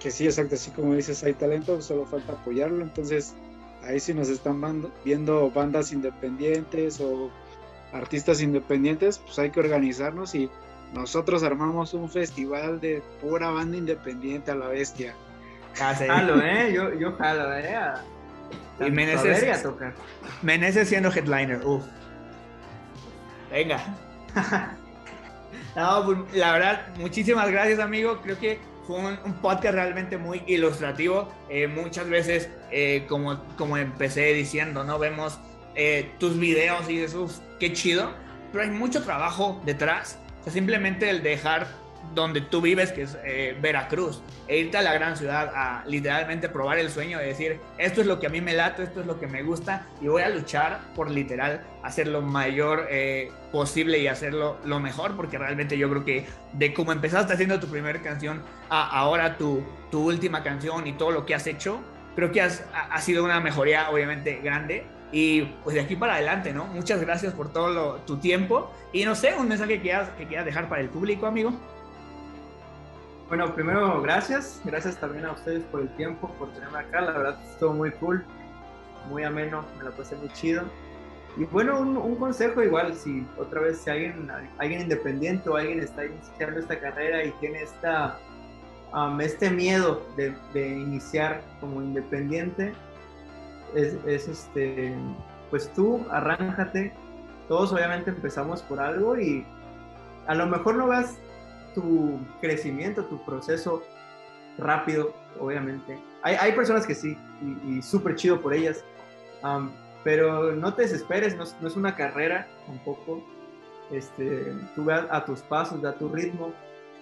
Que 0.00 0.10
sí, 0.10 0.26
exacto, 0.26 0.54
así 0.54 0.70
como 0.70 0.94
dices, 0.94 1.22
hay 1.24 1.34
talento, 1.34 1.80
solo 1.80 2.06
falta 2.06 2.32
apoyarlo. 2.32 2.82
Entonces, 2.82 3.34
ahí 3.82 4.00
si 4.00 4.14
nos 4.14 4.28
están 4.28 4.90
viendo 5.04 5.50
bandas 5.50 5.92
independientes 5.92 7.00
o 7.00 7.30
artistas 7.92 8.40
independientes, 8.40 9.18
pues 9.18 9.38
hay 9.38 9.50
que 9.50 9.60
organizarnos 9.60 10.34
y 10.34 10.50
nosotros 10.92 11.42
armamos 11.42 11.94
un 11.94 12.08
festival 12.08 12.80
de 12.80 13.02
pura 13.20 13.50
banda 13.50 13.76
independiente 13.76 14.50
a 14.50 14.54
la 14.54 14.68
bestia. 14.68 15.14
Ah, 15.80 15.94
jalo, 15.94 16.40
¿eh? 16.40 16.72
Yo, 16.72 16.94
yo 16.94 17.12
jalo, 17.12 17.54
¿eh? 17.54 17.76
Y 18.80 18.90
Meneses, 18.90 19.62
tocar. 19.62 19.94
Meneses 20.42 20.88
siendo 20.88 21.10
headliner, 21.10 21.64
uff. 21.64 21.84
Venga. 23.50 23.80
no, 25.76 26.04
pues, 26.04 26.18
la 26.34 26.52
verdad, 26.52 26.86
muchísimas 26.98 27.50
gracias, 27.50 27.78
amigo. 27.78 28.20
Creo 28.22 28.38
que 28.38 28.60
fue 28.86 28.98
un, 28.98 29.34
podcast 29.40 29.74
realmente 29.74 30.18
muy 30.18 30.42
ilustrativo. 30.46 31.32
Eh, 31.48 31.66
muchas 31.68 32.08
veces, 32.08 32.50
eh, 32.70 33.06
como, 33.08 33.42
como 33.56 33.76
empecé 33.76 34.32
diciendo, 34.34 34.84
¿no? 34.84 34.98
Vemos 34.98 35.38
eh, 35.74 36.10
tus 36.18 36.38
videos 36.38 36.88
y 36.88 36.98
dices, 36.98 37.14
uff, 37.14 37.38
qué 37.58 37.72
chido. 37.72 38.12
Pero 38.52 38.64
hay 38.64 38.70
mucho 38.70 39.02
trabajo 39.02 39.60
detrás. 39.64 40.18
O 40.40 40.44
sea, 40.44 40.52
simplemente 40.52 41.08
el 41.08 41.22
dejar 41.22 41.66
donde 42.14 42.40
tú 42.40 42.60
vives, 42.60 42.92
que 42.92 43.02
es 43.02 43.18
eh, 43.24 43.56
Veracruz, 43.60 44.22
e 44.48 44.58
irte 44.58 44.78
a 44.78 44.82
la 44.82 44.92
gran 44.94 45.16
ciudad 45.16 45.52
a 45.54 45.84
literalmente 45.86 46.48
probar 46.48 46.78
el 46.78 46.90
sueño 46.90 47.18
de 47.18 47.26
decir, 47.26 47.60
esto 47.78 48.00
es 48.00 48.06
lo 48.06 48.20
que 48.20 48.26
a 48.26 48.30
mí 48.30 48.40
me 48.40 48.54
late, 48.54 48.82
esto 48.82 49.00
es 49.00 49.06
lo 49.06 49.18
que 49.18 49.26
me 49.26 49.42
gusta, 49.42 49.86
y 50.00 50.08
voy 50.08 50.22
a 50.22 50.28
luchar 50.28 50.80
por 50.94 51.10
literal 51.10 51.64
hacer 51.82 52.08
lo 52.08 52.22
mayor 52.22 52.86
eh, 52.90 53.30
posible 53.52 53.98
y 53.98 54.08
hacerlo 54.08 54.58
lo 54.64 54.80
mejor, 54.80 55.16
porque 55.16 55.38
realmente 55.38 55.76
yo 55.78 55.88
creo 55.90 56.04
que 56.04 56.26
de 56.52 56.72
cómo 56.72 56.92
empezaste 56.92 57.32
haciendo 57.32 57.60
tu 57.60 57.68
primera 57.68 58.00
canción 58.02 58.42
a 58.70 58.86
ahora 58.86 59.36
tu, 59.36 59.64
tu 59.90 60.06
última 60.06 60.42
canción 60.42 60.86
y 60.86 60.92
todo 60.92 61.10
lo 61.10 61.26
que 61.26 61.34
has 61.34 61.46
hecho, 61.46 61.80
creo 62.16 62.32
que 62.32 62.40
has, 62.40 62.64
ha 62.72 63.00
sido 63.00 63.24
una 63.24 63.40
mejoría 63.40 63.90
obviamente 63.90 64.40
grande. 64.42 64.86
Y 65.12 65.42
pues 65.62 65.74
de 65.74 65.82
aquí 65.82 65.94
para 65.94 66.14
adelante, 66.14 66.52
¿no? 66.52 66.66
Muchas 66.66 67.00
gracias 67.00 67.32
por 67.32 67.52
todo 67.52 67.96
tu 68.06 68.16
tiempo. 68.16 68.72
Y 68.92 69.04
no 69.04 69.14
sé, 69.14 69.34
un 69.34 69.48
mensaje 69.48 69.74
que 69.74 69.82
quieras, 69.82 70.08
que 70.18 70.26
quieras 70.26 70.44
dejar 70.44 70.68
para 70.68 70.82
el 70.82 70.88
público, 70.88 71.26
amigo. 71.26 71.52
Bueno, 73.28 73.52
primero, 73.54 74.00
gracias. 74.02 74.60
Gracias 74.64 75.00
también 75.00 75.24
a 75.26 75.32
ustedes 75.32 75.64
por 75.64 75.80
el 75.80 75.88
tiempo, 75.96 76.28
por 76.38 76.52
tenerme 76.52 76.78
acá. 76.78 77.00
La 77.00 77.12
verdad, 77.12 77.38
estuvo 77.50 77.72
muy 77.72 77.90
cool, 77.92 78.24
muy 79.10 79.24
ameno, 79.24 79.64
me 79.78 79.84
la 79.84 79.90
pasé 79.90 80.14
muy 80.14 80.28
chido. 80.28 80.62
Y 81.36 81.44
bueno, 81.44 81.80
un, 81.80 82.16
consejo 82.16 82.62
igual, 82.62 82.94
si 82.94 83.26
otra 83.36 83.60
vez 83.60 83.78
si 83.78 83.90
alguien, 83.90 84.30
alguien 84.58 84.82
independiente 84.82 85.50
o 85.50 85.56
alguien 85.56 85.80
está 85.80 86.06
iniciando 86.06 86.60
esta 86.60 86.78
carrera 86.78 87.24
y 87.24 87.30
tiene 87.32 87.62
esta, 87.62 88.18
um, 88.94 89.20
este 89.20 89.50
miedo 89.50 90.06
de, 90.16 90.34
iniciar 90.54 91.42
como 91.60 91.82
independiente, 91.82 92.72
es, 93.74 93.96
es, 94.06 94.28
este, 94.28 94.94
pues 95.50 95.70
tú 95.74 96.06
arráncate. 96.10 96.94
Todos 97.48 97.72
obviamente 97.72 98.10
empezamos 98.10 98.62
por 98.62 98.80
algo 98.80 99.18
y 99.18 99.44
a 100.26 100.34
lo 100.34 100.46
mejor 100.46 100.76
no 100.76 100.86
vas 100.86 101.18
tu 101.76 102.18
crecimiento, 102.40 103.04
tu 103.04 103.22
proceso 103.24 103.82
rápido, 104.56 105.14
obviamente. 105.38 105.98
Hay, 106.22 106.34
hay 106.34 106.52
personas 106.52 106.86
que 106.86 106.94
sí, 106.94 107.16
y, 107.66 107.82
súper 107.82 108.16
chido 108.16 108.40
por 108.40 108.54
ellas, 108.54 108.82
pero 110.02 110.56
no 110.56 110.74
te 110.74 110.82
desesperes, 110.82 111.36
no, 111.36 111.44
no, 111.60 111.68
es 111.68 111.76
una 111.76 111.94
carrera 111.94 112.48
tampoco. 112.66 113.22
Este, 113.92 114.52
tú 114.74 114.86
vas 114.86 115.04
a 115.10 115.24
tus 115.24 115.42
pasos, 115.42 115.84
a 115.84 115.92
tu 115.92 116.08
ritmo. 116.08 116.52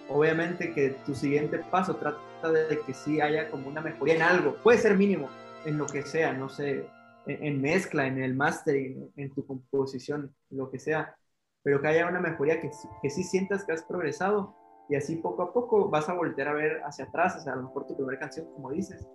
Obviamente 0.08 0.74
que 0.74 0.90
tu 1.06 1.14
siguiente 1.14 1.58
paso 1.70 1.96
trata 1.96 2.52
de 2.52 2.78
que 2.80 2.92
sí 2.92 3.20
haya 3.20 3.50
como 3.50 3.68
una 3.68 3.80
mejoría 3.80 4.16
en 4.16 4.22
algo, 4.22 4.56
puede 4.56 4.76
ser 4.78 4.98
mínimo, 4.98 5.30
en 5.64 5.78
lo 5.78 5.86
que 5.86 6.02
sea, 6.02 6.34
no 6.34 6.50
sé, 6.50 6.86
en, 7.26 7.62
mezcla, 7.62 8.06
en 8.06 8.22
el 8.22 8.34
máster, 8.34 8.74
en, 8.74 9.10
en, 9.16 9.30
tu 9.30 9.46
composición, 9.46 10.34
lo 10.50 10.70
que 10.70 10.78
sea, 10.78 11.16
pero 11.62 11.80
que 11.80 11.88
haya 11.88 12.06
una 12.06 12.20
mejoría 12.20 12.60
que, 12.60 12.70
que 13.00 13.08
sí 13.08 13.22
sientas 13.22 13.64
que 13.64 13.72
has 13.72 13.82
progresado 13.84 14.54
y 14.88 14.96
así 14.96 15.16
poco 15.16 15.42
a 15.42 15.52
poco 15.52 15.88
vas 15.88 16.08
a 16.08 16.14
voltear 16.14 16.48
a 16.48 16.52
ver 16.52 16.82
hacia 16.84 17.06
atrás, 17.06 17.36
o 17.36 17.40
sea, 17.40 17.54
a 17.54 17.56
lo 17.56 17.62
mejor 17.64 17.86
tu 17.86 17.96
primera 17.96 18.18
canción, 18.18 18.46
como 18.54 18.70
dices, 18.70 19.06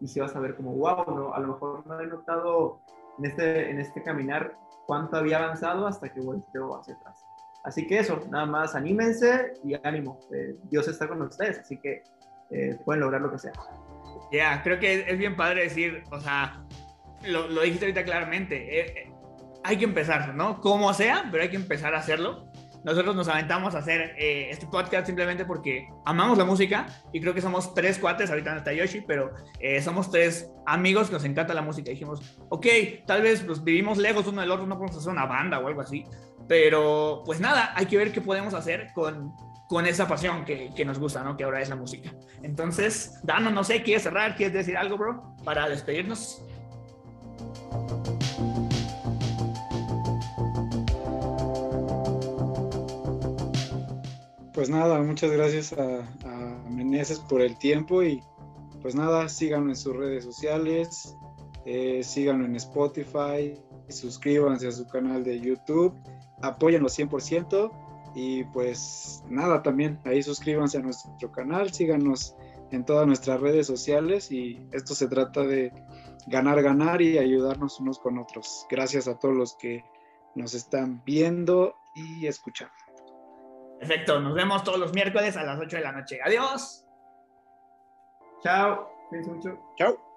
y 0.00 0.08
si 0.08 0.20
vas 0.20 0.34
a 0.36 0.40
ver 0.40 0.54
como, 0.56 0.72
wow, 0.74 1.04
¿no? 1.14 1.34
a 1.34 1.40
lo 1.40 1.48
mejor 1.48 1.86
no 1.86 2.00
he 2.00 2.06
notado 2.06 2.80
en 3.18 3.26
este, 3.26 3.70
en 3.70 3.80
este 3.80 4.02
caminar 4.02 4.56
cuánto 4.86 5.16
había 5.16 5.38
avanzado 5.38 5.86
hasta 5.86 6.12
que 6.12 6.20
volteo 6.20 6.76
hacia 6.78 6.94
atrás. 6.94 7.24
Así 7.64 7.86
que 7.86 8.00
eso, 8.00 8.20
nada 8.28 8.44
más 8.44 8.74
anímense 8.74 9.54
y 9.64 9.74
ánimo. 9.86 10.20
Eh, 10.34 10.56
Dios 10.64 10.86
está 10.88 11.08
con 11.08 11.22
ustedes, 11.22 11.60
así 11.60 11.78
que 11.78 12.02
eh, 12.50 12.78
pueden 12.84 13.00
lograr 13.00 13.22
lo 13.22 13.30
que 13.30 13.38
sea. 13.38 13.52
Ya, 14.30 14.62
creo 14.62 14.78
que 14.78 15.08
es 15.08 15.18
bien 15.18 15.34
padre 15.34 15.62
decir, 15.62 16.04
o 16.10 16.20
sea, 16.20 16.62
lo, 17.26 17.48
lo 17.48 17.62
dijiste 17.62 17.86
ahorita 17.86 18.04
claramente, 18.04 18.80
eh, 18.80 19.12
hay 19.62 19.78
que 19.78 19.84
empezar, 19.84 20.34
¿no? 20.34 20.60
Como 20.60 20.92
sea, 20.92 21.28
pero 21.30 21.42
hay 21.42 21.48
que 21.48 21.56
empezar 21.56 21.94
a 21.94 21.98
hacerlo 21.98 22.43
nosotros 22.84 23.16
nos 23.16 23.28
aventamos 23.28 23.74
a 23.74 23.78
hacer 23.78 24.14
eh, 24.18 24.48
este 24.50 24.66
podcast 24.66 25.06
simplemente 25.06 25.46
porque 25.46 25.88
amamos 26.04 26.36
la 26.36 26.44
música 26.44 26.86
y 27.12 27.20
creo 27.20 27.32
que 27.32 27.40
somos 27.40 27.74
tres 27.74 27.98
cuates, 27.98 28.28
ahorita 28.30 28.52
no 28.52 28.58
está 28.58 28.72
Yoshi, 28.72 29.00
pero 29.00 29.32
eh, 29.58 29.80
somos 29.80 30.10
tres 30.10 30.50
amigos 30.66 31.08
que 31.08 31.14
nos 31.14 31.24
encanta 31.24 31.54
la 31.54 31.62
música. 31.62 31.90
Y 31.90 31.94
dijimos, 31.94 32.38
ok, 32.50 32.66
tal 33.06 33.22
vez 33.22 33.42
pues, 33.42 33.64
vivimos 33.64 33.96
lejos 33.96 34.26
uno 34.26 34.42
del 34.42 34.50
otro, 34.50 34.66
no 34.66 34.76
podemos 34.76 34.98
hacer 34.98 35.10
una 35.10 35.24
banda 35.24 35.58
o 35.60 35.66
algo 35.66 35.80
así, 35.80 36.04
pero 36.46 37.22
pues 37.24 37.40
nada, 37.40 37.72
hay 37.74 37.86
que 37.86 37.96
ver 37.96 38.12
qué 38.12 38.20
podemos 38.20 38.52
hacer 38.52 38.88
con, 38.94 39.32
con 39.66 39.86
esa 39.86 40.06
pasión 40.06 40.44
que, 40.44 40.70
que, 40.76 40.84
nos 40.84 40.98
gusta, 40.98 41.24
¿no? 41.24 41.38
Que 41.38 41.44
ahora 41.44 41.62
es 41.62 41.70
la 41.70 41.76
música. 41.76 42.12
Entonces, 42.42 43.18
Dano, 43.22 43.50
no 43.50 43.64
sé, 43.64 43.82
¿quieres 43.82 44.02
cerrar? 44.02 44.36
¿Quieres 44.36 44.52
decir 44.52 44.76
algo, 44.76 44.98
bro? 44.98 45.34
Para 45.42 45.68
despedirnos. 45.68 46.44
Pues 54.54 54.70
nada, 54.70 55.02
muchas 55.02 55.32
gracias 55.32 55.72
a, 55.72 55.98
a 56.24 56.70
Meneses 56.70 57.18
por 57.18 57.40
el 57.40 57.58
tiempo 57.58 58.04
y 58.04 58.22
pues 58.80 58.94
nada, 58.94 59.28
síganlo 59.28 59.70
en 59.70 59.76
sus 59.76 59.96
redes 59.96 60.22
sociales, 60.22 61.16
eh, 61.64 62.04
síganlo 62.04 62.44
en 62.44 62.54
Spotify, 62.54 63.58
suscríbanse 63.88 64.68
a 64.68 64.72
su 64.72 64.86
canal 64.86 65.24
de 65.24 65.40
YouTube, 65.40 65.92
apóyenlo 66.40 66.88
100% 66.88 67.72
y 68.14 68.44
pues 68.44 69.24
nada, 69.28 69.60
también 69.62 69.98
ahí 70.04 70.22
suscríbanse 70.22 70.78
a 70.78 70.82
nuestro 70.82 71.32
canal, 71.32 71.72
síganos 71.72 72.36
en 72.70 72.84
todas 72.84 73.08
nuestras 73.08 73.40
redes 73.40 73.66
sociales 73.66 74.30
y 74.30 74.68
esto 74.70 74.94
se 74.94 75.08
trata 75.08 75.42
de 75.42 75.72
ganar, 76.28 76.62
ganar 76.62 77.02
y 77.02 77.18
ayudarnos 77.18 77.80
unos 77.80 77.98
con 77.98 78.18
otros. 78.18 78.66
Gracias 78.70 79.08
a 79.08 79.18
todos 79.18 79.34
los 79.34 79.56
que 79.56 79.82
nos 80.36 80.54
están 80.54 81.02
viendo 81.04 81.74
y 81.94 82.26
escuchando. 82.26 82.83
Perfecto, 83.86 84.18
nos 84.18 84.32
vemos 84.32 84.64
todos 84.64 84.78
los 84.78 84.94
miércoles 84.94 85.36
a 85.36 85.44
las 85.44 85.60
8 85.60 85.76
de 85.76 85.82
la 85.82 85.92
noche. 85.92 86.18
Adiós. 86.24 86.86
Chao. 88.42 88.88
mucho. 89.10 89.58
Chao. 89.76 90.13